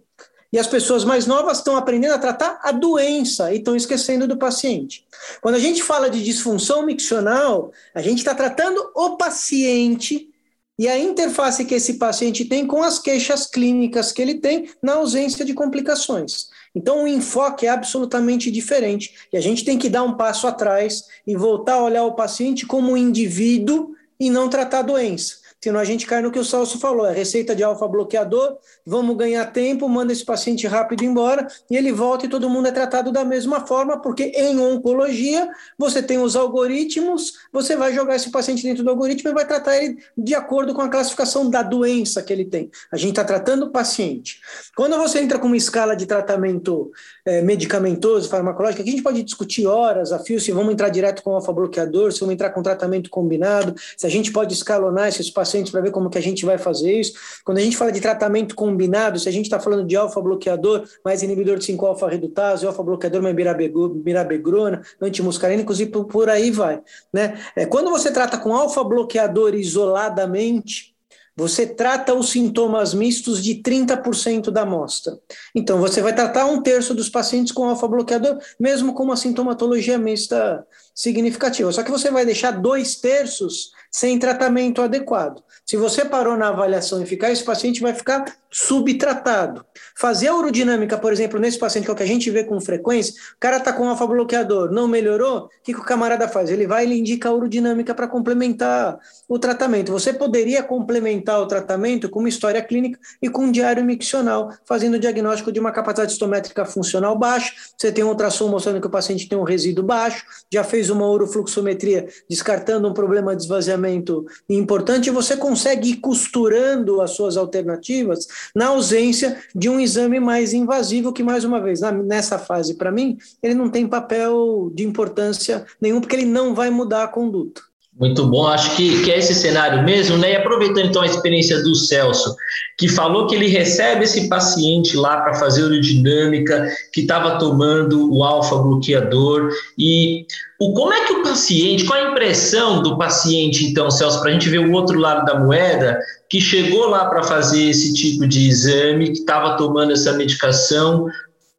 E 0.54 0.58
as 0.58 0.68
pessoas 0.68 1.04
mais 1.04 1.28
novas 1.28 1.58
estão 1.58 1.76
aprendendo 1.76 2.14
a 2.14 2.18
tratar 2.18 2.62
a 2.64 2.72
doença 2.72 3.52
e 3.52 3.58
estão 3.58 3.76
esquecendo 3.76 4.26
do 4.26 4.38
paciente. 4.38 5.06
Quando 5.42 5.56
a 5.56 5.60
gente 5.60 5.84
fala 5.84 6.10
de 6.10 6.24
disfunção 6.24 6.86
miccional, 6.86 7.74
a 7.94 8.02
gente 8.02 8.20
está 8.20 8.34
tratando 8.34 8.90
o 8.96 9.18
paciente 9.18 10.30
e 10.78 10.88
a 10.88 11.00
interface 11.00 11.64
que 11.64 11.76
esse 11.76 11.94
paciente 11.94 12.46
tem 12.46 12.68
com 12.68 12.84
as 12.84 13.00
queixas 13.00 13.46
clínicas 13.46 14.12
que 14.12 14.22
ele 14.22 14.36
tem 14.36 14.70
na 14.82 14.96
ausência 14.96 15.46
de 15.46 15.54
complicações. 15.54 16.48
Então, 16.76 17.04
o 17.04 17.08
enfoque 17.08 17.66
é 17.66 17.70
absolutamente 17.70 18.52
diferente 18.52 19.16
e 19.32 19.38
a 19.38 19.42
gente 19.42 19.64
tem 19.64 19.78
que 19.78 19.90
dar 19.90 20.04
um 20.04 20.16
passo 20.18 20.46
atrás 20.48 21.06
e 21.26 21.36
voltar 21.36 21.76
a 21.76 21.84
olhar 21.84 22.04
o 22.04 22.16
paciente 22.16 22.66
como 22.66 22.92
um 22.92 22.98
indivíduo 22.98 23.96
e 24.20 24.30
não 24.30 24.50
tratar 24.50 24.80
a 24.80 24.84
doença. 24.84 25.45
Senão 25.66 25.80
a 25.80 25.84
gente 25.84 26.06
cai 26.06 26.22
no 26.22 26.30
que 26.30 26.38
o 26.38 26.46
Celso 26.46 26.78
falou, 26.78 27.08
é 27.08 27.12
receita 27.12 27.56
de 27.56 27.64
alfa-bloqueador, 27.64 28.60
vamos 28.86 29.18
ganhar 29.18 29.48
tempo, 29.48 29.90
manda 29.90 30.14
esse 30.14 30.24
paciente 30.24 30.68
rápido 30.68 31.04
embora, 31.04 31.48
e 31.72 31.76
ele 31.76 31.92
volta 31.92 32.28
e 32.28 32.30
todo 32.30 32.48
mundo 32.48 32.68
é 32.68 32.72
tratado 32.72 33.12
da 33.12 33.26
mesma 33.26 33.66
forma, 33.66 34.00
porque 34.00 34.26
em 34.26 34.60
oncologia 34.60 35.50
você 35.76 36.04
tem 36.04 36.20
os 36.20 36.36
algoritmos, 36.36 37.34
você 37.52 37.76
vai 37.76 37.96
jogar 37.96 38.16
esse 38.16 38.30
paciente 38.30 38.62
dentro 38.62 38.84
do 38.84 38.92
algoritmo 38.92 39.32
e 39.32 39.34
vai 39.34 39.44
tratar 39.44 39.76
ele 39.76 39.98
de 40.16 40.36
acordo 40.36 40.72
com 40.72 40.84
a 40.84 40.88
classificação 40.88 41.50
da 41.50 41.64
doença 41.64 42.22
que 42.22 42.32
ele 42.32 42.46
tem. 42.46 42.70
A 42.92 42.96
gente 42.96 43.10
está 43.10 43.24
tratando 43.24 43.64
o 43.64 43.72
paciente. 43.72 44.40
Quando 44.76 44.96
você 45.00 45.20
entra 45.20 45.40
com 45.40 45.48
uma 45.48 45.58
escala 45.58 45.96
de 45.96 46.06
tratamento 46.06 46.92
é, 47.26 47.42
medicamentoso, 47.42 48.30
farmacológico, 48.30 48.82
aqui 48.82 48.90
a 48.90 48.94
gente 48.94 49.04
pode 49.04 49.24
discutir 49.24 49.66
horas 49.66 50.12
a 50.12 50.20
fio, 50.20 50.40
se 50.40 50.52
vamos 50.52 50.74
entrar 50.74 50.90
direto 50.90 51.24
com 51.24 51.34
alfa-bloqueador, 51.34 52.12
se 52.12 52.20
vamos 52.20 52.34
entrar 52.34 52.52
com 52.52 52.62
tratamento 52.62 53.10
combinado, 53.10 53.74
se 53.98 54.06
a 54.06 54.10
gente 54.10 54.32
pode 54.32 54.54
escalonar 54.54 55.08
esses 55.08 55.30
pacientes 55.30 55.72
para 55.72 55.82
ver 55.82 55.92
como 55.92 56.10
que 56.10 56.18
a 56.18 56.22
gente 56.22 56.46
vai 56.46 56.58
fazer 56.58 57.00
isso. 57.00 57.14
Quando 57.44 57.58
a 57.58 57.62
gente 57.62 57.76
fala 57.76 57.92
de 57.92 58.00
tratamento 58.00 58.56
combinado, 58.56 59.20
se 59.20 59.28
a 59.28 59.32
gente 59.32 59.46
está 59.46 59.60
falando 59.60 59.86
de 59.86 59.96
alfa-bloqueador 59.96 60.88
mais 61.04 61.24
inibidor 61.24 61.58
de 61.58 61.66
5-alfa-redutase, 61.74 62.66
alfa-bloqueador 62.66 63.22
mais 63.22 63.36
mirabegrona, 63.36 64.84
antimuscarínicos 65.02 65.82
e 65.82 65.88
por, 65.88 66.06
por 66.06 66.30
aí 66.30 66.52
vai. 66.52 66.82
Né? 67.12 67.40
É, 67.56 67.66
quando 67.66 67.90
você 67.90 68.12
trata 68.12 68.38
com 68.38 68.54
alfa-bloqueador 68.54 69.56
isoladamente, 69.56 70.95
você 71.36 71.68
trata 71.68 72.14
os 72.14 72.30
sintomas 72.30 72.94
mistos 72.94 73.44
de 73.44 73.56
30% 73.56 74.50
da 74.50 74.62
amostra. 74.62 75.20
Então, 75.54 75.80
você 75.80 76.02
vai 76.02 76.16
tratar 76.16 76.46
um 76.46 76.62
terço 76.62 76.94
dos 76.94 77.10
pacientes 77.10 77.52
com 77.52 77.68
alfa-bloqueador, 77.68 78.40
mesmo 78.60 78.94
com 78.94 79.04
uma 79.04 79.18
sintomatologia 79.18 79.98
mista 79.98 80.66
significativa. 80.94 81.72
Só 81.74 81.84
que 81.84 81.92
você 81.92 82.10
vai 82.10 82.26
deixar 82.26 82.52
dois 82.52 82.96
terços 82.96 83.72
sem 83.92 84.18
tratamento 84.18 84.82
adequado. 84.82 85.44
Se 85.66 85.78
você 85.78 86.06
parou 86.06 86.38
na 86.38 86.50
avaliação 86.50 87.02
eficaz, 87.02 87.34
esse 87.34 87.44
paciente 87.44 87.82
vai 87.82 87.92
ficar 87.92 88.24
subtratado. 88.52 89.66
Fazer 89.98 90.28
a 90.28 90.36
urodinâmica, 90.36 90.96
por 90.96 91.12
exemplo, 91.12 91.40
nesse 91.40 91.58
paciente 91.58 91.86
que 91.86 91.90
é 91.90 91.94
o 91.94 91.96
que 91.96 92.04
a 92.04 92.08
gente 92.08 92.30
vê 92.30 92.44
com 92.44 92.62
frequência, 92.62 93.16
o 93.36 93.40
cara 93.40 93.58
está 93.58 93.74
com 93.74 93.90
alfa 93.90 94.06
bloqueador, 94.06 94.72
não 94.72 94.88
melhorou, 94.88 95.46
o 95.46 95.50
que, 95.64 95.74
que 95.74 95.80
o 95.80 95.84
camarada 95.84 96.28
faz? 96.28 96.52
Ele 96.52 96.68
vai 96.68 96.86
e 96.86 97.00
indica 97.00 97.30
a 97.30 97.34
urodinâmica 97.34 97.96
para 97.96 98.08
complementar 98.08 98.98
o 99.28 99.40
tratamento. 99.40 99.92
Você 99.92 100.14
poderia 100.14 100.62
complementar 100.62 101.42
o 101.42 101.48
tratamento 101.48 102.10
com 102.10 102.20
uma 102.20 102.30
história 102.30 102.62
clínica 102.62 103.00
e 103.20 103.28
com 103.28 103.46
um 103.46 103.52
diário 103.52 103.84
miccional, 103.84 104.54
fazendo 104.66 104.94
o 104.94 105.00
diagnóstico 105.00 105.52
de 105.52 105.60
uma 105.60 105.72
capacidade 105.72 106.12
estométrica 106.12 106.64
funcional 106.64 107.18
baixa. 107.18 107.52
Você 107.76 107.92
tem 107.92 108.04
um 108.04 108.10
ultrassom 108.10 108.50
mostrando 108.50 108.80
que 108.80 108.88
o 108.88 108.92
paciente 108.92 109.28
tem 109.28 109.38
um 109.38 109.44
resíduo 109.44 109.84
baixo, 109.84 110.24
já 110.54 110.64
fez 110.64 110.92
uma 110.92 111.10
urofluxometria 111.10 112.08
descartando 112.30 112.88
um 112.88 112.94
problema 112.94 113.36
de 113.36 113.42
esvaziamento 113.42 114.26
importante, 114.48 115.08
e 115.08 115.12
você 115.12 115.36
consegue 115.36 115.55
consegue 115.56 115.92
ir 115.92 115.96
costurando 116.02 117.00
as 117.02 117.12
suas 117.12 117.38
alternativas 117.38 118.28
na 118.54 118.68
ausência 118.68 119.42
de 119.56 119.70
um 119.70 119.80
exame 119.80 120.20
mais 120.20 120.54
invasivo, 120.54 121.14
que, 121.14 121.24
mais 121.24 121.46
uma 121.46 121.62
vez, 121.62 121.80
nessa 122.06 122.38
fase, 122.38 122.74
para 122.74 122.92
mim, 122.92 123.18
ele 123.42 123.54
não 123.54 123.70
tem 123.70 123.88
papel 123.88 124.70
de 124.76 124.84
importância 124.84 125.66
nenhum, 125.80 126.02
porque 126.02 126.18
ele 126.18 126.26
não 126.26 126.54
vai 126.54 126.70
mudar 126.70 127.06
a 127.06 127.08
conduta. 127.08 127.62
Muito 127.98 128.26
bom, 128.26 128.46
acho 128.46 128.76
que, 128.76 129.04
que 129.04 129.12
é 129.12 129.20
esse 129.20 129.34
cenário 129.34 129.82
mesmo, 129.86 130.18
né? 130.18 130.34
E 130.34 130.36
aproveitando 130.36 130.88
então 130.88 131.02
a 131.02 131.06
experiência 131.06 131.64
do 131.64 131.74
Celso, 131.74 132.36
que 132.78 132.90
falou 132.90 133.26
que 133.26 133.34
ele 133.34 133.48
recebe 133.48 134.04
esse 134.04 134.28
paciente 134.28 134.98
lá 134.98 135.22
para 135.22 135.36
fazer 135.36 135.64
urodinâmica, 135.64 136.70
que 136.92 137.02
estava 137.02 137.40
tomando 137.40 138.14
o 138.14 138.22
alfa-bloqueador, 138.22 139.50
e 139.78 140.26
o, 140.60 140.74
como 140.74 140.92
é 140.92 141.06
que 141.06 141.14
o 141.14 141.24
paciente, 141.24 141.86
qual 141.86 141.98
a 141.98 142.12
impressão 142.12 142.84
do 142.84 142.98
paciente, 142.98 143.66
então, 143.66 143.90
Celso, 143.90 144.20
para 144.20 144.30
a 144.30 144.34
gente 144.34 144.50
ver 144.50 144.60
o 144.60 144.74
outro 144.74 145.00
lado 145.00 145.26
da 145.26 145.40
moeda, 145.40 145.98
que 146.30 146.42
chegou 146.42 146.90
lá 146.90 147.06
para 147.06 147.24
fazer 147.24 147.70
esse 147.70 147.94
tipo 147.94 148.28
de 148.28 148.50
exame, 148.50 149.14
que 149.14 149.20
estava 149.20 149.56
tomando 149.56 149.94
essa 149.94 150.12
medicação, 150.12 151.08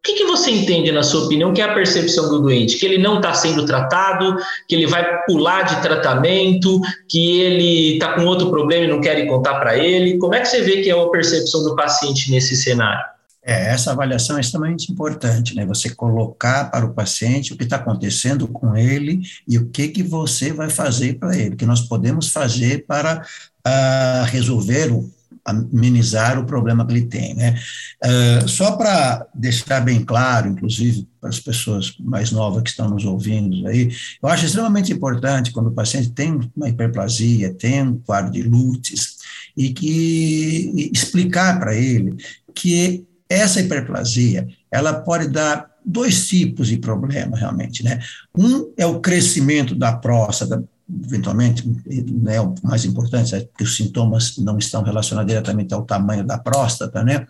que, 0.06 0.14
que 0.14 0.24
você 0.24 0.52
entende, 0.52 0.92
na 0.92 1.02
sua 1.02 1.24
opinião, 1.24 1.52
que 1.52 1.60
é 1.60 1.64
a 1.64 1.74
percepção 1.74 2.28
do 2.28 2.40
doente? 2.40 2.78
Que 2.78 2.86
ele 2.86 2.98
não 2.98 3.16
está 3.16 3.34
sendo 3.34 3.66
tratado, 3.66 4.36
que 4.68 4.74
ele 4.76 4.86
vai 4.86 5.24
pular 5.24 5.62
de 5.62 5.82
tratamento, 5.82 6.80
que 7.08 7.40
ele 7.40 7.94
está 7.94 8.12
com 8.14 8.24
outro 8.24 8.48
problema 8.48 8.84
e 8.84 8.88
não 8.88 9.00
querem 9.00 9.26
contar 9.26 9.58
para 9.58 9.76
ele? 9.76 10.16
Como 10.18 10.32
é 10.32 10.40
que 10.40 10.46
você 10.46 10.62
vê 10.62 10.80
que 10.80 10.90
é 10.90 10.92
a 10.92 11.08
percepção 11.08 11.64
do 11.64 11.74
paciente 11.74 12.30
nesse 12.30 12.56
cenário? 12.56 13.04
É, 13.42 13.72
essa 13.72 13.92
avaliação 13.92 14.36
é 14.36 14.40
extremamente 14.40 14.90
importante, 14.90 15.54
né? 15.54 15.64
Você 15.66 15.90
colocar 15.90 16.70
para 16.70 16.84
o 16.84 16.92
paciente 16.92 17.52
o 17.52 17.56
que 17.56 17.64
está 17.64 17.76
acontecendo 17.76 18.46
com 18.48 18.76
ele 18.76 19.22
e 19.46 19.58
o 19.58 19.68
que, 19.68 19.88
que 19.88 20.02
você 20.02 20.52
vai 20.52 20.70
fazer 20.70 21.14
para 21.14 21.36
ele, 21.36 21.54
o 21.54 21.56
que 21.56 21.66
nós 21.66 21.80
podemos 21.80 22.28
fazer 22.28 22.84
para 22.86 23.24
uh, 23.66 24.24
resolver 24.26 24.92
o 24.92 25.08
amenizar 25.46 26.38
o 26.38 26.44
problema 26.44 26.84
que 26.84 26.92
ele 26.92 27.06
tem. 27.06 27.34
Né? 27.34 27.58
Uh, 28.04 28.48
só 28.48 28.72
para 28.72 29.26
deixar 29.34 29.80
bem 29.80 30.04
claro, 30.04 30.48
inclusive 30.48 31.08
para 31.20 31.30
as 31.30 31.38
pessoas 31.38 31.94
mais 32.00 32.32
novas 32.32 32.62
que 32.62 32.70
estão 32.70 32.90
nos 32.90 33.04
ouvindo 33.04 33.66
aí, 33.68 33.90
eu 34.22 34.28
acho 34.28 34.44
extremamente 34.44 34.92
importante 34.92 35.52
quando 35.52 35.68
o 35.68 35.74
paciente 35.74 36.10
tem 36.10 36.38
uma 36.56 36.68
hiperplasia, 36.68 37.54
tem 37.54 37.82
um 37.82 37.98
quadro 37.98 38.32
de 38.32 38.42
Lutz, 38.42 39.16
e 39.56 39.70
que 39.72 40.72
e 40.74 40.90
explicar 40.92 41.58
para 41.58 41.74
ele 41.74 42.16
que 42.54 43.06
essa 43.28 43.60
hiperplasia 43.60 44.46
ela 44.70 44.92
pode 44.92 45.28
dar 45.28 45.70
dois 45.84 46.26
tipos 46.26 46.68
de 46.68 46.78
problema 46.78 47.36
realmente, 47.36 47.84
né? 47.84 48.00
Um 48.36 48.72
é 48.76 48.84
o 48.84 49.00
crescimento 49.00 49.74
da 49.74 49.96
próstata 49.96 50.62
eventualmente, 50.88 51.68
né, 52.12 52.40
o 52.40 52.54
mais 52.62 52.84
importante 52.84 53.34
é 53.34 53.48
que 53.56 53.64
os 53.64 53.76
sintomas 53.76 54.36
não 54.38 54.56
estão 54.58 54.82
relacionados 54.82 55.28
diretamente 55.28 55.74
ao 55.74 55.84
tamanho 55.84 56.24
da 56.24 56.38
próstata, 56.38 57.02
né, 57.02 57.26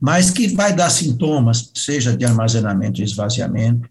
mas 0.00 0.30
que 0.30 0.48
vai 0.48 0.74
dar 0.74 0.90
sintomas, 0.90 1.70
seja 1.74 2.16
de 2.16 2.24
armazenamento 2.24 3.00
e 3.00 3.04
esvaziamento, 3.04 3.88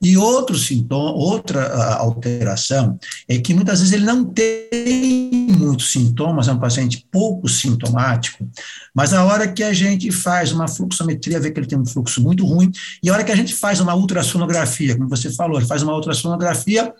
e 0.00 0.16
outro 0.16 0.56
sintoma, 0.56 1.12
outra 1.12 1.94
alteração 1.94 2.98
é 3.28 3.38
que 3.38 3.54
muitas 3.54 3.80
vezes 3.80 3.94
ele 3.94 4.04
não 4.04 4.24
tem 4.24 5.46
muitos 5.58 5.92
sintomas, 5.92 6.48
é 6.48 6.52
um 6.52 6.58
paciente 6.58 7.06
pouco 7.10 7.48
sintomático, 7.48 8.48
mas 8.94 9.12
a 9.12 9.24
hora 9.24 9.46
que 9.46 9.62
a 9.62 9.72
gente 9.72 10.10
faz 10.10 10.52
uma 10.52 10.68
fluxometria, 10.68 11.40
vê 11.40 11.50
que 11.50 11.60
ele 11.60 11.66
tem 11.66 11.78
um 11.78 11.86
fluxo 11.86 12.22
muito 12.22 12.44
ruim, 12.44 12.70
e 13.02 13.10
a 13.10 13.12
hora 13.12 13.24
que 13.24 13.32
a 13.32 13.36
gente 13.36 13.54
faz 13.54 13.80
uma 13.80 13.94
ultrassonografia, 13.94 14.96
como 14.96 15.08
você 15.08 15.30
falou, 15.30 15.60
faz 15.60 15.82
uma 15.82 15.94
ultrassonografia, 15.94 16.92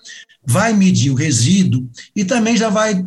vai 0.44 0.72
medir 0.72 1.10
o 1.10 1.14
resíduo 1.14 1.88
e 2.14 2.24
também 2.24 2.56
já 2.56 2.68
vai 2.68 3.04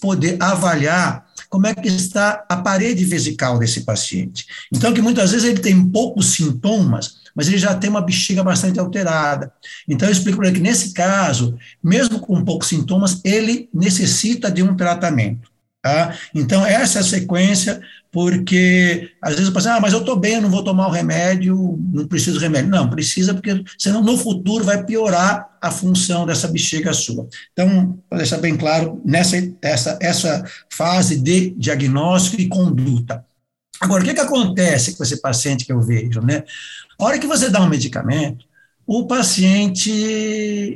poder 0.00 0.36
avaliar 0.42 1.24
como 1.48 1.66
é 1.66 1.74
que 1.74 1.86
está 1.86 2.44
a 2.48 2.56
parede 2.56 3.04
vesical 3.04 3.58
desse 3.58 3.82
paciente. 3.82 4.46
Então, 4.72 4.92
que 4.92 5.02
muitas 5.02 5.32
vezes 5.32 5.46
ele 5.46 5.60
tem 5.60 5.86
poucos 5.86 6.32
sintomas, 6.32 7.21
mas 7.34 7.48
ele 7.48 7.58
já 7.58 7.74
tem 7.74 7.90
uma 7.90 8.00
bexiga 8.00 8.42
bastante 8.42 8.78
alterada. 8.78 9.52
Então, 9.88 10.08
eu 10.08 10.12
explico 10.12 10.38
para 10.38 10.48
ele 10.48 10.56
que, 10.56 10.62
nesse 10.62 10.92
caso, 10.92 11.56
mesmo 11.82 12.20
com 12.20 12.44
poucos 12.44 12.68
sintomas, 12.68 13.20
ele 13.24 13.68
necessita 13.72 14.50
de 14.50 14.62
um 14.62 14.74
tratamento. 14.74 15.50
Tá? 15.82 16.16
Então, 16.32 16.64
essa 16.64 16.98
é 16.98 17.00
a 17.00 17.04
sequência, 17.04 17.80
porque 18.12 19.10
às 19.20 19.34
vezes 19.34 19.50
penso, 19.50 19.68
ah, 19.68 19.80
mas 19.80 19.92
eu 19.92 19.98
estou 19.98 20.14
bem, 20.14 20.34
eu 20.34 20.42
não 20.42 20.48
vou 20.48 20.62
tomar 20.62 20.86
o 20.86 20.92
remédio, 20.92 21.76
não 21.92 22.06
preciso 22.06 22.38
do 22.38 22.42
remédio. 22.42 22.70
Não, 22.70 22.88
precisa, 22.88 23.34
porque 23.34 23.64
senão 23.76 24.00
no 24.00 24.16
futuro 24.16 24.64
vai 24.64 24.84
piorar 24.84 25.48
a 25.60 25.72
função 25.72 26.24
dessa 26.24 26.46
bexiga 26.46 26.92
sua. 26.92 27.26
Então, 27.52 27.98
para 28.08 28.18
deixar 28.18 28.38
bem 28.38 28.56
claro, 28.56 29.02
nessa 29.04 29.36
essa, 29.60 29.98
essa 30.00 30.44
fase 30.70 31.18
de 31.18 31.50
diagnóstico 31.50 32.40
e 32.40 32.48
conduta. 32.48 33.24
Agora, 33.82 34.00
o 34.00 34.06
que, 34.06 34.14
que 34.14 34.20
acontece 34.20 34.96
com 34.96 35.02
esse 35.02 35.20
paciente 35.20 35.64
que 35.64 35.72
eu 35.72 35.80
vejo? 35.80 36.20
Né? 36.20 36.44
A 36.96 37.04
hora 37.04 37.18
que 37.18 37.26
você 37.26 37.50
dá 37.50 37.60
um 37.60 37.68
medicamento, 37.68 38.46
o 38.86 39.08
paciente 39.08 39.90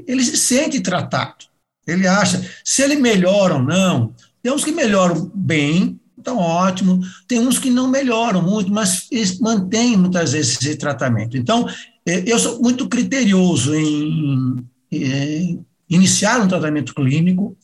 ele 0.09 0.25
se 0.25 0.37
sente 0.37 0.81
tratado. 0.81 1.47
Ele 1.87 2.09
acha, 2.09 2.45
se 2.64 2.83
ele 2.83 2.97
melhora 2.97 3.55
ou 3.55 3.62
não, 3.62 4.12
tem 4.42 4.53
uns 4.53 4.64
que 4.64 4.73
melhoram 4.73 5.31
bem, 5.33 6.01
então 6.19 6.37
ótimo, 6.38 7.01
tem 7.29 7.38
uns 7.38 7.61
que 7.61 7.71
não 7.71 7.87
melhoram 7.88 8.42
muito, 8.42 8.73
mas 8.73 9.09
mantêm 9.40 9.97
muitas 9.97 10.33
vezes 10.33 10.61
esse 10.61 10.75
tratamento. 10.75 11.37
Então, 11.37 11.69
é, 12.05 12.25
eu 12.27 12.40
sou 12.40 12.61
muito 12.61 12.88
criterioso 12.88 13.73
em, 13.73 14.66
em 14.90 15.64
iniciar 15.88 16.40
um 16.40 16.49
tratamento 16.49 16.92
clínico 16.92 17.57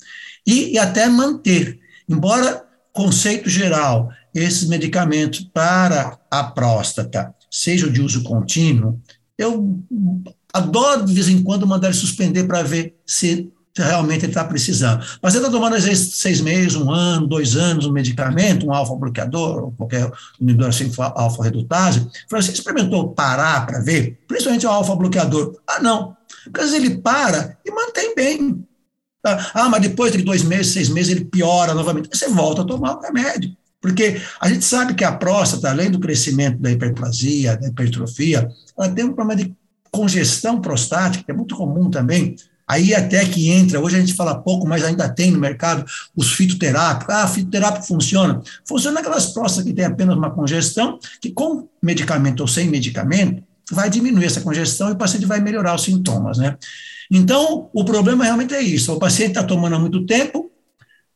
e, 0.47 0.75
e 0.75 0.79
até 0.79 1.09
manter, 1.09 1.81
embora 2.09 2.65
conceito 2.93 3.49
geral, 3.49 4.09
esses 4.35 4.69
medicamentos 4.69 5.41
para 5.41 6.19
a 6.31 6.45
próstata 6.45 7.35
sejam 7.51 7.91
de 7.91 8.01
uso 8.01 8.23
contínuo, 8.23 9.01
eu 9.37 9.79
adoro 10.53 11.05
de 11.05 11.13
vez 11.13 11.29
em 11.29 11.43
quando 11.43 11.67
mandar 11.67 11.89
ele 11.89 11.97
suspender 11.97 12.45
para 12.45 12.63
ver 12.63 12.97
se 13.07 13.53
realmente 13.77 14.25
ele 14.25 14.33
está 14.33 14.45
precisando. 14.45 15.05
Mas 15.23 15.35
ele 15.35 15.45
está 15.45 15.57
tomando 15.57 15.77
às 15.77 15.85
vezes 15.85 16.17
seis 16.17 16.41
meses, 16.41 16.77
um 16.77 16.91
ano, 16.91 17.27
dois 17.27 17.57
anos, 17.57 17.87
um 17.87 17.93
medicamento, 17.93 18.67
um 18.67 18.73
alfa-bloqueador, 18.73 19.65
ou 19.65 19.73
qualquer 19.73 20.11
inibidor 20.41 20.69
assim, 20.69 20.91
alfa-redutase. 20.99 22.07
Você 22.31 22.53
experimentou 22.53 23.11
parar 23.11 23.67
para 23.67 23.81
ver? 23.81 24.19
Principalmente 24.29 24.67
o 24.67 24.71
alfa-bloqueador. 24.71 25.59
Ah, 25.67 25.81
não. 25.81 26.17
Porque 26.45 26.61
às 26.61 26.71
vezes 26.71 26.85
ele 26.85 26.99
para 26.99 27.57
e 27.65 27.71
mantém 27.71 28.15
bem. 28.15 28.67
Tá? 29.23 29.51
Ah, 29.55 29.69
mas 29.69 29.83
depois 29.83 30.13
de 30.13 30.23
dois 30.23 30.43
meses, 30.43 30.73
seis 30.73 30.89
meses, 30.89 31.13
ele 31.13 31.25
piora 31.25 31.73
novamente. 31.75 32.09
Você 32.13 32.29
volta 32.29 32.63
a 32.63 32.65
tomar 32.67 32.97
o 32.97 33.01
remédio. 33.01 33.57
Porque 33.83 34.23
a 34.41 34.49
gente 34.49 34.65
sabe 34.65 34.95
que 34.95 35.05
a 35.05 35.11
próstata, 35.11 35.69
além 35.69 35.91
do 35.91 35.99
crescimento 35.99 36.59
da 36.59 36.71
hiperplasia, 36.71 37.57
da 37.57 37.67
hipertrofia, 37.67 38.49
ela 38.79 38.89
tem 38.89 39.05
um 39.05 39.13
problema 39.13 39.43
de 39.43 39.53
congestão 39.91 40.61
prostática, 40.61 41.25
que 41.25 41.31
é 41.33 41.35
muito 41.35 41.57
comum 41.57 41.91
também. 41.91 42.37
Aí 42.67 42.95
até 42.95 43.25
que 43.27 43.51
entra, 43.51 43.81
hoje 43.81 43.97
a 43.97 44.01
gente 44.01 44.15
fala 44.15 44.41
pouco, 44.41 44.67
mas 44.67 44.85
ainda 44.85 45.09
tem 45.09 45.33
no 45.33 45.39
mercado 45.39 45.85
os 46.17 46.33
fitoterápicos. 46.33 47.15
Ah, 47.15 47.27
fitoterápico 47.27 47.85
funciona. 47.85 48.41
Funciona 48.65 49.01
aquelas 49.01 49.27
próstatas 49.27 49.65
que 49.69 49.75
têm 49.75 49.85
apenas 49.85 50.17
uma 50.17 50.31
congestão, 50.31 50.99
que 51.21 51.33
com 51.33 51.69
medicamento 51.83 52.41
ou 52.41 52.49
sem 52.49 52.69
medicamento, 52.69 53.43
vai 53.71 53.91
diminuir 53.91 54.27
essa 54.27 54.41
congestão 54.41 54.89
e 54.89 54.93
o 54.93 54.97
paciente 54.97 55.27
vai 55.27 55.41
melhorar 55.41 55.75
os 55.75 55.83
sintomas, 55.83 56.39
né? 56.39 56.57
Então, 57.11 57.69
o 57.75 57.85
problema 57.85 58.25
realmente 58.25 58.55
é 58.55 58.63
isso. 58.63 58.93
O 58.93 58.99
paciente 58.99 59.31
está 59.31 59.43
tomando 59.43 59.75
há 59.75 59.79
muito 59.79 60.07
tempo, 60.07 60.51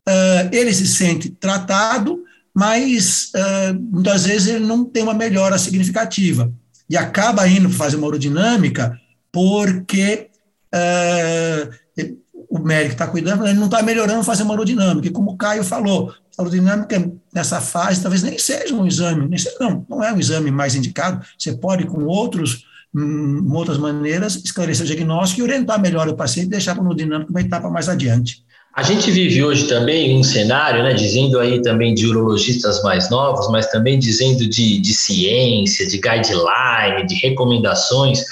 uh, 0.09 0.49
ele 0.53 0.73
se 0.75 0.87
sente 0.87 1.31
tratado, 1.31 2.26
mas 2.57 3.33
uh, 3.35 3.79
muitas 3.93 4.25
vezes 4.25 4.49
ele 4.49 4.65
não 4.65 4.83
tem 4.83 5.03
uma 5.03 5.13
melhora 5.13 5.59
significativa. 5.59 6.51
E 6.89 6.97
acaba 6.97 7.47
indo 7.47 7.69
fazer 7.69 7.97
uma 7.97 8.07
urodinâmica 8.07 8.99
porque 9.31 10.31
uh, 10.75 12.17
o 12.49 12.59
médico 12.59 12.93
está 12.93 13.07
cuidando, 13.07 13.47
ele 13.47 13.59
não 13.59 13.67
está 13.67 13.83
melhorando 13.83 14.25
fazer 14.25 14.43
uma 14.43 14.55
urodinâmica. 14.55 15.07
E 15.07 15.11
como 15.11 15.33
o 15.33 15.37
Caio 15.37 15.63
falou, 15.63 16.15
a 16.39 16.41
urodinâmica 16.41 17.13
nessa 17.35 17.61
fase 17.61 18.01
talvez 18.01 18.23
nem 18.23 18.39
seja 18.39 18.75
um 18.75 18.87
exame, 18.87 19.29
nem 19.29 19.39
seja, 19.39 19.57
não, 19.61 19.85
não 19.87 20.03
é 20.03 20.11
um 20.11 20.19
exame 20.19 20.51
mais 20.51 20.75
indicado. 20.75 21.27
Você 21.39 21.53
pode, 21.53 21.85
com 21.85 22.05
outros 22.05 22.65
hum, 22.95 23.47
outras 23.53 23.77
maneiras, 23.77 24.35
esclarecer 24.37 24.85
o 24.85 24.87
diagnóstico 24.87 25.43
e 25.43 25.45
orientar 25.45 25.79
melhor 25.79 26.09
o 26.09 26.17
paciente 26.17 26.47
e 26.47 26.51
deixar 26.53 26.75
para 26.75 26.85
o 26.85 26.87
urodinâmico 26.87 27.31
uma 27.31 27.43
etapa 27.43 27.69
mais 27.69 27.87
adiante. 27.87 28.46
A 28.77 28.83
gente 28.83 29.11
vive 29.11 29.43
hoje 29.43 29.67
também 29.67 30.15
um 30.19 30.23
cenário, 30.23 30.83
né, 30.83 30.93
dizendo 30.93 31.41
aí 31.41 31.63
também 31.63 31.95
de 31.95 32.07
urologistas 32.07 32.83
mais 32.83 33.09
novos, 33.09 33.49
mas 33.51 33.69
também 33.69 33.99
dizendo 33.99 34.47
de, 34.47 34.79
de 34.79 34.93
ciência, 34.93 35.87
de 35.87 35.97
guideline, 35.97 37.07
de 37.09 37.15
recomendações, 37.15 38.23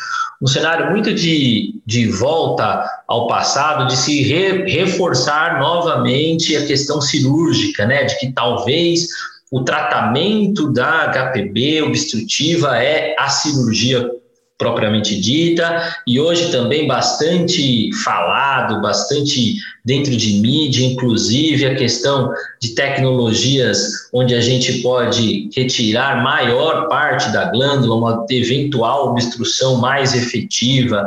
um 0.42 0.47
cenário 0.47 0.90
muito 0.90 1.14
de, 1.14 1.80
de 1.86 2.09
volta 2.09 2.84
ao 3.09 3.26
passado, 3.26 3.86
de 3.86 3.97
se 3.97 4.22
re, 4.22 4.70
reforçar 4.70 5.59
novamente 5.59 6.55
a 6.55 6.66
questão 6.66 7.01
cirúrgica, 7.01 7.86
né, 7.86 8.05
de 8.05 8.18
que 8.18 8.30
talvez 8.30 9.07
o 9.51 9.64
tratamento 9.64 10.70
da 10.70 11.07
HPB 11.11 11.80
obstrutiva 11.80 12.76
é 12.76 13.16
a 13.18 13.30
cirurgia 13.30 14.11
propriamente 14.57 15.21
dita, 15.21 15.97
e 16.07 16.21
hoje 16.21 16.51
também 16.53 16.87
bastante 16.87 17.91
falado, 18.05 18.81
bastante 18.81 19.57
dentro 19.85 20.17
de 20.17 20.35
mídia, 20.35 20.87
inclusive 20.87 21.67
a 21.67 21.75
questão 21.75 22.33
de 22.65 22.75
tecnologias 22.75 24.09
onde 24.11 24.35
a 24.35 24.41
gente 24.41 24.81
pode 24.81 25.51
retirar 25.55 26.23
maior 26.23 26.89
parte 26.89 27.31
da 27.31 27.51
glândula, 27.51 27.95
uma 27.95 28.27
eventual 28.31 29.11
obstrução 29.11 29.77
mais 29.77 30.15
efetiva. 30.15 31.07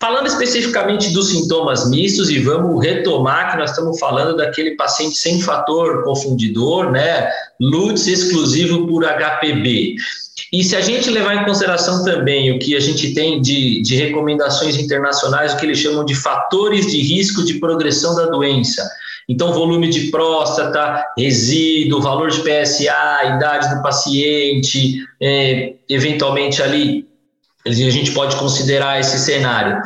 Falando 0.00 0.26
especificamente 0.26 1.12
dos 1.12 1.28
sintomas 1.28 1.88
mistos, 1.88 2.28
e 2.30 2.40
vamos 2.40 2.84
retomar 2.84 3.52
que 3.52 3.58
nós 3.58 3.70
estamos 3.70 3.96
falando 4.00 4.36
daquele 4.36 4.72
paciente 4.72 5.14
sem 5.14 5.40
fator 5.40 6.02
confundidor, 6.02 6.90
né? 6.90 7.28
LUTS 7.60 8.08
exclusivo 8.08 8.88
por 8.88 9.04
HPB. 9.04 9.94
E 10.52 10.64
se 10.64 10.74
a 10.74 10.80
gente 10.80 11.08
levar 11.08 11.36
em 11.36 11.44
consideração 11.44 12.04
também 12.04 12.50
o 12.50 12.58
que 12.58 12.74
a 12.74 12.80
gente 12.80 13.14
tem 13.14 13.40
de, 13.40 13.80
de 13.82 13.94
recomendações 13.94 14.76
internacionais, 14.76 15.52
o 15.52 15.56
que 15.56 15.66
eles 15.66 15.78
chamam 15.78 16.04
de 16.04 16.16
fatores 16.16 16.90
de 16.90 17.00
risco 17.00 17.44
de 17.44 17.60
progressão 17.60 18.16
da 18.16 18.26
doença. 18.26 18.82
Então, 19.32 19.50
volume 19.54 19.88
de 19.88 20.10
próstata, 20.10 21.02
resíduo, 21.16 22.02
valor 22.02 22.30
de 22.30 22.40
PSA, 22.40 23.24
idade 23.34 23.74
do 23.74 23.82
paciente, 23.82 25.02
é, 25.18 25.72
eventualmente 25.88 26.62
ali 26.62 27.06
a 27.64 27.70
gente 27.70 28.10
pode 28.10 28.36
considerar 28.36 29.00
esse 29.00 29.18
cenário. 29.18 29.80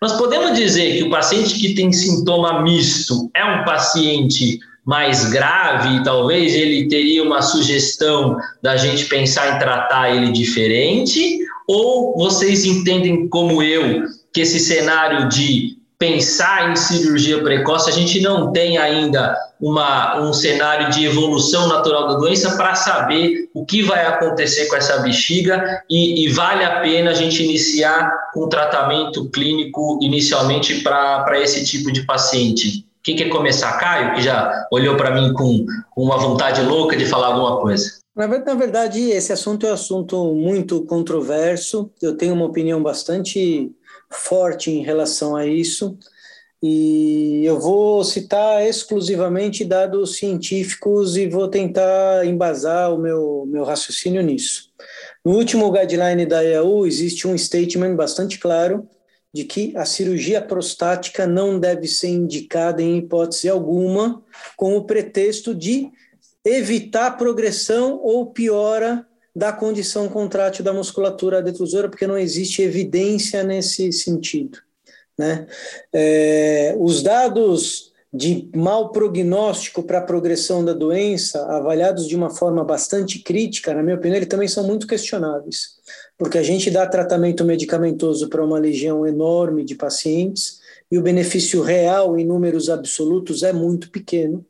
Nós 0.00 0.12
podemos 0.18 0.58
dizer 0.58 0.98
que 0.98 1.04
o 1.04 1.10
paciente 1.10 1.54
que 1.54 1.74
tem 1.74 1.90
sintoma 1.90 2.62
misto 2.62 3.30
é 3.34 3.42
um 3.44 3.64
paciente 3.64 4.58
mais 4.84 5.30
grave, 5.30 6.02
talvez 6.02 6.54
ele 6.54 6.88
teria 6.88 7.22
uma 7.22 7.40
sugestão 7.40 8.36
da 8.60 8.76
gente 8.76 9.06
pensar 9.06 9.54
em 9.54 9.58
tratar 9.58 10.14
ele 10.14 10.32
diferente? 10.32 11.38
Ou 11.66 12.18
vocês 12.18 12.66
entendem 12.66 13.26
como 13.28 13.62
eu 13.62 14.02
que 14.34 14.42
esse 14.42 14.58
cenário 14.58 15.28
de 15.30 15.80
pensar 16.02 16.72
em 16.72 16.74
cirurgia 16.74 17.40
precoce, 17.44 17.88
a 17.88 17.92
gente 17.92 18.20
não 18.20 18.50
tem 18.50 18.76
ainda 18.76 19.38
uma, 19.60 20.20
um 20.20 20.32
cenário 20.32 20.90
de 20.90 21.04
evolução 21.04 21.68
natural 21.68 22.08
da 22.08 22.14
doença 22.14 22.56
para 22.56 22.74
saber 22.74 23.48
o 23.54 23.64
que 23.64 23.84
vai 23.84 24.04
acontecer 24.04 24.66
com 24.66 24.74
essa 24.74 24.98
bexiga 24.98 25.80
e, 25.88 26.24
e 26.24 26.28
vale 26.28 26.64
a 26.64 26.80
pena 26.80 27.12
a 27.12 27.14
gente 27.14 27.44
iniciar 27.44 28.12
com 28.34 28.46
um 28.46 28.48
tratamento 28.48 29.30
clínico 29.30 30.00
inicialmente 30.02 30.80
para 30.80 31.38
esse 31.38 31.64
tipo 31.64 31.92
de 31.92 32.04
paciente. 32.04 32.84
Quem 33.04 33.14
quer 33.14 33.28
começar? 33.28 33.78
Caio, 33.78 34.16
que 34.16 34.22
já 34.22 34.66
olhou 34.72 34.96
para 34.96 35.14
mim 35.14 35.32
com, 35.32 35.64
uma 35.96 36.18
vontade 36.18 36.62
louca 36.62 36.96
de 36.96 37.06
falar 37.06 37.28
alguma 37.28 37.60
coisa. 37.60 38.02
Na 38.16 38.26
verdade, 38.26 38.98
esse 39.10 39.32
assunto 39.32 39.64
é 39.64 39.70
um 39.70 39.74
assunto 39.74 40.34
muito 40.34 40.82
controverso. 40.82 41.92
Eu 42.02 42.16
tenho 42.16 42.34
uma 42.34 42.44
opinião 42.44 42.82
bastante 42.82 43.70
forte 44.12 44.70
em 44.70 44.82
relação 44.82 45.34
a 45.34 45.46
isso. 45.46 45.98
E 46.62 47.42
eu 47.44 47.58
vou 47.58 48.04
citar 48.04 48.64
exclusivamente 48.64 49.64
dados 49.64 50.16
científicos 50.16 51.16
e 51.16 51.28
vou 51.28 51.48
tentar 51.48 52.24
embasar 52.24 52.94
o 52.94 52.98
meu, 52.98 53.44
meu 53.48 53.64
raciocínio 53.64 54.22
nisso. 54.22 54.70
No 55.24 55.32
último 55.32 55.72
guideline 55.72 56.24
da 56.24 56.44
EAU 56.44 56.86
existe 56.86 57.26
um 57.26 57.36
statement 57.36 57.96
bastante 57.96 58.38
claro 58.38 58.88
de 59.34 59.44
que 59.44 59.76
a 59.76 59.84
cirurgia 59.84 60.40
prostática 60.40 61.26
não 61.26 61.58
deve 61.58 61.88
ser 61.88 62.08
indicada 62.08 62.82
em 62.82 62.98
hipótese 62.98 63.48
alguma 63.48 64.22
com 64.56 64.76
o 64.76 64.84
pretexto 64.84 65.54
de 65.54 65.90
evitar 66.44 67.16
progressão 67.16 67.98
ou 68.02 68.26
piora 68.26 69.06
da 69.34 69.52
condição 69.52 70.08
contrátil 70.08 70.64
da 70.64 70.72
musculatura 70.72 71.42
detrusora, 71.42 71.88
porque 71.88 72.06
não 72.06 72.18
existe 72.18 72.62
evidência 72.62 73.42
nesse 73.42 73.92
sentido. 73.92 74.58
Né? 75.18 75.46
É, 75.92 76.76
os 76.78 77.02
dados 77.02 77.92
de 78.12 78.50
mau 78.54 78.90
prognóstico 78.90 79.82
para 79.82 79.98
a 79.98 80.02
progressão 80.02 80.62
da 80.62 80.74
doença, 80.74 81.46
avaliados 81.46 82.06
de 82.06 82.14
uma 82.14 82.28
forma 82.28 82.62
bastante 82.62 83.18
crítica, 83.20 83.72
na 83.72 83.82
minha 83.82 83.96
opinião, 83.96 84.16
eles 84.16 84.28
também 84.28 84.48
são 84.48 84.66
muito 84.66 84.86
questionáveis 84.86 85.80
porque 86.22 86.38
a 86.38 86.42
gente 86.42 86.70
dá 86.70 86.86
tratamento 86.86 87.44
medicamentoso 87.44 88.28
para 88.28 88.44
uma 88.44 88.58
legião 88.58 89.04
enorme 89.04 89.64
de 89.64 89.74
pacientes 89.74 90.60
e 90.90 90.96
o 90.96 91.02
benefício 91.02 91.62
real 91.62 92.16
em 92.16 92.24
números 92.24 92.70
absolutos 92.70 93.42
é 93.42 93.52
muito 93.52 93.90
pequeno. 93.90 94.44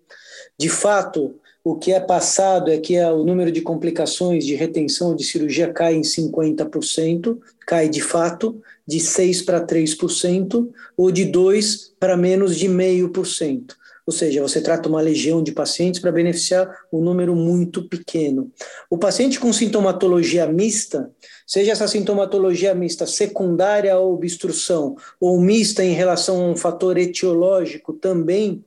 De 0.59 0.68
fato, 0.68 1.35
o 1.64 1.76
que 1.76 1.92
é 1.92 2.00
passado 2.00 2.70
é 2.70 2.78
que 2.78 2.98
o 2.98 3.24
número 3.24 3.52
de 3.52 3.60
complicações 3.60 4.44
de 4.44 4.54
retenção 4.54 5.14
de 5.14 5.24
cirurgia 5.24 5.72
cai 5.72 5.94
em 5.94 6.02
50%, 6.02 7.38
cai 7.66 7.88
de 7.88 8.00
fato 8.00 8.60
de 8.86 8.98
6 8.98 9.42
para 9.42 9.64
3%, 9.64 10.68
ou 10.96 11.12
de 11.12 11.24
2 11.24 11.94
para 12.00 12.16
menos 12.16 12.56
de 12.56 12.68
0,5%. 12.68 13.76
Ou 14.04 14.12
seja, 14.12 14.42
você 14.42 14.60
trata 14.60 14.88
uma 14.88 15.00
legião 15.00 15.40
de 15.40 15.52
pacientes 15.52 16.00
para 16.00 16.10
beneficiar 16.10 16.68
um 16.92 17.00
número 17.00 17.36
muito 17.36 17.88
pequeno. 17.88 18.50
O 18.90 18.98
paciente 18.98 19.38
com 19.38 19.52
sintomatologia 19.52 20.44
mista, 20.48 21.08
seja 21.46 21.70
essa 21.70 21.86
sintomatologia 21.86 22.74
mista 22.74 23.06
secundária 23.06 23.94
à 23.94 24.00
obstrução 24.00 24.96
ou 25.20 25.40
mista 25.40 25.84
em 25.84 25.92
relação 25.92 26.42
a 26.42 26.48
um 26.48 26.56
fator 26.56 26.98
etiológico 26.98 27.92
também, 27.92 28.64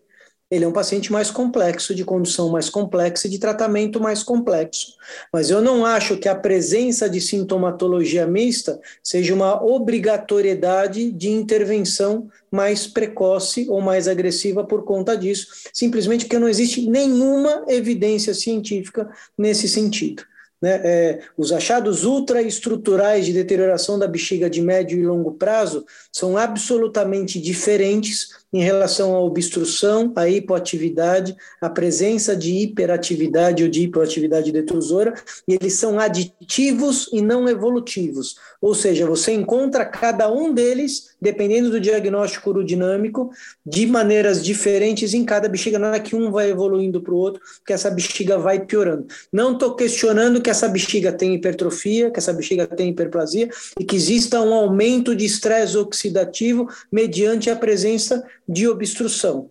ele 0.49 0.63
é 0.63 0.67
um 0.67 0.73
paciente 0.73 1.11
mais 1.11 1.31
complexo, 1.31 1.95
de 1.95 2.05
condução 2.05 2.49
mais 2.49 2.69
complexa 2.69 3.27
e 3.27 3.29
de 3.31 3.39
tratamento 3.39 3.99
mais 3.99 4.21
complexo. 4.21 4.93
Mas 5.33 5.49
eu 5.49 5.61
não 5.61 5.85
acho 5.85 6.17
que 6.17 6.29
a 6.29 6.35
presença 6.35 7.09
de 7.09 7.19
sintomatologia 7.19 8.27
mista 8.27 8.79
seja 9.03 9.33
uma 9.33 9.63
obrigatoriedade 9.63 11.11
de 11.11 11.29
intervenção 11.29 12.29
mais 12.51 12.85
precoce 12.85 13.67
ou 13.69 13.81
mais 13.81 14.07
agressiva 14.07 14.63
por 14.63 14.83
conta 14.83 15.17
disso, 15.17 15.47
simplesmente 15.73 16.25
porque 16.25 16.39
não 16.39 16.47
existe 16.47 16.87
nenhuma 16.87 17.65
evidência 17.67 18.33
científica 18.33 19.09
nesse 19.37 19.67
sentido. 19.67 20.23
Né? 20.61 20.81
É, 20.83 21.19
os 21.37 21.51
achados 21.51 22.05
ultraestruturais 22.05 23.25
de 23.25 23.33
deterioração 23.33 23.99
da 23.99 24.07
bexiga 24.07 24.49
de 24.49 24.61
médio 24.61 24.97
e 24.97 25.05
longo 25.05 25.33
prazo 25.33 25.85
são 26.11 26.37
absolutamente 26.37 27.39
diferentes 27.39 28.29
em 28.55 28.63
relação 28.63 29.13
à 29.13 29.19
obstrução, 29.19 30.13
à 30.15 30.29
hipoatividade, 30.29 31.35
à 31.59 31.69
presença 31.69 32.33
de 32.33 32.55
hiperatividade 32.55 33.61
ou 33.61 33.69
de 33.69 33.81
hipoatividade 33.81 34.49
detrusora, 34.49 35.13
e 35.45 35.55
eles 35.55 35.73
são 35.73 35.99
aditivos 35.99 37.09
e 37.11 37.21
não 37.21 37.49
evolutivos. 37.49 38.37
Ou 38.61 38.73
seja, 38.73 39.05
você 39.05 39.31
encontra 39.31 39.85
cada 39.85 40.31
um 40.31 40.53
deles, 40.53 41.15
dependendo 41.21 41.69
do 41.69 41.79
diagnóstico 41.79 42.49
urodinâmico, 42.49 43.29
de 43.65 43.85
maneiras 43.85 44.43
diferentes 44.43 45.13
em 45.13 45.23
cada 45.23 45.47
bexiga. 45.47 45.79
Não 45.79 45.93
é 45.93 45.99
que 45.99 46.15
um 46.15 46.31
vai 46.31 46.49
evoluindo 46.49 47.01
para 47.01 47.13
o 47.13 47.17
outro, 47.17 47.41
que 47.65 47.73
essa 47.73 47.89
bexiga 47.89 48.37
vai 48.37 48.59
piorando. 48.65 49.07
Não 49.31 49.53
estou 49.53 49.75
questionando 49.75 50.41
que 50.41 50.49
essa 50.49 50.67
bexiga 50.67 51.11
tem 51.11 51.35
hipertrofia, 51.35 52.11
que 52.11 52.19
essa 52.19 52.33
bexiga 52.33 52.67
tem 52.67 52.89
hiperplasia 52.89 53.49
e 53.79 53.83
que 53.83 53.95
exista 53.95 54.41
um 54.41 54.53
aumento 54.53 55.15
de 55.15 55.25
estresse 55.25 55.77
oxidativo 55.77 56.69
mediante 56.91 57.49
a 57.49 57.55
presença 57.55 58.23
de 58.47 58.67
obstrução. 58.67 59.49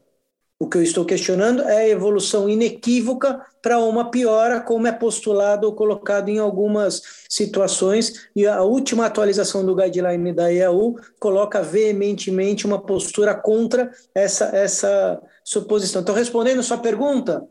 O 0.59 0.69
que 0.69 0.79
eu 0.79 0.83
estou 0.83 1.05
questionando 1.05 1.63
é 1.63 1.79
a 1.79 1.89
evolução 1.89 2.49
inequívoca 2.49 3.45
para 3.65 3.79
uma 3.79 4.11
piora, 4.11 4.61
como 4.61 4.87
é 4.87 4.93
postulado 4.93 5.67
ou 5.67 5.73
colocado 5.73 6.29
em 6.29 6.39
algumas 6.39 7.01
situações, 7.31 8.29
e 8.37 8.47
a 8.47 8.61
última 8.61 9.07
atualização 9.07 9.65
do 9.65 9.75
guideline 9.75 10.35
da 10.35 10.53
EAU 10.53 10.97
coloca 11.19 11.63
veementemente 11.63 12.67
uma 12.67 12.79
postura 12.79 13.35
contra 13.35 13.91
essa, 14.15 14.55
essa 14.55 15.19
suposição. 15.43 16.03
Então, 16.03 16.15
respondendo 16.15 16.63
sua 16.63 16.77
pergunta, 16.77 17.43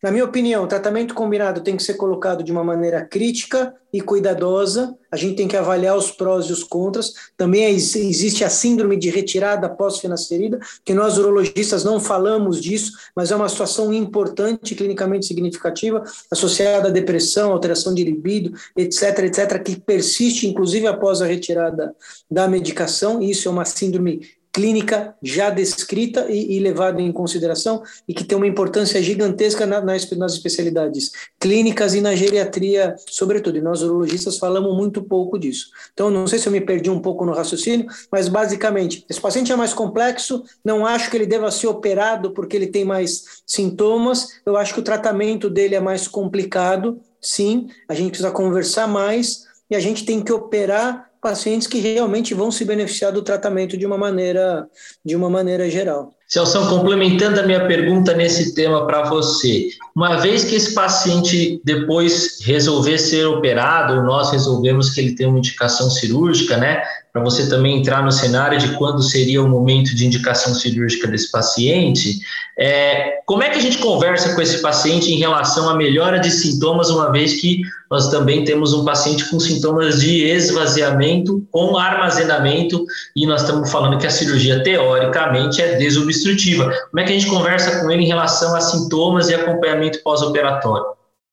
na 0.00 0.12
minha 0.12 0.24
opinião, 0.24 0.62
o 0.62 0.68
tratamento 0.68 1.12
combinado 1.12 1.60
tem 1.60 1.76
que 1.76 1.82
ser 1.82 1.94
colocado 1.94 2.44
de 2.44 2.52
uma 2.52 2.62
maneira 2.62 3.04
crítica 3.04 3.74
e 3.92 4.00
cuidadosa. 4.00 4.96
A 5.10 5.16
gente 5.16 5.34
tem 5.34 5.48
que 5.48 5.56
avaliar 5.56 5.96
os 5.96 6.12
prós 6.12 6.46
e 6.46 6.52
os 6.52 6.62
contras. 6.62 7.12
Também 7.36 7.64
existe 7.64 8.44
a 8.44 8.50
síndrome 8.50 8.96
de 8.96 9.10
retirada 9.10 9.68
pós-finasterida, 9.68 10.60
que 10.84 10.94
nós 10.94 11.18
urologistas 11.18 11.82
não 11.82 11.98
falamos 11.98 12.62
disso, 12.62 12.92
mas 13.16 13.32
é 13.32 13.36
uma 13.36 13.48
situação 13.48 13.92
importante, 13.92 14.76
clinicamente 14.76 15.26
significativa, 15.26 16.04
associada 16.30 16.88
à 16.88 16.90
depressão, 16.92 17.50
alteração 17.50 17.92
de 17.92 18.04
libido, 18.04 18.52
etc., 18.76 19.18
etc., 19.24 19.60
que 19.60 19.80
persiste 19.80 20.46
inclusive 20.46 20.86
após 20.86 21.20
a 21.20 21.26
retirada 21.26 21.92
da 22.30 22.46
medicação. 22.46 23.20
Isso 23.20 23.48
é 23.48 23.50
uma 23.50 23.64
síndrome 23.64 24.37
clínica 24.52 25.14
já 25.22 25.50
descrita 25.50 26.26
e, 26.28 26.56
e, 26.56 26.60
levada 26.60 27.00
em 27.00 27.12
consideração 27.12 27.82
e 28.06 28.14
que 28.14 28.24
tem 28.24 28.36
uma 28.36 28.46
importância 28.46 29.00
gigantesca 29.02 29.66
na, 29.66 29.80
nas, 29.80 30.10
nas, 30.12 30.32
especialidades 30.32 31.12
clínicas 31.38 31.94
e 31.94 32.00
na 32.00 32.14
geriatria, 32.14 32.96
sobretudo. 33.08 33.58
E 33.58 33.60
nós 33.60 33.82
urologistas 33.82 34.38
falamos 34.38 34.76
muito 34.76 35.02
pouco 35.02 35.38
disso. 35.38 35.70
Então, 35.92 36.10
não 36.10 36.26
sei 36.26 36.38
se 36.38 36.48
eu 36.48 36.52
me 36.52 36.60
perdi 36.60 36.90
um 36.90 37.00
pouco 37.00 37.24
no 37.24 37.32
raciocínio, 37.32 37.86
mas 38.10 38.28
basicamente, 38.28 39.04
esse 39.08 39.20
paciente 39.20 39.52
é 39.52 39.56
mais 39.56 39.72
complexo, 39.72 40.42
não 40.64 40.86
acho 40.86 41.10
que 41.10 41.16
ele 41.16 41.26
deva 41.26 41.50
ser 41.50 41.66
operado 41.66 42.32
porque 42.32 42.56
ele 42.56 42.66
tem 42.66 42.84
mais 42.84 43.42
sintomas, 43.46 44.40
eu 44.44 44.56
acho 44.56 44.74
que 44.74 44.80
o 44.80 44.84
tratamento 44.84 45.48
dele 45.48 45.74
é 45.74 45.80
mais 45.80 46.08
complicado, 46.08 47.00
sim, 47.20 47.68
a 47.88 47.94
gente 47.94 48.10
precisa 48.10 48.30
conversar 48.30 48.86
mais 48.86 49.46
e 49.70 49.76
a 49.76 49.80
gente 49.80 50.04
tem 50.04 50.22
que 50.22 50.32
operar 50.32 51.07
pacientes 51.20 51.66
que 51.66 51.78
realmente 51.78 52.34
vão 52.34 52.50
se 52.50 52.64
beneficiar 52.64 53.12
do 53.12 53.22
tratamento 53.22 53.76
de 53.76 53.86
uma 53.86 53.98
maneira, 53.98 54.66
de 55.04 55.16
uma 55.16 55.28
maneira 55.28 55.68
geral. 55.70 56.14
Celso, 56.28 56.68
complementando 56.68 57.40
a 57.40 57.42
minha 57.42 57.66
pergunta 57.66 58.12
nesse 58.12 58.54
tema 58.54 58.86
para 58.86 59.08
você, 59.08 59.68
uma 59.96 60.16
vez 60.16 60.44
que 60.44 60.56
esse 60.56 60.74
paciente 60.74 61.60
depois 61.64 62.38
resolver 62.44 62.98
ser 62.98 63.26
operado, 63.26 64.02
nós 64.02 64.30
resolvemos 64.30 64.90
que 64.90 65.00
ele 65.00 65.14
tem 65.14 65.26
uma 65.26 65.38
indicação 65.38 65.90
cirúrgica, 65.90 66.58
né? 66.58 66.82
Para 67.18 67.24
você 67.24 67.48
também 67.48 67.80
entrar 67.80 68.04
no 68.04 68.12
cenário 68.12 68.60
de 68.60 68.76
quando 68.76 69.02
seria 69.02 69.42
o 69.42 69.48
momento 69.48 69.92
de 69.92 70.06
indicação 70.06 70.54
cirúrgica 70.54 71.08
desse 71.08 71.32
paciente, 71.32 72.20
é, 72.56 73.18
como 73.26 73.42
é 73.42 73.50
que 73.50 73.58
a 73.58 73.60
gente 73.60 73.78
conversa 73.78 74.36
com 74.36 74.40
esse 74.40 74.62
paciente 74.62 75.12
em 75.12 75.18
relação 75.18 75.68
à 75.68 75.74
melhora 75.74 76.20
de 76.20 76.30
sintomas, 76.30 76.90
uma 76.90 77.10
vez 77.10 77.40
que 77.40 77.60
nós 77.90 78.08
também 78.08 78.44
temos 78.44 78.72
um 78.72 78.84
paciente 78.84 79.28
com 79.28 79.40
sintomas 79.40 80.00
de 80.00 80.22
esvaziamento 80.26 81.44
com 81.50 81.76
armazenamento, 81.76 82.84
e 83.16 83.26
nós 83.26 83.40
estamos 83.40 83.68
falando 83.68 83.98
que 83.98 84.06
a 84.06 84.10
cirurgia 84.10 84.62
teoricamente 84.62 85.60
é 85.60 85.74
desobstrutiva. 85.76 86.72
Como 86.90 87.00
é 87.00 87.04
que 87.04 87.10
a 87.10 87.18
gente 87.18 87.26
conversa 87.26 87.80
com 87.80 87.90
ele 87.90 88.04
em 88.04 88.08
relação 88.08 88.54
a 88.54 88.60
sintomas 88.60 89.28
e 89.28 89.34
acompanhamento 89.34 90.00
pós-operatório? 90.04 90.86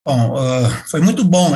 Bom, 0.04 0.34
uh, 0.34 0.68
foi 0.88 1.00
muito 1.00 1.24
bom 1.24 1.56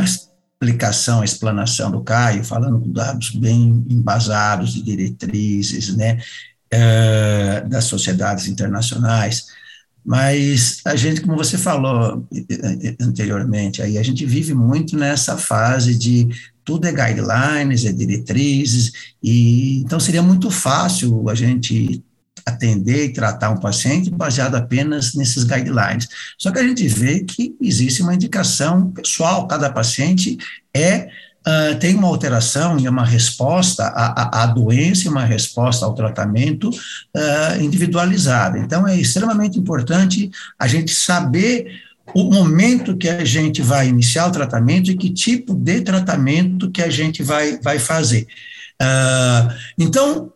explicação, 0.61 1.21
a 1.21 1.25
explanação 1.25 1.89
do 1.89 2.01
Caio, 2.01 2.43
falando 2.43 2.81
com 2.81 2.91
dados 2.91 3.31
bem 3.31 3.85
embasados 3.89 4.73
de 4.73 4.81
diretrizes, 4.81 5.95
né, 5.95 6.19
uh, 6.73 7.69
das 7.69 7.85
sociedades 7.85 8.47
internacionais. 8.47 9.47
Mas 10.05 10.81
a 10.85 10.95
gente, 10.95 11.21
como 11.21 11.37
você 11.37 11.57
falou 11.57 12.27
anteriormente, 13.01 13.81
aí 13.81 13.97
a 13.97 14.03
gente 14.03 14.25
vive 14.25 14.53
muito 14.53 14.97
nessa 14.97 15.37
fase 15.37 15.95
de 15.97 16.27
tudo 16.65 16.87
é 16.87 16.91
guidelines, 16.91 17.85
é 17.85 17.91
diretrizes, 17.91 18.91
e 19.23 19.79
então 19.79 19.99
seria 19.99 20.21
muito 20.21 20.51
fácil 20.51 21.29
a 21.29 21.35
gente 21.35 22.03
atender 22.49 23.05
e 23.05 23.13
tratar 23.13 23.49
um 23.49 23.57
paciente 23.57 24.09
baseado 24.09 24.55
apenas 24.55 25.13
nesses 25.13 25.43
guidelines. 25.43 26.07
Só 26.37 26.51
que 26.51 26.59
a 26.59 26.63
gente 26.63 26.87
vê 26.87 27.21
que 27.21 27.55
existe 27.61 28.01
uma 28.01 28.13
indicação 28.13 28.91
pessoal, 28.91 29.47
cada 29.47 29.69
paciente 29.69 30.37
é 30.73 31.09
uh, 31.47 31.79
tem 31.79 31.95
uma 31.95 32.07
alteração 32.07 32.79
e 32.79 32.87
uma 32.87 33.05
resposta 33.05 33.85
à, 33.87 34.43
à, 34.43 34.45
doença 34.47 35.07
e 35.07 35.09
uma 35.09 35.25
resposta 35.25 35.85
ao 35.85 35.93
tratamento 35.93 36.69
uh, 36.69 37.61
individualizada. 37.61 38.59
Então, 38.59 38.87
é 38.87 38.95
extremamente 38.95 39.57
importante 39.57 40.29
a 40.57 40.67
gente 40.67 40.93
saber 40.93 41.81
o 42.13 42.23
momento 42.23 42.97
que 42.97 43.07
a 43.07 43.23
gente 43.23 43.61
vai 43.61 43.87
iniciar 43.87 44.27
o 44.27 44.31
tratamento 44.31 44.89
e 44.89 44.97
que 44.97 45.11
tipo 45.11 45.53
de 45.53 45.81
tratamento 45.81 46.71
que 46.71 46.81
a 46.81 46.89
gente 46.89 47.21
vai, 47.21 47.59
vai 47.61 47.77
fazer. 47.77 48.27
Uh, 48.81 49.53
então, 49.77 50.31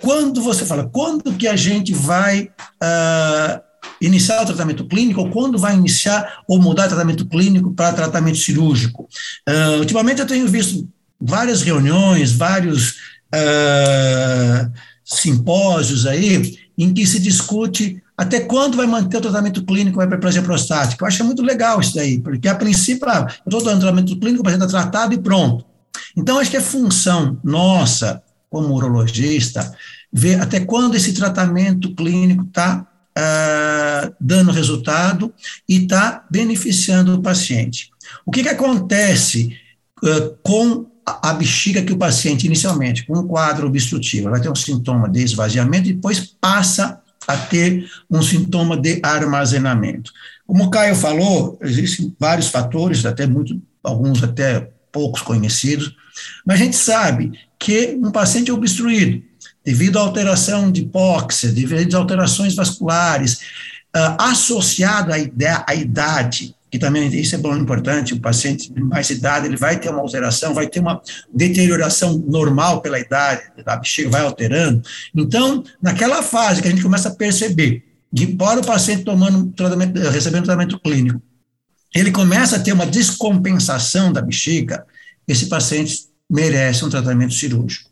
quando 0.00 0.42
você 0.42 0.64
fala, 0.64 0.88
quando 0.88 1.32
que 1.34 1.46
a 1.46 1.56
gente 1.56 1.92
vai 1.92 2.50
uh, 2.82 3.60
iniciar 4.00 4.42
o 4.42 4.46
tratamento 4.46 4.86
clínico 4.86 5.20
ou 5.20 5.30
quando 5.30 5.58
vai 5.58 5.74
iniciar 5.74 6.42
ou 6.48 6.60
mudar 6.60 6.86
o 6.86 6.88
tratamento 6.88 7.26
clínico 7.26 7.72
para 7.72 7.92
tratamento 7.92 8.38
cirúrgico. 8.38 9.08
Uh, 9.48 9.78
ultimamente 9.78 10.20
eu 10.20 10.26
tenho 10.26 10.46
visto 10.48 10.88
várias 11.20 11.62
reuniões, 11.62 12.32
vários 12.32 12.96
uh, 13.32 14.70
simpósios 15.04 16.06
aí, 16.06 16.58
em 16.76 16.92
que 16.92 17.06
se 17.06 17.20
discute 17.20 18.02
até 18.16 18.40
quando 18.40 18.76
vai 18.76 18.86
manter 18.86 19.16
o 19.16 19.20
tratamento 19.20 19.64
clínico 19.64 19.96
para 19.96 20.06
hiperplasia 20.06 20.42
prostática. 20.42 21.02
Eu 21.02 21.08
acho 21.08 21.24
muito 21.24 21.42
legal 21.42 21.80
isso 21.80 21.94
daí, 21.94 22.20
porque 22.20 22.48
a 22.48 22.54
princípio, 22.54 23.08
ah, 23.08 23.26
eu 23.28 23.50
estou 23.50 23.64
dando 23.64 23.80
tratamento 23.80 24.16
clínico, 24.18 24.42
o 24.42 24.44
paciente 24.44 24.64
está 24.64 24.82
tratado 24.82 25.14
e 25.14 25.18
pronto. 25.18 25.64
Então, 26.16 26.38
acho 26.38 26.50
que 26.50 26.56
é 26.56 26.60
função 26.60 27.38
nossa, 27.42 28.22
como 28.52 28.74
urologista, 28.74 29.74
ver 30.12 30.38
até 30.38 30.60
quando 30.60 30.94
esse 30.94 31.14
tratamento 31.14 31.94
clínico 31.94 32.44
está 32.44 32.86
uh, 33.18 34.14
dando 34.20 34.52
resultado 34.52 35.32
e 35.66 35.78
está 35.78 36.26
beneficiando 36.30 37.14
o 37.14 37.22
paciente. 37.22 37.90
O 38.26 38.30
que, 38.30 38.42
que 38.42 38.50
acontece 38.50 39.56
uh, 40.04 40.36
com 40.42 40.86
a 41.04 41.32
bexiga 41.32 41.82
que 41.82 41.94
o 41.94 41.98
paciente 41.98 42.46
inicialmente, 42.46 43.06
com 43.06 43.18
um 43.18 43.26
quadro 43.26 43.66
obstrutivo, 43.66 44.30
vai 44.30 44.40
ter 44.40 44.50
um 44.50 44.54
sintoma 44.54 45.08
de 45.08 45.22
esvaziamento 45.22 45.88
e 45.88 45.94
depois 45.94 46.20
passa 46.38 47.00
a 47.26 47.36
ter 47.36 47.90
um 48.10 48.20
sintoma 48.20 48.76
de 48.76 49.00
armazenamento. 49.02 50.12
Como 50.46 50.64
o 50.64 50.70
Caio 50.70 50.94
falou, 50.94 51.58
existem 51.62 52.14
vários 52.20 52.48
fatores, 52.48 53.06
até 53.06 53.26
muito, 53.26 53.60
alguns 53.82 54.22
até 54.22 54.68
poucos 54.92 55.22
conhecidos, 55.22 55.96
mas 56.46 56.60
a 56.60 56.64
gente 56.64 56.76
sabe 56.76 57.32
que 57.58 57.98
um 58.02 58.10
paciente 58.10 58.52
obstruído, 58.52 59.22
devido 59.64 59.98
à 59.98 60.02
alteração 60.02 60.70
de 60.70 60.82
hipóxia, 60.82 61.50
devido 61.50 61.94
a 61.94 61.98
alterações 61.98 62.54
vasculares, 62.54 63.40
uh, 63.96 64.16
associado 64.18 65.12
à, 65.12 65.18
ideia, 65.18 65.64
à 65.66 65.74
idade, 65.74 66.54
que 66.70 66.78
também 66.78 67.06
isso 67.14 67.34
é 67.34 67.38
bom, 67.38 67.54
importante, 67.56 68.14
o 68.14 68.20
paciente 68.20 68.72
de 68.72 68.82
mais 68.82 69.10
idade, 69.10 69.46
ele 69.46 69.56
vai 69.56 69.78
ter 69.78 69.90
uma 69.90 70.00
alteração, 70.00 70.54
vai 70.54 70.66
ter 70.66 70.80
uma 70.80 71.00
deterioração 71.32 72.16
normal 72.26 72.80
pela 72.80 72.98
idade, 72.98 73.42
a 73.64 73.76
bexiga 73.76 74.08
vai 74.08 74.22
alterando. 74.22 74.82
Então, 75.14 75.62
naquela 75.82 76.22
fase 76.22 76.62
que 76.62 76.68
a 76.68 76.70
gente 76.70 76.82
começa 76.82 77.10
a 77.10 77.14
perceber, 77.14 77.84
de 78.10 78.24
embora 78.24 78.60
o 78.60 78.66
paciente 78.66 79.04
tomando 79.04 79.52
tratamento, 79.52 79.98
recebendo 80.10 80.44
tratamento 80.44 80.80
clínico, 80.80 81.20
ele 81.94 82.10
começa 82.10 82.56
a 82.56 82.60
ter 82.60 82.72
uma 82.72 82.86
descompensação 82.86 84.12
da 84.12 84.22
bexiga, 84.22 84.84
esse 85.26 85.46
paciente 85.46 86.06
merece 86.28 86.84
um 86.84 86.88
tratamento 86.88 87.34
cirúrgico. 87.34 87.90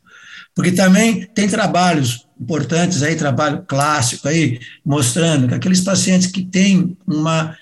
Porque 0.54 0.72
também 0.72 1.26
tem 1.34 1.48
trabalhos 1.48 2.26
importantes 2.40 3.02
aí, 3.02 3.14
trabalho 3.14 3.64
clássico 3.66 4.26
aí, 4.26 4.58
mostrando 4.84 5.46
que 5.46 5.54
aqueles 5.54 5.80
pacientes 5.80 6.26
que 6.28 6.42
têm 6.42 6.96
uma 7.06 7.56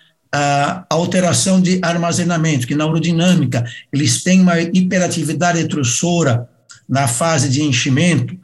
alteração 0.90 1.60
de 1.60 1.80
armazenamento, 1.82 2.66
que 2.66 2.74
na 2.74 2.86
urodinâmica 2.86 3.64
eles 3.92 4.22
têm 4.22 4.40
uma 4.40 4.60
hiperatividade 4.60 5.58
etrusora 5.58 6.48
na 6.88 7.08
fase 7.08 7.48
de 7.48 7.62
enchimento, 7.62 8.38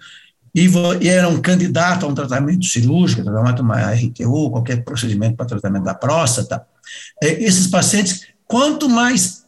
e, 0.54 0.68
e 1.00 1.08
era 1.08 1.28
um 1.28 1.40
candidato 1.40 2.06
a 2.06 2.08
um 2.08 2.14
tratamento 2.14 2.64
cirúrgico, 2.64 3.24
tratamento 3.24 3.60
uma 3.60 3.92
RTU, 3.92 4.50
qualquer 4.50 4.84
procedimento 4.84 5.36
para 5.36 5.46
tratamento 5.46 5.84
da 5.84 5.94
próstata, 5.94 6.56
é, 6.56 6.73
esses 7.22 7.66
pacientes, 7.66 8.26
quanto 8.46 8.88
mais 8.88 9.44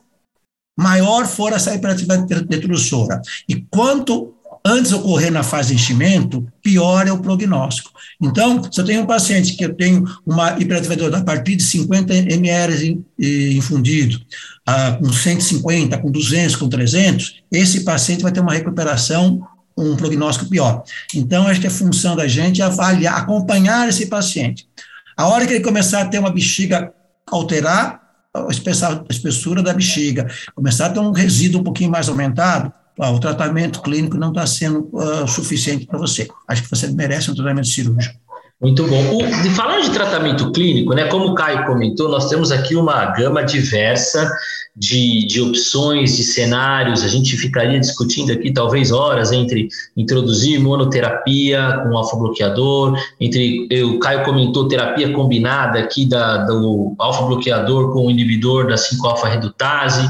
maior 0.79 1.27
for 1.27 1.53
essa 1.53 1.75
hiperatividade 1.75 2.27
detrussora 2.45 3.23
e 3.49 3.57
quanto 3.71 4.37
antes 4.67 4.93
ocorrer 4.93 5.31
na 5.31 5.45
fase 5.45 5.69
de 5.69 5.75
enchimento, 5.75 6.45
pior 6.61 7.07
é 7.07 7.13
o 7.13 7.21
prognóstico. 7.21 7.93
Então, 8.21 8.61
se 8.71 8.81
eu 8.81 8.85
tenho 8.85 9.03
um 9.03 9.07
paciente 9.07 9.55
que 9.55 9.65
eu 9.65 9.73
tenho 9.73 10.05
uma 10.27 10.59
hiperatividade 10.59 11.15
a 11.15 11.23
partir 11.23 11.55
de 11.55 11.63
50 11.63 12.13
ml 12.13 13.01
infundido, 13.19 14.21
ah, 14.67 14.99
com 15.01 15.13
150, 15.13 15.99
com 15.99 16.11
200, 16.11 16.57
com 16.57 16.69
300, 16.69 17.43
esse 17.53 17.85
paciente 17.85 18.23
vai 18.23 18.33
ter 18.33 18.41
uma 18.41 18.55
recuperação, 18.55 19.41
um 19.79 19.95
prognóstico 19.95 20.51
pior. 20.51 20.83
Então, 21.15 21.47
acho 21.47 21.61
que 21.61 21.69
é 21.69 21.71
função 21.71 22.17
da 22.17 22.27
gente 22.27 22.61
avaliar, 22.61 23.19
acompanhar 23.19 23.89
esse 23.89 24.07
paciente. 24.07 24.67
A 25.17 25.29
hora 25.29 25.47
que 25.47 25.53
ele 25.53 25.65
começar 25.65 26.03
a 26.03 26.07
ter 26.07 26.19
uma 26.19 26.33
bexiga 26.33 26.93
alterar, 27.31 28.03
a 28.35 28.49
espessura 29.09 29.63
da 29.63 29.73
bexiga, 29.73 30.27
começar 30.55 30.87
a 30.87 30.91
ter 30.91 31.01
um 31.01 31.11
resíduo 31.11 31.61
um 31.61 31.65
pouquinho 31.65 31.91
mais 31.91 32.09
aumentado, 32.09 32.73
o 32.99 33.19
tratamento 33.19 33.83
clínico 33.83 34.17
não 34.17 34.29
está 34.29 34.47
sendo 34.47 34.89
uh, 34.93 35.29
suficiente 35.29 35.87
para 35.87 35.99
você. 35.99 36.29
Acho 36.49 36.63
que 36.63 36.71
você 36.71 36.89
merece 36.89 37.31
um 37.31 37.35
tratamento 37.35 37.69
cirúrgico. 37.69 38.19
Muito 38.61 38.87
bom. 38.87 39.17
O, 39.17 39.43
de 39.43 39.51
falar 39.51 39.81
de 39.81 39.91
tratamento 39.91 40.51
clínico, 40.51 40.95
né, 40.95 41.05
como 41.09 41.27
o 41.27 41.35
Caio 41.35 41.67
comentou, 41.67 42.09
nós 42.09 42.29
temos 42.31 42.51
aqui 42.51 42.75
uma 42.75 43.05
gama 43.13 43.43
diversa 43.43 44.31
de, 44.75 45.27
de 45.27 45.43
opções, 45.43 46.17
de 46.17 46.25
cenários. 46.25 47.03
A 47.03 47.09
gente 47.09 47.37
ficaria 47.37 47.79
discutindo 47.79 48.33
aqui 48.33 48.51
talvez 48.51 48.91
horas 48.93 49.31
entre 49.31 49.69
introduzir 49.95 50.59
monoterapia 50.59 51.83
com 51.83 51.97
alfa-bloqueador, 51.99 52.99
entre, 53.21 53.69
o 53.83 53.99
Caio 53.99 54.25
comentou 54.25 54.69
terapia 54.69 55.13
combinada 55.13 55.79
aqui 55.79 56.07
da, 56.07 56.39
do 56.39 56.95
alfa-bloqueador 56.99 57.93
com 57.93 58.07
o 58.07 58.11
inibidor 58.11 58.69
da 58.69 58.77
5-alfa-redutase. 58.77 60.09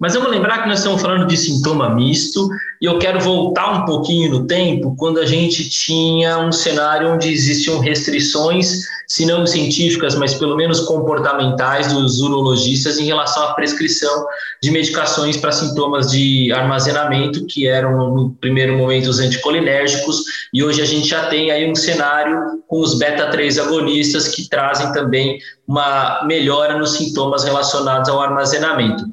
Mas 0.00 0.14
vamos 0.14 0.30
lembrar 0.30 0.62
que 0.62 0.68
nós 0.68 0.78
estamos 0.78 1.02
falando 1.02 1.26
de 1.26 1.36
sintoma 1.36 1.94
misto, 1.94 2.48
e 2.80 2.86
eu 2.86 2.98
quero 2.98 3.20
voltar 3.20 3.72
um 3.72 3.84
pouquinho 3.84 4.30
no 4.30 4.46
tempo, 4.46 4.94
quando 4.96 5.20
a 5.20 5.26
gente 5.26 5.68
tinha 5.68 6.38
um 6.38 6.50
cenário 6.50 7.12
onde 7.12 7.30
existiam 7.30 7.78
restrições, 7.78 8.84
se 9.06 9.26
não 9.26 9.46
científicas, 9.46 10.14
mas 10.14 10.34
pelo 10.34 10.56
menos 10.56 10.80
comportamentais 10.80 11.92
dos 11.92 12.20
urologistas 12.20 12.98
em 12.98 13.04
relação 13.04 13.42
à 13.42 13.54
prescrição 13.54 14.24
de 14.62 14.70
medicações 14.70 15.36
para 15.36 15.52
sintomas 15.52 16.10
de 16.10 16.50
armazenamento, 16.52 17.44
que 17.44 17.66
eram 17.66 18.14
no 18.14 18.30
primeiro 18.40 18.78
momento 18.78 19.10
os 19.10 19.18
anticolinérgicos, 19.18 20.22
e 20.54 20.64
hoje 20.64 20.80
a 20.80 20.86
gente 20.86 21.08
já 21.08 21.26
tem 21.26 21.50
aí 21.50 21.70
um 21.70 21.74
cenário 21.74 22.62
com 22.66 22.80
os 22.80 22.96
beta-3 22.98 23.60
agonistas 23.60 24.28
que 24.28 24.48
trazem 24.48 24.90
também 24.92 25.38
uma 25.66 26.24
melhora 26.24 26.78
nos 26.78 26.96
sintomas 26.96 27.44
relacionados 27.44 28.08
ao 28.08 28.20
armazenamento. 28.20 29.04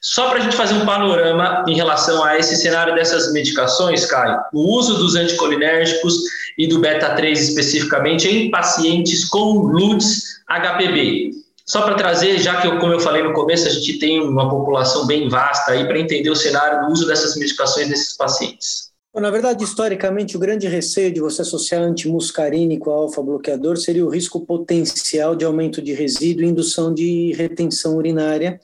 Só 0.00 0.28
para 0.28 0.38
a 0.38 0.40
gente 0.40 0.54
fazer 0.54 0.74
um 0.74 0.86
panorama 0.86 1.64
em 1.66 1.74
relação 1.74 2.22
a 2.22 2.38
esse 2.38 2.56
cenário 2.56 2.94
dessas 3.10 3.32
medicações, 3.32 4.06
Caio, 4.06 4.40
o 4.52 4.76
uso 4.76 4.94
dos 4.96 5.14
anticolinérgicos 5.14 6.14
e 6.58 6.66
do 6.66 6.78
beta-3 6.78 7.32
especificamente 7.32 8.28
em 8.28 8.50
pacientes 8.50 9.24
com 9.24 9.52
LUTS 9.58 10.42
HPV. 10.48 11.30
Só 11.64 11.82
para 11.82 11.96
trazer, 11.96 12.38
já 12.38 12.60
que, 12.60 12.68
eu, 12.68 12.78
como 12.78 12.92
eu 12.92 13.00
falei 13.00 13.22
no 13.22 13.32
começo, 13.32 13.66
a 13.66 13.70
gente 13.70 13.98
tem 13.98 14.20
uma 14.20 14.48
população 14.48 15.06
bem 15.06 15.28
vasta 15.28 15.72
aí 15.72 15.84
para 15.84 15.98
entender 15.98 16.30
o 16.30 16.36
cenário 16.36 16.86
do 16.86 16.92
uso 16.92 17.06
dessas 17.06 17.36
medicações 17.36 17.88
nesses 17.88 18.16
pacientes. 18.16 18.86
Na 19.14 19.30
verdade, 19.30 19.64
historicamente, 19.64 20.36
o 20.36 20.38
grande 20.40 20.68
receio 20.68 21.10
de 21.10 21.20
você 21.20 21.42
associar 21.42 21.82
antimuscarínico 21.82 22.90
ao 22.90 23.04
alfa-bloqueador 23.04 23.78
seria 23.78 24.04
o 24.04 24.10
risco 24.10 24.44
potencial 24.44 25.34
de 25.34 25.44
aumento 25.44 25.80
de 25.80 25.94
resíduo 25.94 26.44
e 26.44 26.48
indução 26.48 26.92
de 26.92 27.32
retenção 27.32 27.96
urinária, 27.96 28.60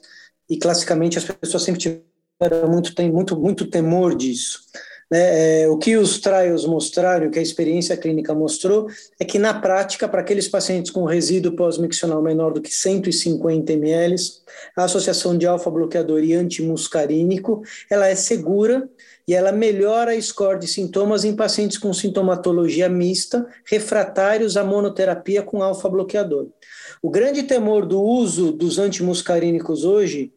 e 0.49 0.57
classicamente 0.57 1.17
as 1.17 1.25
pessoas 1.25 1.63
sempre 1.63 1.81
tiveram 1.81 2.12
muito, 2.67 2.95
tem 2.95 3.11
muito, 3.11 3.37
muito 3.37 3.67
temor 3.67 4.15
disso. 4.15 4.61
Né? 5.13 5.61
É, 5.61 5.69
o 5.69 5.77
que 5.77 5.95
os 5.95 6.19
trials 6.19 6.65
mostraram, 6.65 7.27
o 7.27 7.31
que 7.31 7.37
a 7.37 7.41
experiência 7.41 7.95
clínica 7.95 8.33
mostrou, 8.33 8.87
é 9.19 9.23
que 9.23 9.37
na 9.37 9.53
prática, 9.53 10.07
para 10.07 10.21
aqueles 10.21 10.47
pacientes 10.47 10.91
com 10.91 11.05
resíduo 11.05 11.55
pós-miccional 11.55 12.21
menor 12.21 12.51
do 12.51 12.61
que 12.61 12.73
150 12.73 13.73
ml, 13.73 14.15
a 14.75 14.85
associação 14.85 15.37
de 15.37 15.45
alfa-bloqueador 15.45 16.23
e 16.23 16.33
antimuscarínico, 16.33 17.61
ela 17.91 18.07
é 18.07 18.15
segura 18.15 18.89
e 19.27 19.35
ela 19.35 19.51
melhora 19.51 20.11
a 20.11 20.21
score 20.21 20.59
de 20.59 20.67
sintomas 20.67 21.23
em 21.23 21.35
pacientes 21.35 21.77
com 21.77 21.93
sintomatologia 21.93 22.89
mista, 22.89 23.45
refratários 23.65 24.57
à 24.57 24.63
monoterapia 24.63 25.43
com 25.43 25.61
alfa-bloqueador. 25.61 26.47
O 27.01 27.09
grande 27.09 27.43
temor 27.43 27.85
do 27.85 28.01
uso 28.01 28.51
dos 28.51 28.79
antimuscarínicos 28.79 29.83
hoje 29.83 30.33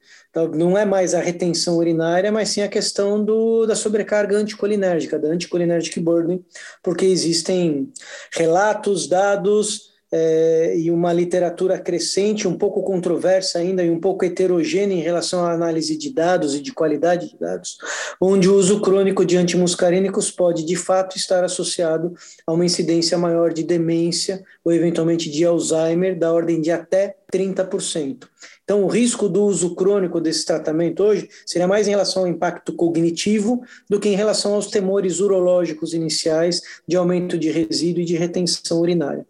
não 0.49 0.77
é 0.77 0.85
mais 0.85 1.15
a 1.15 1.21
retenção 1.21 1.77
urinária, 1.77 2.31
mas 2.31 2.51
sim 2.51 2.63
a 2.63 2.69
questão 2.69 3.25
do, 3.25 3.67
da 3.67 3.75
sobrecarga 3.75 4.37
anticolinérgica, 4.37 5.19
da 5.19 5.29
anticholinergic 5.29 5.99
burden, 6.01 6.45
porque 6.83 7.07
existem 7.07 7.93
relatos, 8.33 9.09
dados 9.09 9.97
é, 10.13 10.79
e 10.79 10.91
uma 10.91 11.13
literatura 11.13 11.79
crescente, 11.79 12.47
um 12.47 12.57
pouco 12.57 12.83
controversa 12.83 13.59
ainda 13.59 13.83
e 13.83 13.91
um 13.91 14.01
pouco 14.01 14.25
heterogênea 14.25 14.95
em 14.95 15.03
relação 15.03 15.45
à 15.45 15.53
análise 15.53 15.97
de 15.97 16.13
dados 16.13 16.55
e 16.55 16.61
de 16.61 16.73
qualidade 16.73 17.31
de 17.31 17.39
dados, 17.39 17.77
onde 18.21 18.49
o 18.49 18.55
uso 18.55 18.81
crônico 18.81 19.25
de 19.25 19.37
antimuscarínicos 19.37 20.31
pode 20.31 20.65
de 20.65 20.77
fato 20.77 21.17
estar 21.17 21.43
associado 21.45 22.15
a 22.47 22.53
uma 22.53 22.65
incidência 22.65 23.19
maior 23.19 23.53
de 23.53 23.65
demência 23.65 24.43
ou 24.65 24.73
eventualmente 24.73 25.31
de 25.31 25.45
Alzheimer, 25.45 26.19
da 26.19 26.33
ordem 26.33 26.61
de 26.61 26.71
até 26.71 27.17
30%. 27.33 28.29
Então, 28.67 28.83
o 28.83 28.89
risco 28.89 29.29
do 29.29 29.45
uso 29.45 29.77
crônico 29.77 30.21
desse 30.21 30.45
tratamento 30.45 31.01
hoje 31.01 31.29
seria 31.47 31.69
mais 31.69 31.87
em 31.87 31.91
relação 31.91 32.23
ao 32.23 32.29
impacto 32.29 32.73
cognitivo 32.73 33.63
do 33.89 34.01
que 34.01 34.09
em 34.09 34.17
relação 34.17 34.55
aos 34.55 34.67
temores 34.67 35.21
urológicos 35.21 35.95
iniciais 35.95 36.61
de 36.87 36.97
aumento 36.97 37.39
de 37.39 37.49
resíduo 37.49 38.03
e 38.03 38.05
de 38.05 38.17
retenção 38.17 38.81
urinária. 38.81 39.25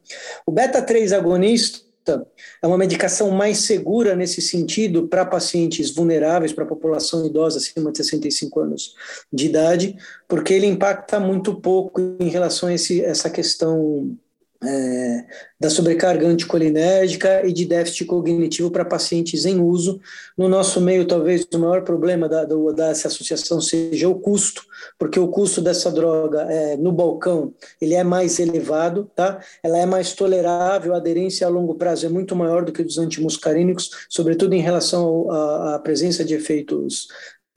O 0.47 0.51
beta-3 0.51 1.14
agonista 1.14 1.84
é 2.62 2.66
uma 2.66 2.78
medicação 2.78 3.30
mais 3.30 3.59
segura 3.59 4.16
nesse 4.16 4.41
sentido 4.41 5.07
para 5.07 5.26
pacientes 5.26 5.95
vulneráveis, 5.95 6.55
para 6.55 6.64
a 6.64 6.68
população 6.68 7.26
idosa 7.26 7.59
acima 7.59 7.93
de 7.93 7.99
65 7.99 8.61
anos 8.61 8.95
de 9.30 9.47
idade, 9.47 9.97
porque 10.26 10.55
ele 10.55 10.66
impacta 10.66 11.20
muito 11.20 11.61
pouco 11.61 12.01
em 12.18 12.30
relação 12.30 12.70
a 12.70 12.72
esse, 12.72 13.05
essa 13.05 13.28
questão 13.28 14.16
é, 14.64 15.24
da 15.59 15.70
sobrecarga 15.70 16.26
anticolinérgica 16.26 17.46
e 17.46 17.52
de 17.52 17.64
déficit 17.64 18.04
cognitivo 18.04 18.70
para 18.70 18.84
pacientes 18.84 19.44
em 19.44 19.61
uso. 19.61 20.00
No 20.36 20.48
nosso 20.48 20.80
meio, 20.80 21.07
talvez 21.07 21.46
o 21.52 21.59
maior 21.59 21.82
problema 21.82 22.28
da, 22.28 22.44
do, 22.44 22.72
dessa 22.72 23.09
associação 23.09 23.61
seja 23.61 24.09
o 24.09 24.18
custo, 24.18 24.62
porque 24.98 25.18
o 25.18 25.28
custo 25.28 25.61
dessa 25.61 25.90
droga 25.90 26.42
é, 26.42 26.76
no 26.76 26.92
balcão 26.92 27.52
ele 27.80 27.94
é 27.94 28.04
mais 28.04 28.38
elevado, 28.38 29.11
tá? 29.14 29.40
ela 29.62 29.78
é 29.78 29.86
mais 29.86 30.12
tolerável, 30.12 30.94
a 30.94 30.98
aderência 30.98 31.46
a 31.46 31.50
longo 31.50 31.74
prazo 31.74 32.07
é 32.07 32.09
muito 32.09 32.34
maior 32.34 32.64
do 32.64 32.72
que 32.72 32.82
dos 32.82 32.98
antimuscarínicos, 32.98 33.90
sobretudo 34.09 34.54
em 34.54 34.61
relação 34.61 35.30
à 35.30 35.78
presença 35.78 36.24
de 36.24 36.34
efeitos 36.34 37.09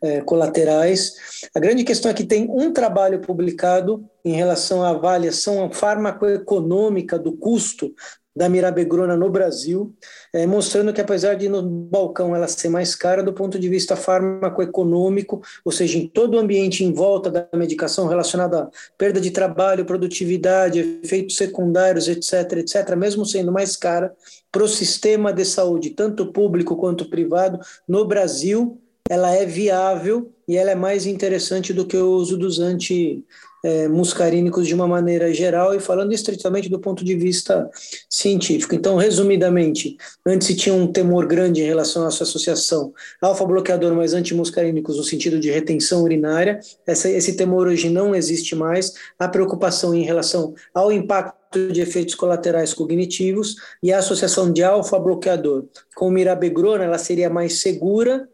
é, 0.01 0.21
colaterais. 0.21 1.13
A 1.53 1.59
grande 1.59 1.83
questão 1.83 2.09
é 2.11 2.13
que 2.13 2.23
tem 2.23 2.49
um 2.49 2.71
trabalho 2.71 3.19
publicado 3.19 4.03
em 4.23 4.33
relação 4.33 4.83
à 4.83 4.89
avaliação 4.89 5.71
farmacoeconômica 5.71 7.17
do 7.17 7.33
custo 7.33 7.93
da 8.35 8.47
mirabegrona 8.47 9.17
no 9.17 9.29
Brasil, 9.29 9.93
é, 10.31 10.45
mostrando 10.45 10.93
que 10.93 11.01
apesar 11.01 11.33
de 11.33 11.49
no 11.49 11.61
balcão 11.61 12.33
ela 12.33 12.47
ser 12.47 12.69
mais 12.69 12.95
cara 12.95 13.21
do 13.21 13.33
ponto 13.33 13.59
de 13.59 13.67
vista 13.67 13.97
farmacoeconômico, 13.97 15.41
ou 15.65 15.71
seja, 15.71 15.97
em 15.97 16.07
todo 16.07 16.35
o 16.35 16.39
ambiente 16.39 16.83
em 16.83 16.93
volta 16.93 17.29
da 17.29 17.47
medicação 17.53 18.07
relacionada 18.07 18.61
à 18.61 18.69
perda 18.97 19.19
de 19.19 19.31
trabalho, 19.31 19.83
produtividade, 19.83 21.01
efeitos 21.03 21.35
secundários, 21.35 22.07
etc., 22.07 22.59
etc., 22.59 22.95
mesmo 22.95 23.25
sendo 23.25 23.51
mais 23.51 23.75
cara 23.75 24.13
para 24.49 24.63
o 24.63 24.69
sistema 24.69 25.33
de 25.33 25.43
saúde, 25.43 25.89
tanto 25.89 26.31
público 26.31 26.77
quanto 26.77 27.09
privado, 27.09 27.59
no 27.85 28.05
Brasil, 28.05 28.79
ela 29.09 29.33
é 29.33 29.45
viável 29.45 30.31
e 30.47 30.55
ela 30.55 30.71
é 30.71 30.75
mais 30.75 31.05
interessante 31.07 31.73
do 31.73 31.85
que 31.85 31.97
o 31.97 32.11
uso 32.11 32.37
dos 32.37 32.59
antimuscarínicos 32.59 34.67
de 34.67 34.75
uma 34.75 34.87
maneira 34.87 35.33
geral 35.33 35.75
e 35.75 35.79
falando 35.79 36.13
estritamente 36.13 36.69
do 36.69 36.79
ponto 36.79 37.03
de 37.03 37.15
vista 37.15 37.67
científico. 38.07 38.75
Então, 38.75 38.97
resumidamente, 38.97 39.97
antes 40.25 40.47
se 40.47 40.55
tinha 40.55 40.73
um 40.75 40.87
temor 40.87 41.25
grande 41.25 41.61
em 41.61 41.65
relação 41.65 42.05
à 42.05 42.11
sua 42.11 42.25
associação 42.25 42.93
alfa-bloqueador 43.19 43.95
mais 43.95 44.13
antimuscarínicos 44.13 44.97
no 44.97 45.03
sentido 45.03 45.39
de 45.39 45.49
retenção 45.49 46.03
urinária. 46.03 46.59
Essa, 46.85 47.09
esse 47.09 47.35
temor 47.35 47.67
hoje 47.67 47.89
não 47.89 48.13
existe 48.15 48.55
mais. 48.55 48.93
A 49.17 49.27
preocupação 49.27 49.95
em 49.95 50.03
relação 50.03 50.53
ao 50.73 50.91
impacto 50.91 51.39
de 51.71 51.81
efeitos 51.81 52.13
colaterais 52.13 52.75
cognitivos 52.75 53.55
e 53.81 53.91
a 53.91 53.97
associação 53.97 54.53
de 54.53 54.63
alfa-bloqueador 54.63 55.65
com 55.95 56.11
mirabegrona, 56.11 56.83
ela 56.83 56.99
seria 56.99 57.27
mais 57.27 57.61
segura 57.61 58.29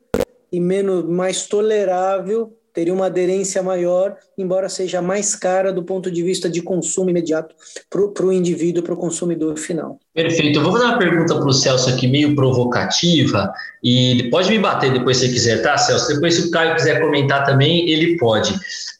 e 0.56 0.60
menos 0.60 1.04
mais 1.04 1.48
tolerável 1.48 2.54
teria 2.74 2.94
uma 2.94 3.06
aderência 3.06 3.64
maior, 3.64 4.18
embora 4.38 4.68
seja 4.68 5.02
mais 5.02 5.34
cara 5.34 5.72
do 5.72 5.82
ponto 5.84 6.12
de 6.12 6.22
vista 6.22 6.50
de 6.50 6.62
consumo 6.62 7.10
imediato 7.10 7.56
para 7.90 8.26
o 8.26 8.32
indivíduo, 8.34 8.84
para 8.84 8.94
o 8.94 8.98
consumidor 8.98 9.58
final. 9.58 9.98
Perfeito. 10.14 10.60
Eu 10.60 10.64
vou 10.64 10.74
fazer 10.74 10.86
uma 10.86 10.98
pergunta 10.98 11.36
para 11.36 11.48
o 11.48 11.54
Celso 11.54 11.90
aqui, 11.90 12.06
meio 12.06 12.36
provocativa, 12.36 13.52
e 13.82 14.28
pode 14.30 14.50
me 14.50 14.60
bater 14.60 14.92
depois 14.92 15.18
se 15.18 15.30
quiser, 15.30 15.62
tá, 15.62 15.78
Celso? 15.78 16.14
Depois, 16.14 16.36
se 16.36 16.48
o 16.48 16.52
Caio 16.52 16.76
quiser 16.76 17.00
comentar 17.00 17.46
também, 17.46 17.90
ele 17.90 18.18
pode. 18.18 18.54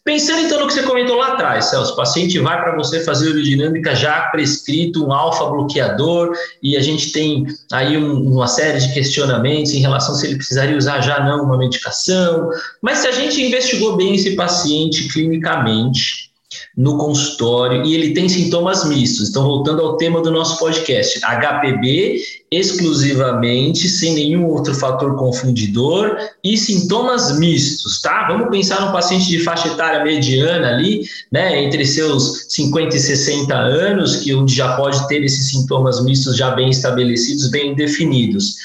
Pensando 0.06 0.42
então 0.42 0.60
no 0.60 0.68
que 0.68 0.74
você 0.74 0.84
comentou 0.84 1.18
lá 1.18 1.30
atrás, 1.30 1.66
Celso, 1.66 1.94
o 1.94 1.96
paciente 1.96 2.38
vai 2.38 2.62
para 2.62 2.76
você 2.76 3.04
fazer 3.04 3.32
urodinâmica 3.32 3.96
já 3.96 4.28
prescrito, 4.28 5.04
um 5.04 5.12
alfa-bloqueador, 5.12 6.32
e 6.62 6.78
a 6.78 6.80
gente 6.80 7.12
tem 7.12 7.48
aí 7.72 7.98
um, 7.98 8.34
uma 8.34 8.46
série 8.46 8.78
de 8.78 8.94
questionamentos 8.94 9.74
em 9.74 9.80
relação 9.80 10.14
se 10.14 10.28
ele 10.28 10.36
precisaria 10.36 10.78
usar 10.78 11.02
já 11.02 11.24
não 11.24 11.44
uma 11.46 11.58
medicação, 11.58 12.52
mas 12.84 13.00
se 13.00 13.08
a 13.08 13.12
gente 13.12 13.44
investigou 13.44 13.98
bem 13.98 14.14
esse 14.14 14.36
paciente 14.36 15.08
clinicamente, 15.08 16.30
no 16.76 16.98
consultório 16.98 17.86
e 17.86 17.94
ele 17.94 18.14
tem 18.14 18.28
sintomas 18.28 18.88
mistos. 18.88 19.30
Então, 19.30 19.44
voltando 19.44 19.82
ao 19.82 19.98
tema 19.98 20.22
do 20.22 20.32
nosso 20.32 20.60
podcast, 20.60 21.20
HPB 21.20 22.22
exclusivamente, 22.52 23.90
sem 23.90 24.14
nenhum 24.14 24.46
outro 24.46 24.74
fator 24.74 25.16
confundidor 25.16 26.16
e 26.44 26.58
sintomas 26.58 27.38
mistos, 27.38 28.02
tá? 28.02 28.28
Vamos 28.28 28.50
pensar 28.50 28.86
no 28.86 28.94
paciente 28.94 29.28
de 29.28 29.40
faixa 29.40 29.68
etária 29.70 30.04
mediana 30.04 30.70
ali, 30.70 31.06
né, 31.32 31.64
entre 31.64 31.86
seus 31.86 32.46
50 32.50 32.96
e 32.96 33.00
60 33.00 33.54
anos, 33.54 34.18
que 34.18 34.34
onde 34.34 34.56
já 34.56 34.76
pode 34.78 35.06
ter 35.08 35.24
esses 35.24 35.50
sintomas 35.50 36.04
mistos 36.04 36.38
já 36.38 36.52
bem 36.52 36.70
estabelecidos, 36.70 37.50
bem 37.50 37.76
definidos. 37.76 38.56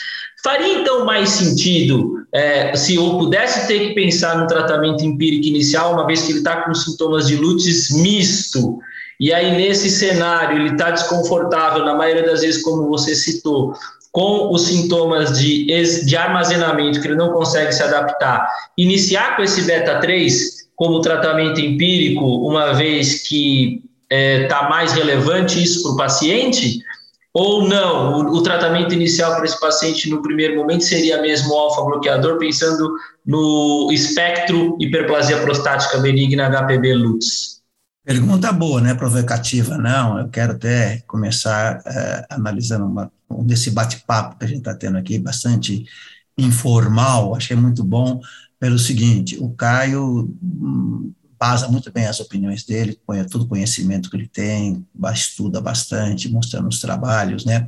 Faria 0.42 0.80
então 0.80 1.04
mais 1.04 1.28
sentido 1.30 2.20
é, 2.32 2.74
se 2.76 2.94
eu 2.94 3.18
pudesse 3.18 3.66
ter 3.66 3.88
que 3.88 3.94
pensar 3.94 4.38
no 4.38 4.46
tratamento 4.46 5.04
empírico 5.04 5.46
inicial, 5.46 5.92
uma 5.92 6.06
vez 6.06 6.22
que 6.22 6.32
ele 6.32 6.38
está 6.38 6.62
com 6.62 6.72
sintomas 6.74 7.26
de 7.26 7.36
lutes 7.36 7.90
misto, 7.90 8.78
e 9.18 9.32
aí 9.32 9.56
nesse 9.56 9.90
cenário 9.90 10.56
ele 10.56 10.70
está 10.70 10.90
desconfortável, 10.90 11.84
na 11.84 11.94
maioria 11.94 12.24
das 12.24 12.40
vezes, 12.40 12.62
como 12.62 12.88
você 12.88 13.14
citou, 13.14 13.74
com 14.12 14.52
os 14.52 14.62
sintomas 14.62 15.38
de, 15.38 15.66
de 16.04 16.16
armazenamento, 16.16 17.00
que 17.00 17.08
ele 17.08 17.16
não 17.16 17.32
consegue 17.32 17.72
se 17.72 17.82
adaptar, 17.82 18.48
iniciar 18.76 19.36
com 19.36 19.42
esse 19.42 19.62
beta-3 19.62 20.60
como 20.74 21.00
tratamento 21.00 21.60
empírico, 21.60 22.24
uma 22.24 22.72
vez 22.72 23.28
que 23.28 23.82
está 24.10 24.16
é, 24.16 24.46
tá 24.46 24.68
mais 24.68 24.92
relevante 24.92 25.62
isso 25.62 25.82
para 25.82 25.92
o 25.92 25.96
paciente, 25.96 26.80
ou 27.32 27.68
não, 27.68 28.18
o, 28.18 28.38
o 28.38 28.42
tratamento 28.42 28.92
inicial 28.92 29.36
para 29.36 29.44
esse 29.44 29.58
paciente 29.60 30.10
no 30.10 30.22
primeiro 30.22 30.56
momento 30.56 30.84
seria 30.84 31.20
mesmo 31.22 31.54
alfa-bloqueador, 31.54 32.38
pensando 32.38 32.92
no 33.24 33.90
espectro 33.92 34.76
hiperplasia 34.80 35.40
prostática 35.40 35.98
benigna 35.98 36.50
HPB 36.50 36.94
LUTS? 36.94 37.60
Pergunta 38.04 38.50
boa, 38.50 38.80
né? 38.80 38.94
Provocativa, 38.94 39.78
não. 39.78 40.18
Eu 40.18 40.28
quero 40.28 40.52
até 40.52 41.02
começar 41.06 41.78
uh, 41.78 42.34
analisando 42.34 42.86
uma, 42.86 43.12
um 43.30 43.44
desse 43.44 43.70
bate-papo 43.70 44.38
que 44.38 44.44
a 44.44 44.48
gente 44.48 44.58
está 44.58 44.74
tendo 44.74 44.98
aqui, 44.98 45.18
bastante 45.18 45.84
informal, 46.36 47.34
achei 47.34 47.56
muito 47.56 47.84
bom, 47.84 48.20
pelo 48.58 48.78
seguinte: 48.78 49.36
o 49.38 49.50
Caio 49.50 50.34
hum, 50.42 51.12
embasa 51.40 51.68
muito 51.68 51.90
bem 51.90 52.06
as 52.06 52.20
opiniões 52.20 52.64
dele, 52.64 53.00
põe 53.06 53.24
todo 53.24 53.42
o 53.44 53.48
conhecimento 53.48 54.10
que 54.10 54.16
ele 54.16 54.28
tem, 54.28 54.86
estuda 55.14 55.58
bastante, 55.60 56.30
mostrando 56.30 56.68
os 56.68 56.80
trabalhos, 56.80 57.46
né? 57.46 57.66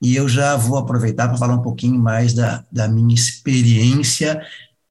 E 0.00 0.14
eu 0.14 0.28
já 0.28 0.56
vou 0.56 0.76
aproveitar 0.76 1.28
para 1.28 1.38
falar 1.38 1.54
um 1.54 1.62
pouquinho 1.62 1.98
mais 1.98 2.34
da, 2.34 2.62
da 2.70 2.86
minha 2.86 3.14
experiência 3.14 4.42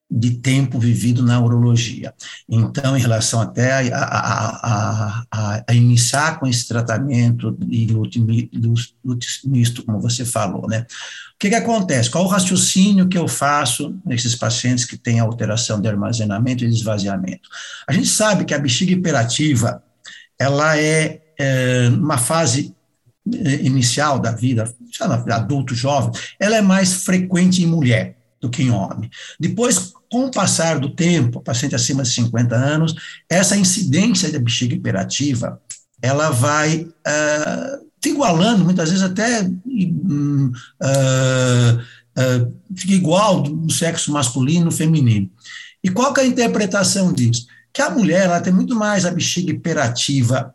de 0.10 0.32
tempo 0.38 0.80
vivido 0.80 1.24
na 1.24 1.40
urologia. 1.40 2.14
Então, 2.48 2.96
em 2.96 3.00
relação 3.00 3.42
até 3.42 3.92
a, 3.92 3.98
a, 3.98 5.24
a, 5.32 5.64
a 5.68 5.74
iniciar 5.74 6.40
com 6.40 6.46
esse 6.46 6.68
tratamento 6.68 7.52
de 7.60 7.88
lútis 9.04 9.42
misto, 9.44 9.84
como 9.84 10.00
você 10.00 10.24
falou, 10.26 10.68
né? 10.68 10.86
Que, 11.44 11.50
que 11.50 11.56
acontece? 11.56 12.10
Qual 12.10 12.24
o 12.24 12.28
raciocínio 12.30 13.10
que 13.10 13.18
eu 13.18 13.28
faço 13.28 14.00
nesses 14.06 14.34
pacientes 14.34 14.86
que 14.86 14.96
têm 14.96 15.20
alteração 15.20 15.82
de 15.82 15.90
armazenamento 15.90 16.64
e 16.64 16.70
de 16.70 16.74
esvaziamento? 16.74 17.50
A 17.86 17.92
gente 17.92 18.08
sabe 18.08 18.46
que 18.46 18.54
a 18.54 18.58
bexiga 18.58 18.94
hiperativa, 18.94 19.84
ela 20.40 20.78
é, 20.78 21.20
é 21.38 21.90
uma 21.90 22.18
fase 22.18 22.74
é, 23.44 23.56
inicial 23.56 24.20
da 24.20 24.32
vida, 24.32 24.74
adulto, 25.34 25.76
jovem, 25.76 26.14
ela 26.40 26.56
é 26.56 26.62
mais 26.62 27.04
frequente 27.04 27.62
em 27.62 27.68
mulher 27.68 28.16
do 28.40 28.50
que 28.50 28.64
em 28.64 28.72
homem. 28.72 29.10
Depois, 29.38 29.92
com 30.10 30.28
o 30.28 30.32
passar 30.32 30.80
do 30.80 30.96
tempo, 30.96 31.42
paciente 31.42 31.76
acima 31.76 32.04
de 32.04 32.10
50 32.12 32.56
anos, 32.56 32.96
essa 33.30 33.58
incidência 33.58 34.32
de 34.32 34.40
bexiga 34.40 34.76
hiperativa, 34.76 35.62
ela 36.02 36.30
vai 36.30 36.84
uh, 36.84 37.83
se 38.04 38.10
igualando, 38.10 38.66
muitas 38.66 38.90
vezes 38.90 39.02
até 39.02 39.44
uh, 39.44 40.52
uh, 40.92 42.54
fica 42.76 42.94
igual 42.94 43.42
do 43.42 43.72
sexo 43.72 44.12
masculino 44.12 44.68
e 44.70 44.74
feminino. 44.74 45.32
E 45.82 45.90
qual 45.90 46.14
que 46.14 46.20
é 46.20 46.24
a 46.26 46.28
interpretação 46.28 47.14
disso? 47.14 47.48
Que 47.72 47.82
a 47.82 47.90
mulher 47.90 48.26
ela 48.26 48.42
tem 48.42 48.52
muito 48.52 48.76
mais 48.76 49.06
a 49.06 49.12
bexiga 49.12 49.52
hiperativa 49.52 50.54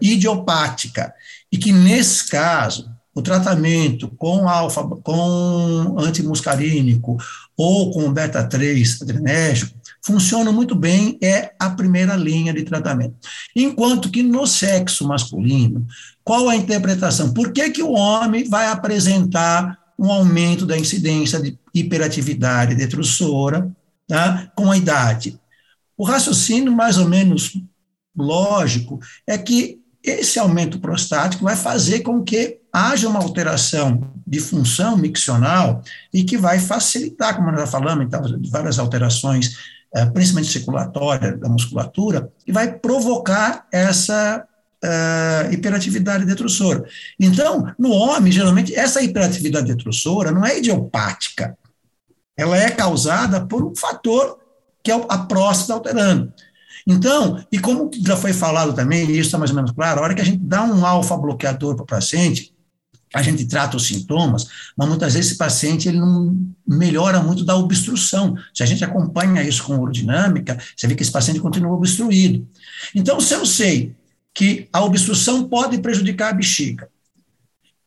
idiopática, 0.00 1.12
e 1.50 1.58
que 1.58 1.72
nesse 1.72 2.28
caso, 2.28 2.88
o 3.14 3.22
tratamento 3.22 4.08
com 4.16 4.48
alfa, 4.48 4.82
com 5.02 5.96
antimuscarínico 5.98 7.16
ou 7.56 7.90
com 7.90 8.12
beta-3 8.12 9.02
adrenérgico 9.02 9.76
funciona 10.06 10.52
muito 10.52 10.76
bem, 10.76 11.18
é 11.20 11.52
a 11.58 11.68
primeira 11.68 12.14
linha 12.14 12.52
de 12.52 12.62
tratamento. 12.62 13.16
Enquanto 13.56 14.08
que 14.08 14.22
no 14.22 14.46
sexo 14.46 15.06
masculino, 15.06 15.84
qual 16.22 16.48
a 16.48 16.54
interpretação? 16.54 17.34
Por 17.34 17.52
que, 17.52 17.70
que 17.70 17.82
o 17.82 17.90
homem 17.90 18.48
vai 18.48 18.68
apresentar 18.68 19.76
um 19.98 20.10
aumento 20.10 20.64
da 20.64 20.78
incidência 20.78 21.40
de 21.40 21.58
hiperatividade 21.74 22.76
detrusora 22.76 23.68
tá, 24.06 24.50
com 24.54 24.70
a 24.70 24.76
idade? 24.76 25.40
O 25.96 26.04
raciocínio 26.04 26.72
mais 26.72 26.98
ou 26.98 27.08
menos 27.08 27.58
lógico 28.16 29.00
é 29.26 29.36
que 29.36 29.80
esse 30.04 30.38
aumento 30.38 30.78
prostático 30.78 31.42
vai 31.42 31.56
fazer 31.56 32.00
com 32.00 32.22
que 32.22 32.60
haja 32.72 33.08
uma 33.08 33.18
alteração 33.18 34.15
de 34.26 34.40
função 34.40 34.96
miccional 34.96 35.82
e 36.12 36.24
que 36.24 36.36
vai 36.36 36.58
facilitar, 36.58 37.36
como 37.36 37.50
nós 37.50 37.60
já 37.60 37.66
falamos, 37.66 38.04
então, 38.04 38.22
várias 38.50 38.78
alterações, 38.78 39.56
eh, 39.94 40.06
principalmente 40.06 40.50
circulatória 40.50 41.36
da 41.36 41.48
musculatura, 41.48 42.30
e 42.46 42.50
vai 42.50 42.72
provocar 42.72 43.66
essa 43.72 44.44
uh, 44.84 45.52
hiperatividade 45.52 46.24
detrusora. 46.24 46.84
Então, 47.18 47.72
no 47.78 47.90
homem, 47.90 48.32
geralmente, 48.32 48.74
essa 48.74 49.02
hiperatividade 49.02 49.66
detrusora 49.66 50.30
não 50.30 50.44
é 50.44 50.58
idiopática, 50.58 51.56
ela 52.36 52.56
é 52.56 52.70
causada 52.70 53.46
por 53.46 53.64
um 53.64 53.74
fator 53.74 54.38
que 54.82 54.90
é 54.90 54.94
a 55.08 55.18
próstata 55.18 55.74
alterando. 55.74 56.32
Então, 56.86 57.44
e 57.50 57.58
como 57.58 57.90
já 58.04 58.16
foi 58.16 58.32
falado 58.32 58.72
também, 58.72 59.04
e 59.04 59.12
isso 59.12 59.22
está 59.22 59.38
mais 59.38 59.50
ou 59.50 59.56
menos 59.56 59.72
claro, 59.72 60.00
a 60.00 60.04
hora 60.04 60.14
que 60.14 60.20
a 60.20 60.24
gente 60.24 60.38
dá 60.38 60.62
um 60.62 60.86
alfa-bloqueador 60.86 61.74
para 61.74 61.82
o 61.82 61.86
paciente, 61.86 62.54
a 63.14 63.22
gente 63.22 63.46
trata 63.46 63.76
os 63.76 63.86
sintomas, 63.86 64.46
mas 64.76 64.88
muitas 64.88 65.14
vezes 65.14 65.30
esse 65.30 65.38
paciente 65.38 65.88
ele 65.88 65.98
não 65.98 66.36
melhora 66.66 67.22
muito 67.22 67.44
da 67.44 67.56
obstrução. 67.56 68.36
Se 68.52 68.62
a 68.62 68.66
gente 68.66 68.84
acompanha 68.84 69.42
isso 69.42 69.64
com 69.64 69.78
urodinâmica, 69.78 70.58
você 70.76 70.86
vê 70.86 70.94
que 70.94 71.02
esse 71.02 71.12
paciente 71.12 71.40
continua 71.40 71.72
obstruído. 71.72 72.46
Então, 72.94 73.20
se 73.20 73.34
eu 73.34 73.46
sei 73.46 73.94
que 74.34 74.68
a 74.72 74.84
obstrução 74.84 75.48
pode 75.48 75.78
prejudicar 75.78 76.30
a 76.30 76.34
bexiga 76.34 76.88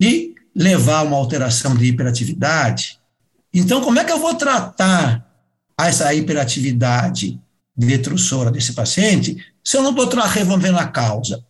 e 0.01 0.34
levar 0.55 0.99
a 0.99 1.03
uma 1.03 1.17
alteração 1.17 1.76
de 1.76 1.86
hiperatividade, 1.86 2.99
então 3.53 3.82
como 3.82 3.99
é 3.99 4.03
que 4.03 4.11
eu 4.11 4.20
vou 4.20 4.34
tratar 4.36 5.26
essa 5.80 6.13
hiperatividade 6.13 7.39
detrussora 7.76 8.51
desse 8.51 8.74
paciente 8.74 9.38
se 9.63 9.78
eu 9.78 9.84
não 9.84 9.91
estou 9.91 10.22
resolvendo 10.26 10.78
a 10.78 10.88
causa? 10.88 11.43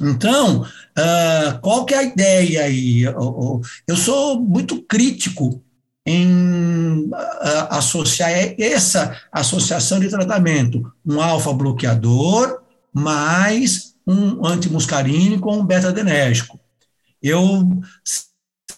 Então, 0.00 0.62
uh, 0.62 1.60
qual 1.60 1.84
que 1.84 1.92
é 1.92 1.98
a 1.98 2.02
ideia 2.04 2.64
aí? 2.64 3.02
Eu, 3.02 3.96
sou 3.96 4.40
muito 4.40 4.80
crítico 4.82 5.62
em 6.06 7.08
uh, 7.08 7.68
associar 7.70 8.30
essa 8.58 9.20
associação 9.32 9.98
de 9.98 10.08
tratamento, 10.08 10.92
um 11.04 11.20
alfa-bloqueador 11.20 12.62
mais 12.92 13.94
um 14.06 14.46
antimuscarínico 14.46 15.50
ou 15.50 15.60
um 15.60 15.66
beta-adrenérgico. 15.66 16.58
Eu, 17.20 17.42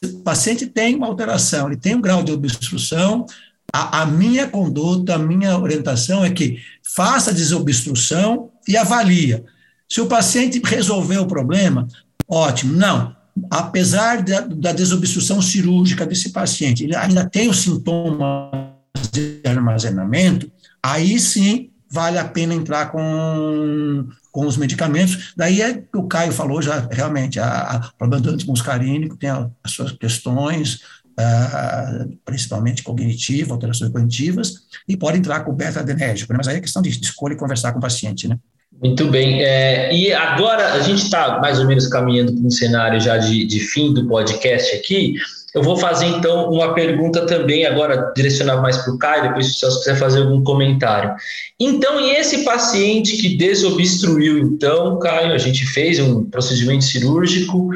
o 0.03 0.19
paciente 0.25 0.67
tem 0.67 0.97
uma 0.97 1.07
alteração, 1.07 1.67
ele 1.67 1.77
tem 1.77 1.95
um 1.95 2.01
grau 2.01 2.23
de 2.23 2.33
obstrução, 2.33 3.27
a, 3.73 4.03
a 4.03 4.07
minha 4.07 4.49
conduta, 4.49 5.15
a 5.15 5.19
minha 5.19 5.57
orientação 5.59 6.25
é 6.25 6.31
que 6.31 6.59
faça 6.83 7.33
desobstrução 7.33 8.51
e 8.67 8.77
avalia. 8.77 9.45
Se 9.91 10.01
o 10.01 10.07
paciente 10.07 10.61
resolveu 10.65 11.23
o 11.23 11.27
problema, 11.27 11.89
ótimo. 12.29 12.73
Não, 12.73 13.15
apesar 13.51 14.23
da, 14.23 14.41
da 14.41 14.73
desobstrução 14.73 15.43
cirúrgica 15.43 16.07
desse 16.07 16.31
paciente, 16.31 16.85
ele 16.85 16.95
ainda 16.95 17.29
tem 17.29 17.49
os 17.49 17.61
sintomas 17.61 18.71
de 19.11 19.41
armazenamento, 19.45 20.51
aí 20.81 21.19
sim 21.19 21.71
vale 21.91 22.19
a 22.19 22.25
pena 22.25 22.55
entrar 22.55 22.93
com, 22.93 24.07
com 24.31 24.47
os 24.47 24.57
medicamentos. 24.57 25.33
Daí 25.37 25.61
é 25.61 25.75
que 25.75 25.97
o 25.97 26.07
Caio 26.07 26.31
falou 26.31 26.63
já, 26.63 26.87
realmente, 26.89 27.41
a, 27.41 27.91
problema 27.99 28.23
do 28.23 28.31
antimuscarínico 28.31 29.17
tem 29.17 29.31
as 29.31 29.73
suas 29.73 29.91
questões, 29.91 30.83
uh, 31.19 32.17
principalmente 32.25 32.85
cognitivas, 32.85 33.51
alterações 33.51 33.91
cognitivas, 33.91 34.55
e 34.87 34.97
pode 34.97 35.19
entrar 35.19 35.41
com 35.41 35.53
beta-adrenérgico, 35.53 36.33
né? 36.33 36.37
mas 36.37 36.47
aí 36.47 36.59
é 36.59 36.61
questão 36.61 36.81
de 36.81 36.91
escolha 36.91 37.33
e 37.33 37.37
conversar 37.37 37.73
com 37.73 37.79
o 37.79 37.83
paciente, 37.83 38.29
né? 38.29 38.39
Muito 38.83 39.07
bem. 39.09 39.43
É, 39.43 39.95
e 39.95 40.13
agora 40.13 40.73
a 40.73 40.81
gente 40.81 41.03
está 41.03 41.39
mais 41.39 41.59
ou 41.59 41.67
menos 41.67 41.87
caminhando 41.87 42.33
para 42.33 42.47
um 42.47 42.51
cenário 42.51 42.99
já 42.99 43.19
de, 43.19 43.45
de 43.45 43.61
fim 43.61 43.93
do 43.93 44.07
podcast 44.07 44.75
aqui. 44.75 45.17
Eu 45.55 45.63
vou 45.63 45.77
fazer 45.77 46.07
então 46.07 46.49
uma 46.51 46.73
pergunta 46.75 47.27
também, 47.27 47.67
agora 47.67 48.13
direcionar 48.17 48.63
mais 48.63 48.79
para 48.79 48.93
o 48.95 48.99
Caio, 48.99 49.25
depois 49.25 49.47
se 49.47 49.53
o 49.53 49.59
Celso 49.59 49.79
quiser 49.81 49.97
fazer 49.97 50.21
algum 50.21 50.43
comentário. 50.43 51.13
Então, 51.59 52.01
e 52.01 52.11
esse 52.13 52.45
paciente 52.45 53.17
que 53.17 53.37
desobstruiu, 53.37 54.39
então, 54.39 54.99
Caio, 54.99 55.33
a 55.33 55.39
gente 55.39 55.67
fez 55.67 55.99
um 55.99 56.25
procedimento 56.25 56.85
cirúrgico 56.85 57.69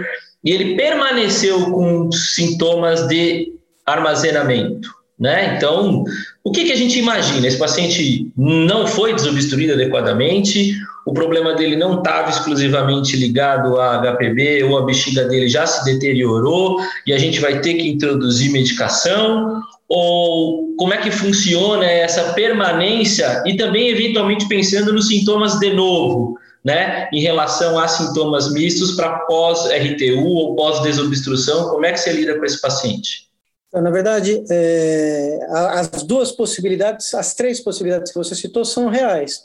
e 0.43 0.53
ele 0.53 0.77
permaneceu 0.77 1.71
com 1.71 2.11
sintomas 2.13 3.09
de 3.09 3.53
armazenamento, 3.85 4.89
né? 5.19 5.57
Então, 5.57 6.05
o 6.45 6.53
que, 6.53 6.65
que 6.65 6.73
a 6.73 6.77
gente 6.77 6.99
imagina? 6.99 7.47
Esse 7.47 7.59
paciente 7.59 8.31
não 8.37 8.87
foi 8.87 9.15
desobstruído 9.15 9.73
adequadamente, 9.73 10.77
o 11.07 11.13
problema 11.13 11.55
dele 11.55 11.77
não 11.77 11.99
estava 11.99 12.31
exclusivamente 12.31 13.17
ligado 13.17 13.79
a 13.79 13.99
HPV, 13.99 14.65
ou 14.65 14.79
a 14.79 14.87
bexiga 14.87 15.25
dele 15.25 15.49
já 15.49 15.67
se 15.67 15.85
deteriorou 15.85 16.79
e 17.07 17.13
a 17.13 17.19
gente 17.19 17.41
vai 17.41 17.61
ter 17.61 17.75
que 17.75 17.89
introduzir 17.89 18.51
medicação, 18.51 19.61
ou 19.87 20.75
como 20.77 20.95
é 20.95 20.99
que 20.99 21.11
funciona 21.11 21.85
essa 21.85 22.33
permanência? 22.33 23.43
E 23.47 23.57
também 23.57 23.89
eventualmente 23.89 24.49
pensando 24.49 24.93
nos 24.93 25.09
sintomas 25.09 25.59
de 25.59 25.75
novo, 25.75 26.39
né, 26.65 27.07
em 27.13 27.21
relação 27.21 27.79
a 27.79 27.87
sintomas 27.87 28.51
mistos 28.51 28.93
para 28.93 29.19
pós-RTU 29.21 30.27
ou 30.27 30.57
pós-desobstrução, 30.57 31.69
como 31.69 31.85
é 31.85 31.93
que 31.93 32.01
você 32.01 32.13
lida 32.13 32.39
com 32.39 32.45
esse 32.47 32.59
paciente? 32.59 33.29
Então, 33.69 33.83
na 33.83 33.91
verdade, 33.91 34.43
é, 34.51 35.39
as 35.51 36.03
duas 36.03 36.33
possibilidades, 36.33 37.13
as 37.13 37.35
três 37.35 37.61
possibilidades 37.61 38.11
que 38.11 38.17
você 38.17 38.35
citou 38.35 38.65
são 38.65 38.89
reais 38.89 39.45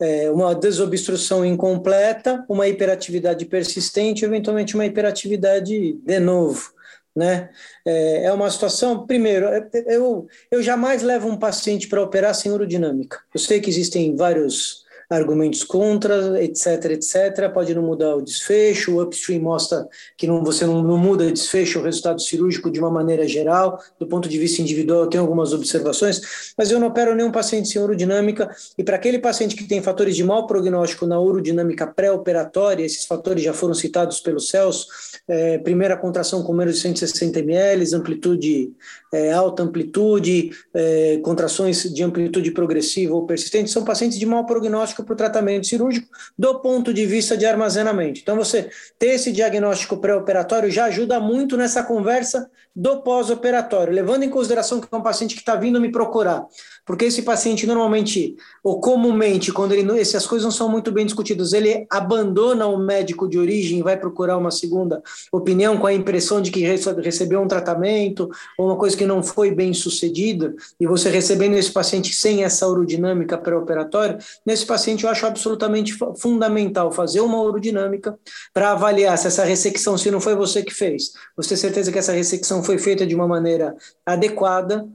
é, 0.00 0.30
uma 0.30 0.54
desobstrução 0.54 1.44
incompleta, 1.44 2.44
uma 2.48 2.68
hiperatividade 2.68 3.44
persistente, 3.46 4.24
eventualmente 4.24 4.74
uma 4.74 4.86
hiperatividade 4.86 5.94
de 5.94 6.20
novo. 6.20 6.72
Né? 7.14 7.48
É, 7.86 8.24
é 8.24 8.32
uma 8.32 8.50
situação, 8.50 9.06
primeiro, 9.06 9.46
é, 9.46 9.68
eu, 9.86 10.26
eu 10.50 10.62
jamais 10.62 11.02
levo 11.02 11.28
um 11.28 11.38
paciente 11.38 11.88
para 11.88 12.02
operar 12.02 12.34
sem 12.34 12.50
urodinâmica. 12.50 13.20
Eu 13.32 13.38
sei 13.38 13.60
que 13.60 13.70
existem 13.70 14.16
vários 14.16 14.83
argumentos 15.08 15.62
contra, 15.64 16.42
etc, 16.42 16.84
etc. 16.90 17.52
Pode 17.52 17.74
não 17.74 17.82
mudar 17.82 18.16
o 18.16 18.22
desfecho, 18.22 18.96
o 18.96 19.02
upstream 19.02 19.40
mostra 19.40 19.86
que 20.16 20.26
não, 20.26 20.42
você 20.44 20.66
não, 20.66 20.82
não 20.82 20.98
muda 20.98 21.24
o 21.24 21.32
desfecho, 21.32 21.78
o 21.78 21.82
resultado 21.82 22.20
cirúrgico 22.20 22.70
de 22.70 22.80
uma 22.80 22.90
maneira 22.90 23.26
geral. 23.26 23.80
Do 23.98 24.06
ponto 24.06 24.28
de 24.28 24.38
vista 24.38 24.62
individual, 24.62 25.02
eu 25.02 25.06
tenho 25.08 25.22
algumas 25.22 25.52
observações, 25.52 26.54
mas 26.56 26.70
eu 26.70 26.78
não 26.78 26.88
opero 26.88 27.14
nenhum 27.14 27.32
paciente 27.32 27.68
sem 27.68 27.82
urodinâmica. 27.82 28.50
E 28.78 28.84
para 28.84 28.96
aquele 28.96 29.18
paciente 29.18 29.56
que 29.56 29.64
tem 29.64 29.82
fatores 29.82 30.16
de 30.16 30.24
mau 30.24 30.46
prognóstico 30.46 31.06
na 31.06 31.18
urodinâmica 31.20 31.86
pré-operatória, 31.86 32.84
esses 32.84 33.04
fatores 33.04 33.42
já 33.42 33.52
foram 33.52 33.74
citados 33.74 34.20
pelo 34.20 34.40
Celso, 34.40 34.86
é, 35.26 35.58
primeira 35.58 35.96
contração 35.96 36.42
com 36.42 36.52
menos 36.52 36.76
de 36.76 36.80
160 36.80 37.38
ml, 37.40 37.94
amplitude, 37.94 38.72
é, 39.12 39.32
alta 39.32 39.62
amplitude, 39.62 40.50
é, 40.72 41.18
contrações 41.22 41.82
de 41.82 42.02
amplitude 42.02 42.50
progressiva 42.50 43.14
ou 43.14 43.26
persistente, 43.26 43.70
são 43.70 43.84
pacientes 43.84 44.18
de 44.18 44.26
mau 44.26 44.44
prognóstico 44.44 44.93
para 45.02 45.14
o 45.14 45.16
tratamento 45.16 45.66
cirúrgico 45.66 46.06
do 46.38 46.60
ponto 46.60 46.92
de 46.92 47.06
vista 47.06 47.36
de 47.36 47.46
armazenamento. 47.46 48.20
Então, 48.20 48.36
você 48.36 48.70
ter 48.98 49.14
esse 49.14 49.32
diagnóstico 49.32 49.96
pré-operatório 49.96 50.70
já 50.70 50.84
ajuda 50.84 51.18
muito 51.18 51.56
nessa 51.56 51.82
conversa 51.82 52.50
do 52.76 53.02
pós-operatório, 53.02 53.92
levando 53.92 54.24
em 54.24 54.30
consideração 54.30 54.80
que 54.80 54.88
é 54.90 54.96
um 54.96 55.02
paciente 55.02 55.34
que 55.34 55.40
está 55.40 55.56
vindo 55.56 55.80
me 55.80 55.90
procurar. 55.90 56.44
Porque 56.84 57.06
esse 57.06 57.22
paciente 57.22 57.66
normalmente, 57.66 58.36
ou 58.62 58.80
comumente, 58.80 59.52
quando 59.52 59.72
ele 59.72 59.84
essas 60.00 60.26
coisas 60.26 60.44
não 60.44 60.50
são 60.50 60.68
muito 60.68 60.90
bem 60.92 61.06
discutidas, 61.06 61.52
ele 61.52 61.86
abandona 61.90 62.66
o 62.66 62.76
médico 62.76 63.28
de 63.28 63.38
origem 63.38 63.78
e 63.78 63.82
vai 63.82 63.96
procurar 63.96 64.36
uma 64.36 64.50
segunda 64.50 65.02
opinião 65.32 65.78
com 65.78 65.86
a 65.86 65.92
impressão 65.92 66.40
de 66.40 66.50
que 66.50 66.60
recebeu 67.02 67.40
um 67.40 67.48
tratamento 67.48 68.30
ou 68.58 68.66
uma 68.66 68.76
coisa 68.76 68.96
que 68.96 69.06
não 69.06 69.22
foi 69.22 69.50
bem 69.50 69.72
sucedida, 69.72 70.54
e 70.80 70.86
você 70.86 71.08
recebendo 71.10 71.54
esse 71.54 71.70
paciente 71.70 72.14
sem 72.14 72.44
essa 72.44 72.66
urodinâmica 72.68 73.38
pré-operatória, 73.38 74.18
nesse 74.44 74.66
paciente 74.66 75.04
eu 75.04 75.10
acho 75.10 75.26
absolutamente 75.26 75.96
fundamental 76.16 76.90
fazer 76.90 77.20
uma 77.20 77.40
urodinâmica 77.40 78.18
para 78.52 78.72
avaliar 78.72 79.16
se 79.18 79.26
essa 79.26 79.44
ressecção, 79.44 79.96
se 79.96 80.10
não 80.10 80.20
foi 80.20 80.34
você 80.34 80.62
que 80.62 80.74
fez, 80.74 81.12
você 81.36 81.50
tem 81.50 81.58
certeza 81.58 81.92
que 81.92 81.98
essa 81.98 82.12
ressecção 82.12 82.62
foi 82.62 82.78
feita 82.78 83.06
de 83.06 83.14
uma 83.14 83.28
maneira 83.28 83.76
adequada, 84.04 84.86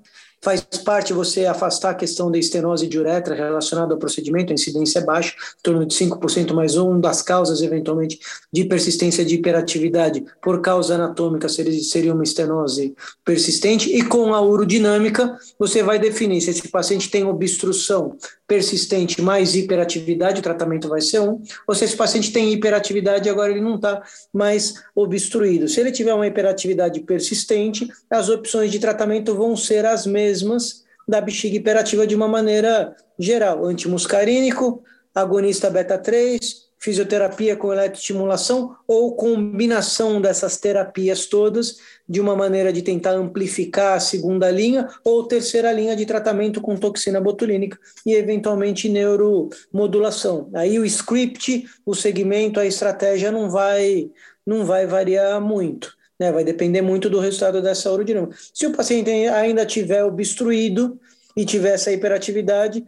Faz 0.42 0.62
parte 0.62 1.12
você 1.12 1.46
afastar 1.46 1.90
a 1.90 1.96
questão 1.96 2.32
da 2.32 2.38
estenose 2.38 2.88
de 2.88 2.98
uretra 2.98 3.36
relacionada 3.36 3.94
ao 3.94 4.00
procedimento, 4.00 4.52
a 4.52 4.54
incidência 4.54 5.00
é 5.00 5.04
baixa, 5.04 5.34
em 5.60 5.62
torno 5.62 5.86
de 5.86 5.94
5% 5.94 6.54
mais 6.54 6.78
um 6.78 7.00
das 7.00 7.22
causas, 7.22 7.62
eventualmente, 7.62 8.20
de 8.52 8.64
persistência 8.64 9.26
de 9.26 9.36
hiperatividade 9.36 10.26
por 10.42 10.62
causa 10.62 10.96
anatômica 10.96 11.50
seria 11.50 12.14
uma 12.14 12.24
estenose 12.24 12.96
persistente, 13.26 13.90
e 13.94 14.02
com 14.02 14.34
a 14.34 14.42
urodinâmica 14.42 15.38
você 15.58 15.84
vai 15.84 16.00
definir 16.00 16.42
se 16.42 16.52
esse 16.52 16.70
paciente 16.70 17.10
tem 17.10 17.26
obstrução 17.26 18.16
persistente 18.50 19.22
mais 19.22 19.54
hiperatividade, 19.54 20.40
o 20.40 20.44
tratamento 20.44 20.90
vai 20.90 21.00
ser 21.02 21.20
um, 21.20 21.40
ou 21.68 21.76
se 21.76 21.86
esse 21.86 21.96
paciente 21.96 22.34
tem 22.34 22.52
hiperatividade 22.52 23.30
agora 23.30 23.52
ele 23.52 23.62
não 23.62 23.76
está 23.76 24.02
mais 24.34 24.74
obstruído. 24.96 25.68
Se 25.68 25.80
ele 25.80 25.92
tiver 25.92 26.16
uma 26.16 26.26
hiperatividade 26.26 27.00
persistente, 27.02 27.88
as 28.10 28.28
opções 28.28 28.72
de 28.72 28.80
tratamento 28.80 29.36
vão 29.36 29.56
ser 29.56 29.86
as 29.86 30.08
mesmas 30.08 30.84
da 31.08 31.22
bexiga 31.22 31.58
hiperativa 31.58 32.08
de 32.08 32.16
uma 32.16 32.28
maneira 32.28 32.96
geral, 33.20 33.64
antimuscarínico, 33.66 34.84
agonista 35.14 35.70
beta 35.70 36.00
3, 36.00 36.69
fisioterapia 36.80 37.56
com 37.56 37.74
eletroestimulação 37.74 38.76
ou 38.88 39.16
combinação 39.16 40.22
dessas 40.22 40.58
terapias 40.58 41.26
todas 41.26 41.78
de 42.08 42.22
uma 42.22 42.36
maneira 42.36 42.72
de 42.72 42.82
tentar 42.82 43.12
amplificar 43.12 43.98
a 43.98 44.00
segunda 44.00 44.50
linha 44.50 44.88
ou 45.04 45.28
terceira 45.28 45.72
linha 45.72 45.96
de 45.96 46.06
tratamento 46.06 46.62
com 46.62 46.78
toxina 46.78 47.20
botulínica 47.20 47.78
e 48.06 48.14
eventualmente 48.14 48.88
neuromodulação. 48.88 50.50
Aí 50.56 50.80
o 50.80 50.86
script, 50.86 51.66
o 51.86 51.94
segmento, 51.94 52.60
a 52.60 52.66
estratégia 52.66 53.32
não 53.32 53.50
vai 53.50 54.10
não 54.46 54.66
vai 54.66 54.88
variar 54.88 55.40
muito. 55.40 56.00
Né, 56.20 56.34
vai 56.34 56.44
depender 56.44 56.82
muito 56.82 57.10
do 57.10 57.18
resultado 57.18 57.62
dessa 57.62 57.90
urodinâmica. 57.90 58.36
Se 58.54 58.66
o 58.66 58.74
paciente 58.74 59.10
ainda 59.10 59.66
tiver 59.66 60.04
obstruído, 60.04 61.00
e 61.40 61.46
tiver 61.46 61.74
essa 61.74 61.90
hiperatividade, 61.90 62.84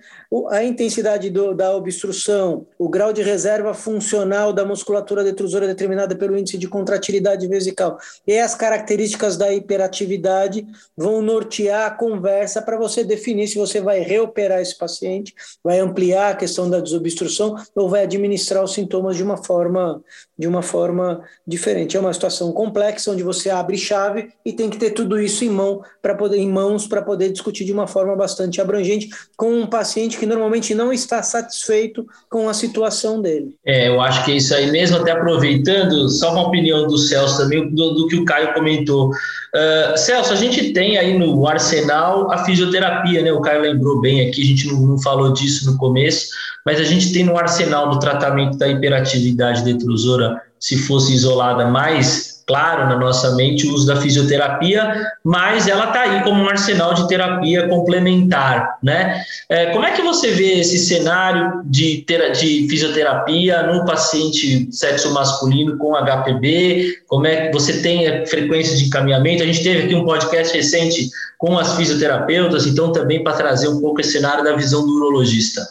a 0.50 0.64
intensidade 0.64 1.30
do, 1.30 1.54
da 1.54 1.76
obstrução, 1.76 2.66
o 2.80 2.88
grau 2.88 3.12
de 3.12 3.22
reserva 3.22 3.74
funcional 3.74 4.54
da 4.54 4.64
musculatura 4.64 5.26
detrusora 5.26 5.68
determinada 5.68 6.16
pelo 6.16 6.38
índice 6.38 6.58
de 6.58 6.70
contratilidade 6.70 7.46
vesical 7.48 7.98
e 8.26 8.40
as 8.40 8.56
características 8.56 9.36
da 9.36 9.54
hiperatividade 9.54 10.66
vão 10.96 11.22
nortear 11.22 11.86
a 11.86 11.92
conversa 11.92 12.62
para 12.62 12.78
você 12.78 13.04
definir 13.04 13.50
se 13.50 13.58
você 13.58 13.82
vai 13.82 14.00
reoperar 14.00 14.62
esse 14.62 14.78
paciente, 14.78 15.36
vai 15.62 15.80
ampliar 15.80 16.32
a 16.32 16.36
questão 16.36 16.70
da 16.70 16.80
desobstrução 16.80 17.58
ou 17.76 17.90
vai 17.90 18.04
administrar 18.04 18.64
os 18.64 18.74
sintomas 18.74 19.18
de 19.18 19.24
uma 19.24 19.36
forma 19.36 20.02
de 20.40 20.48
uma 20.48 20.64
forma 20.64 21.24
diferente. 21.46 21.96
É 21.96 22.00
uma 22.00 22.14
situação 22.14 22.52
complexa 22.52 23.12
onde 23.12 23.22
você 23.22 23.50
abre 23.50 23.78
chave 23.78 24.30
e 24.44 24.52
tem 24.52 24.70
que 24.70 24.78
ter 24.78 24.92
tudo 24.92 25.20
isso 25.20 25.44
em 25.44 25.50
mão 25.50 25.84
para 26.02 26.16
poder 26.16 26.38
em 26.38 26.50
mãos 26.50 26.88
para 26.88 27.02
poder 27.02 27.32
discutir 27.32 27.66
de 27.66 27.74
uma 27.74 27.86
forma 27.86 28.16
bastante 28.16 28.60
abrangente 28.60 29.10
com 29.38 29.54
um 29.54 29.68
paciente 29.68 30.21
que 30.22 30.26
normalmente 30.28 30.76
não 30.76 30.94
está 30.94 31.24
satisfeito 31.24 32.06
com 32.30 32.48
a 32.48 32.54
situação 32.54 33.20
dele. 33.20 33.56
É, 33.66 33.88
eu 33.88 34.00
acho 34.00 34.24
que 34.24 34.32
é 34.32 34.36
isso 34.36 34.54
aí 34.54 34.70
mesmo, 34.70 34.98
até 34.98 35.14
aproveitando, 35.14 36.08
só 36.10 36.32
uma 36.32 36.48
opinião 36.48 36.86
do 36.86 36.96
Celso 36.96 37.40
também, 37.40 37.74
do, 37.74 37.96
do 37.96 38.08
que 38.08 38.18
o 38.18 38.24
Caio 38.24 38.54
comentou. 38.54 39.10
Uh, 39.10 39.98
Celso, 39.98 40.32
a 40.32 40.36
gente 40.36 40.74
tem 40.74 40.96
aí 41.00 41.18
no 41.18 41.48
arsenal 41.48 42.32
a 42.32 42.46
fisioterapia, 42.46 43.24
né? 43.24 43.34
O 43.34 43.42
Caio 43.42 43.64
lembrou 43.64 44.00
bem 44.00 44.30
aqui, 44.30 44.44
a 44.44 44.46
gente 44.46 44.68
não, 44.68 44.80
não 44.82 45.02
falou 45.02 45.34
disso 45.34 45.72
no 45.72 45.76
começo, 45.80 46.28
mas 46.64 46.80
a 46.80 46.84
gente 46.84 47.12
tem 47.12 47.24
no 47.24 47.36
arsenal 47.36 47.90
do 47.90 47.98
tratamento 47.98 48.60
da 48.60 48.68
hiperatividade 48.68 49.64
detrusora, 49.64 50.40
se 50.60 50.78
fosse 50.78 51.16
isolada 51.16 51.66
mais 51.66 52.31
claro 52.46 52.88
na 52.88 52.98
nossa 52.98 53.36
mente 53.36 53.68
o 53.68 53.74
uso 53.74 53.88
da 53.88 53.96
fisioterapia, 53.96 55.06
mas 55.24 55.68
ela 55.68 55.88
está 55.88 56.02
aí 56.02 56.24
como 56.24 56.42
um 56.42 56.50
arsenal 56.50 56.94
de 56.94 57.08
terapia 57.08 57.68
complementar, 57.68 58.78
né? 58.84 59.24
É, 59.50 59.68
como 59.68 59.86
é 59.86 59.92
que 59.92 60.02
você 60.02 60.32
vê 60.32 60.60
esse 60.60 60.78
cenário 60.80 61.62
de, 61.66 62.06
de 62.06 62.68
fisioterapia 62.70 63.64
no 63.64 63.86
paciente 63.86 64.68
sexo 64.72 65.14
masculino 65.14 65.78
com 65.78 65.96
HPB? 65.96 67.04
Como 67.08 67.28
é 67.28 67.48
que 67.48 67.54
você 67.54 67.82
tem 67.82 68.26
frequência 68.26 68.76
de 68.78 68.86
encaminhamento? 68.86 69.44
A 69.44 69.46
gente 69.46 69.64
teve 69.64 69.84
aqui 69.84 69.96
um 69.96 70.06
podcast 70.06 70.56
recente 70.56 71.10
com 71.38 71.58
as 71.58 71.76
fisioterapeutas, 71.76 72.68
então 72.68 72.92
também 72.92 73.24
para 73.24 73.36
trazer 73.36 73.68
um 73.68 73.82
pouco 73.82 74.02
esse 74.02 74.12
cenário 74.12 74.44
da 74.44 74.56
visão 74.56 74.86
do 74.86 74.94
urologista. 74.94 75.62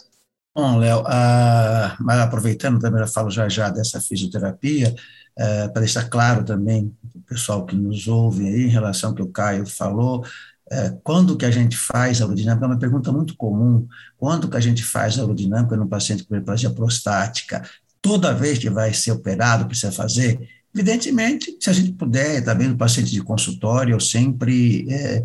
Bom, 0.55 0.79
Léo, 0.79 1.05
ah, 1.07 1.97
mas 2.01 2.19
aproveitando 2.19 2.81
também, 2.81 3.01
eu 3.01 3.07
falo 3.07 3.31
já 3.31 3.49
já 3.49 3.71
dessa 3.71 4.01
fisioterapia, 4.01 4.95
eh, 5.41 5.69
para 5.69 5.81
deixar 5.81 6.05
claro 6.05 6.45
também 6.45 6.95
o 7.15 7.21
pessoal 7.23 7.65
que 7.65 7.75
nos 7.75 8.07
ouve 8.07 8.47
aí, 8.47 8.67
em 8.67 8.69
relação 8.69 9.09
ao 9.11 9.17
que 9.17 9.23
o 9.23 9.29
Caio 9.29 9.65
falou, 9.65 10.23
eh, 10.71 10.95
quando 11.03 11.35
que 11.35 11.47
a 11.47 11.51
gente 11.51 11.79
faz 11.79 12.21
a 12.21 12.25
aerodinâmica? 12.25 12.67
É 12.67 12.69
uma 12.69 12.79
pergunta 12.79 13.11
muito 13.11 13.35
comum. 13.37 13.89
Quando 14.19 14.51
que 14.51 14.57
a 14.59 14.61
gente 14.61 14.85
faz 14.85 15.19
a 15.19 15.23
aerodinâmica 15.23 15.77
no 15.77 15.89
paciente 15.89 16.25
com 16.25 16.35
hiperplasia 16.35 16.69
prostática? 16.69 17.63
Toda 18.03 18.35
vez 18.35 18.59
que 18.59 18.69
vai 18.69 18.93
ser 18.93 19.13
operado, 19.13 19.67
precisa 19.67 19.91
fazer? 19.91 20.47
Evidentemente, 20.75 21.57
se 21.59 21.71
a 21.71 21.73
gente 21.73 21.93
puder, 21.93 22.45
também 22.45 22.69
no 22.69 22.77
paciente 22.77 23.11
de 23.11 23.23
consultório, 23.23 23.95
eu 23.95 24.01
sempre 24.01 24.87
é, 24.91 25.25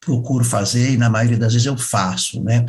procuro 0.00 0.44
fazer, 0.44 0.92
e 0.92 0.96
na 0.98 1.08
maioria 1.08 1.38
das 1.38 1.54
vezes 1.54 1.66
eu 1.66 1.78
faço, 1.78 2.42
né? 2.42 2.66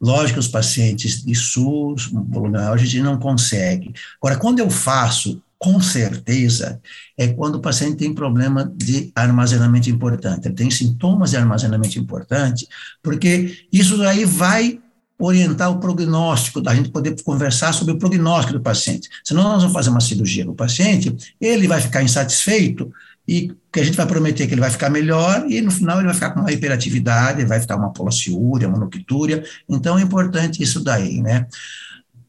Lógico 0.00 0.40
os 0.40 0.48
pacientes 0.48 1.22
de 1.22 1.34
SUS, 1.34 2.10
volume 2.10 2.56
maior, 2.56 2.72
a 2.72 2.76
gente 2.78 3.02
não 3.02 3.18
consegue. 3.18 3.92
Agora, 4.20 4.38
quando 4.38 4.58
eu 4.58 4.70
faço, 4.70 5.42
com 5.60 5.78
certeza, 5.78 6.80
é 7.18 7.28
quando 7.28 7.56
o 7.56 7.60
paciente 7.60 7.98
tem 7.98 8.14
problema 8.14 8.72
de 8.74 9.12
armazenamento 9.14 9.90
importante, 9.90 10.48
ele 10.48 10.54
tem 10.54 10.70
sintomas 10.70 11.32
de 11.32 11.36
armazenamento 11.36 11.98
importante, 11.98 12.66
porque 13.02 13.66
isso 13.70 14.02
aí 14.02 14.24
vai 14.24 14.80
orientar 15.18 15.70
o 15.70 15.78
prognóstico, 15.78 16.62
da 16.62 16.74
gente 16.74 16.88
poder 16.88 17.14
conversar 17.22 17.74
sobre 17.74 17.92
o 17.92 17.98
prognóstico 17.98 18.54
do 18.54 18.62
paciente. 18.62 19.10
Senão 19.22 19.42
nós 19.42 19.58
vamos 19.58 19.74
fazer 19.74 19.90
uma 19.90 20.00
cirurgia 20.00 20.46
no 20.46 20.54
paciente, 20.54 21.14
ele 21.38 21.68
vai 21.68 21.78
ficar 21.78 22.02
insatisfeito 22.02 22.90
e 23.28 23.52
que 23.70 23.80
a 23.80 23.84
gente 23.84 23.98
vai 23.98 24.06
prometer 24.06 24.46
que 24.46 24.54
ele 24.54 24.62
vai 24.62 24.70
ficar 24.70 24.88
melhor 24.88 25.44
e 25.46 25.60
no 25.60 25.70
final 25.70 25.98
ele 25.98 26.06
vai 26.06 26.14
ficar 26.14 26.30
com 26.30 26.40
uma 26.40 26.50
hiperatividade, 26.50 27.44
vai 27.44 27.60
ficar 27.60 27.76
uma 27.76 27.92
polaciúria, 27.92 28.66
uma 28.66 28.78
noctúria. 28.78 29.44
Então 29.68 29.98
é 29.98 30.02
importante 30.02 30.62
isso 30.62 30.82
daí, 30.82 31.20
né? 31.20 31.46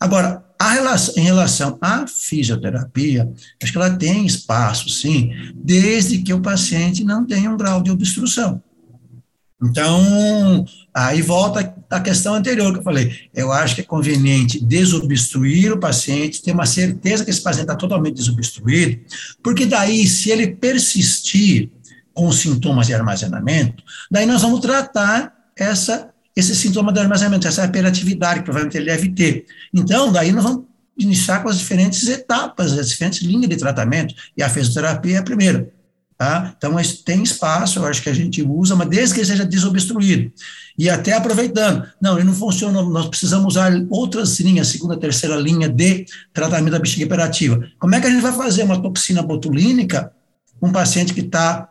Agora, 0.01 0.43
relação, 0.59 1.13
em 1.15 1.21
relação 1.21 1.77
à 1.79 2.07
fisioterapia, 2.07 3.31
acho 3.61 3.71
que 3.71 3.77
ela 3.77 3.95
tem 3.95 4.25
espaço, 4.25 4.89
sim, 4.89 5.31
desde 5.55 6.17
que 6.23 6.33
o 6.33 6.41
paciente 6.41 7.03
não 7.03 7.25
tenha 7.25 7.51
um 7.51 7.55
grau 7.55 7.83
de 7.83 7.91
obstrução. 7.91 8.61
Então, 9.63 10.65
aí 10.91 11.21
volta 11.21 11.75
a 11.87 11.99
questão 11.99 12.33
anterior 12.33 12.73
que 12.73 12.79
eu 12.79 12.83
falei. 12.83 13.15
Eu 13.31 13.51
acho 13.51 13.75
que 13.75 13.81
é 13.81 13.83
conveniente 13.83 14.59
desobstruir 14.59 15.71
o 15.71 15.79
paciente, 15.79 16.41
ter 16.41 16.51
uma 16.51 16.65
certeza 16.65 17.23
que 17.23 17.29
esse 17.29 17.41
paciente 17.41 17.65
está 17.65 17.75
totalmente 17.75 18.15
desobstruído, 18.15 18.99
porque 19.43 19.67
daí, 19.67 20.07
se 20.07 20.31
ele 20.31 20.55
persistir 20.55 21.69
com 22.11 22.31
sintomas 22.31 22.87
de 22.87 22.95
armazenamento, 22.95 23.83
daí 24.09 24.25
nós 24.25 24.41
vamos 24.41 24.61
tratar 24.61 25.31
essa, 25.55 26.10
esse 26.35 26.55
sintoma 26.55 26.93
de 26.93 26.99
armazenamento, 26.99 27.47
essa 27.47 27.65
hiperatividade 27.65 28.39
que 28.39 28.45
provavelmente 28.45 28.77
ele 28.77 28.85
deve 28.85 29.09
ter. 29.09 29.45
Então, 29.73 30.11
daí 30.11 30.31
nós 30.31 30.43
vamos 30.43 30.65
iniciar 30.97 31.41
com 31.41 31.49
as 31.49 31.59
diferentes 31.59 32.07
etapas, 32.07 32.77
as 32.77 32.89
diferentes 32.89 33.21
linhas 33.21 33.49
de 33.49 33.57
tratamento, 33.57 34.13
e 34.35 34.43
a 34.43 34.49
fisioterapia 34.49 35.17
é 35.17 35.19
a 35.19 35.23
primeira. 35.23 35.71
Tá? 36.17 36.53
Então, 36.55 36.75
tem 37.03 37.23
espaço, 37.23 37.79
eu 37.79 37.85
acho 37.85 38.03
que 38.03 38.09
a 38.09 38.13
gente 38.13 38.43
usa, 38.43 38.75
mas 38.75 38.87
desde 38.87 39.15
que 39.15 39.21
ele 39.21 39.27
seja 39.27 39.43
desobstruído. 39.43 40.31
E 40.77 40.87
até 40.87 41.13
aproveitando, 41.13 41.87
não, 41.99 42.15
ele 42.15 42.25
não 42.27 42.33
funciona, 42.35 42.79
nós 42.83 43.07
precisamos 43.07 43.55
usar 43.55 43.71
outras 43.89 44.39
linhas, 44.39 44.67
segunda, 44.67 44.95
terceira 44.95 45.35
linha 45.35 45.67
de 45.67 46.05
tratamento 46.31 46.73
da 46.73 46.79
bexiga 46.79 47.05
hiperativa. 47.05 47.67
Como 47.79 47.95
é 47.95 47.99
que 47.99 48.05
a 48.05 48.09
gente 48.11 48.21
vai 48.21 48.33
fazer 48.33 48.61
uma 48.63 48.79
toxina 48.79 49.23
botulínica 49.23 50.11
um 50.61 50.71
paciente 50.71 51.11
que 51.11 51.21
está, 51.21 51.67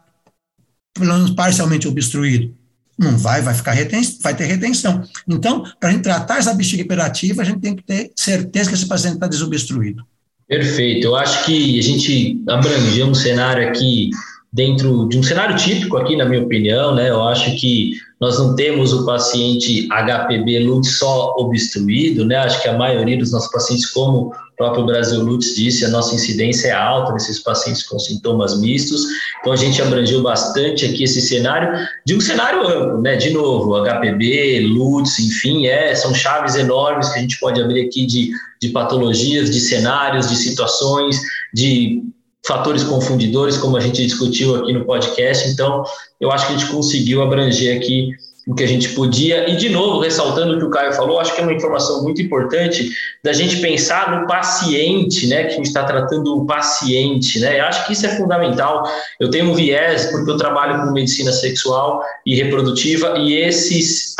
pelo 0.95 1.15
menos, 1.15 1.31
parcialmente 1.31 1.87
obstruído? 1.87 2.53
Não 3.01 3.17
vai, 3.17 3.41
vai 3.41 3.55
ficar 3.55 3.73
reten 3.73 4.03
vai 4.23 4.37
ter 4.37 4.45
retenção. 4.45 5.03
Então, 5.27 5.65
para 5.81 5.89
a 5.89 5.93
gente 5.93 6.03
tratar 6.03 6.37
essa 6.37 6.53
bexiga 6.53 6.83
hiperativa, 6.83 7.41
a 7.41 7.45
gente 7.47 7.61
tem 7.61 7.75
que 7.75 7.83
ter 7.83 8.13
certeza 8.15 8.69
que 8.69 8.77
esse 8.77 8.87
paciente 8.87 9.15
está 9.15 9.27
desobstruído. 9.27 10.05
Perfeito. 10.47 11.07
Eu 11.07 11.17
acho 11.17 11.47
que 11.47 11.79
a 11.79 11.83
gente 11.83 12.43
abrangeu 12.47 13.07
um 13.07 13.15
cenário 13.15 13.67
aqui 13.67 14.11
dentro 14.53 15.09
de 15.09 15.17
um 15.17 15.23
cenário 15.23 15.57
típico 15.57 15.97
aqui, 15.97 16.15
na 16.15 16.27
minha 16.27 16.43
opinião, 16.43 16.95
né? 16.95 17.09
Eu 17.09 17.23
acho 17.23 17.57
que 17.57 17.93
nós 18.21 18.39
não 18.39 18.55
temos 18.55 18.93
o 18.93 19.07
paciente 19.07 19.89
HPB 19.89 20.59
Lutz 20.59 20.99
só 20.99 21.35
obstruído, 21.39 22.27
né? 22.27 22.37
Acho 22.37 22.61
que 22.61 22.69
a 22.69 22.77
maioria 22.77 23.17
dos 23.17 23.33
nossos 23.33 23.51
pacientes, 23.51 23.87
como 23.87 24.35
próprio 24.61 24.85
Brasil 24.85 25.23
Lutz 25.23 25.55
disse, 25.55 25.87
a 25.87 25.89
nossa 25.89 26.15
incidência 26.15 26.69
é 26.69 26.73
alta 26.73 27.15
nesses 27.15 27.39
pacientes 27.39 27.83
com 27.83 27.99
sintomas 27.99 28.61
mistos. 28.61 29.07
Então 29.41 29.55
a 29.55 29.57
gente 29.57 29.81
abrangeu 29.81 30.23
bastante 30.23 30.85
aqui 30.85 31.05
esse 31.05 31.23
cenário 31.23 31.89
de 32.05 32.15
um 32.15 32.21
cenário 32.21 32.69
amplo, 32.69 33.01
né? 33.01 33.17
De 33.17 33.31
novo, 33.31 33.83
HPB, 33.83 34.61
Lutz, 34.69 35.19
enfim, 35.19 35.67
é, 35.67 35.95
são 35.95 36.15
chaves 36.15 36.57
enormes 36.57 37.09
que 37.09 37.19
a 37.19 37.23
gente 37.23 37.41
pode 37.41 37.59
abrir 37.59 37.87
aqui 37.87 38.05
de, 38.05 38.33
de 38.61 38.69
patologias, 38.69 39.51
de 39.51 39.61
cenários, 39.61 40.29
de 40.29 40.37
situações, 40.37 41.19
de 41.55 42.03
fatores 42.47 42.85
confundidores, 42.85 43.57
como 43.57 43.79
a 43.79 43.81
gente 43.81 44.05
discutiu 44.05 44.57
aqui 44.57 44.75
no 44.75 44.85
podcast. 44.85 45.49
Então, 45.49 45.85
eu 46.21 46.31
acho 46.31 46.47
que 46.47 46.53
a 46.53 46.59
gente 46.59 46.71
conseguiu 46.71 47.23
abranger 47.23 47.79
aqui 47.79 48.11
o 48.51 48.55
que 48.55 48.65
a 48.65 48.67
gente 48.67 48.89
podia. 48.95 49.49
E, 49.49 49.55
de 49.55 49.69
novo, 49.69 50.01
ressaltando 50.01 50.57
o 50.57 50.59
que 50.59 50.65
o 50.65 50.71
Caio 50.71 50.93
falou, 50.93 51.21
acho 51.21 51.33
que 51.33 51.41
é 51.41 51.45
uma 51.45 51.53
informação 51.53 52.03
muito 52.03 52.21
importante 52.21 52.91
da 53.23 53.33
gente 53.33 53.59
pensar 53.59 54.11
no 54.11 54.27
paciente, 54.27 55.29
né? 55.29 55.45
Que 55.45 55.53
a 55.53 55.57
gente 55.57 55.67
está 55.67 55.85
tratando 55.85 56.37
o 56.37 56.45
paciente, 56.45 57.39
né? 57.39 57.61
Eu 57.61 57.67
acho 57.67 57.87
que 57.87 57.93
isso 57.93 58.05
é 58.07 58.09
fundamental. 58.17 58.83
Eu 59.21 59.31
tenho 59.31 59.51
um 59.51 59.55
viés, 59.55 60.07
porque 60.07 60.29
eu 60.29 60.37
trabalho 60.37 60.83
com 60.83 60.91
medicina 60.93 61.31
sexual 61.31 62.03
e 62.27 62.35
reprodutiva, 62.35 63.19
e 63.19 63.35
esses, 63.35 64.17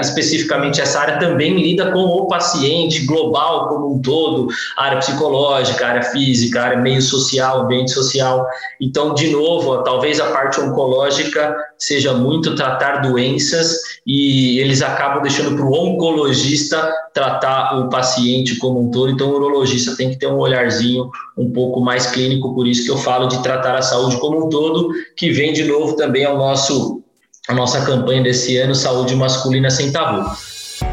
especificamente 0.00 0.80
essa 0.80 1.00
área 1.00 1.18
também 1.18 1.54
lida 1.60 1.92
com 1.92 2.00
o 2.00 2.26
paciente 2.26 3.04
global 3.04 3.68
como 3.68 3.96
um 3.96 4.00
todo, 4.00 4.48
área 4.78 4.98
psicológica, 4.98 5.86
área 5.86 6.02
física, 6.04 6.62
área 6.62 6.78
meio 6.78 7.02
social, 7.02 7.60
ambiente 7.60 7.90
social. 7.90 8.46
Então, 8.80 9.12
de 9.12 9.28
novo, 9.28 9.82
talvez 9.82 10.18
a 10.20 10.30
parte 10.30 10.58
oncológica 10.58 11.54
seja 11.78 12.12
muito 12.12 12.54
tratar 12.56 13.02
doenças 13.02 13.76
e 14.06 14.58
eles 14.58 14.82
acabam 14.82 15.22
deixando 15.22 15.54
para 15.54 15.64
o 15.64 15.72
oncologista 15.72 16.92
tratar 17.14 17.78
o 17.78 17.88
paciente 17.88 18.56
como 18.56 18.80
um 18.80 18.90
todo. 18.90 19.10
Então, 19.10 19.30
o 19.30 19.34
urologista 19.34 19.96
tem 19.96 20.10
que 20.10 20.18
ter 20.18 20.26
um 20.26 20.38
olharzinho 20.38 21.10
um 21.36 21.52
pouco 21.52 21.80
mais 21.80 22.06
clínico, 22.06 22.54
por 22.54 22.66
isso 22.66 22.84
que 22.84 22.90
eu 22.90 22.96
falo 22.96 23.28
de 23.28 23.42
tratar 23.42 23.76
a 23.76 23.82
saúde 23.82 24.18
como 24.18 24.46
um 24.46 24.48
todo, 24.48 24.90
que 25.16 25.30
vem 25.30 25.52
de 25.52 25.64
novo 25.64 25.94
também 25.94 26.24
ao 26.24 26.36
nosso 26.36 27.02
a 27.48 27.54
nossa 27.54 27.80
campanha 27.86 28.22
desse 28.22 28.58
ano, 28.58 28.74
Saúde 28.74 29.16
Masculina 29.16 29.70
Sem 29.70 29.90
Tabu. 29.90 30.30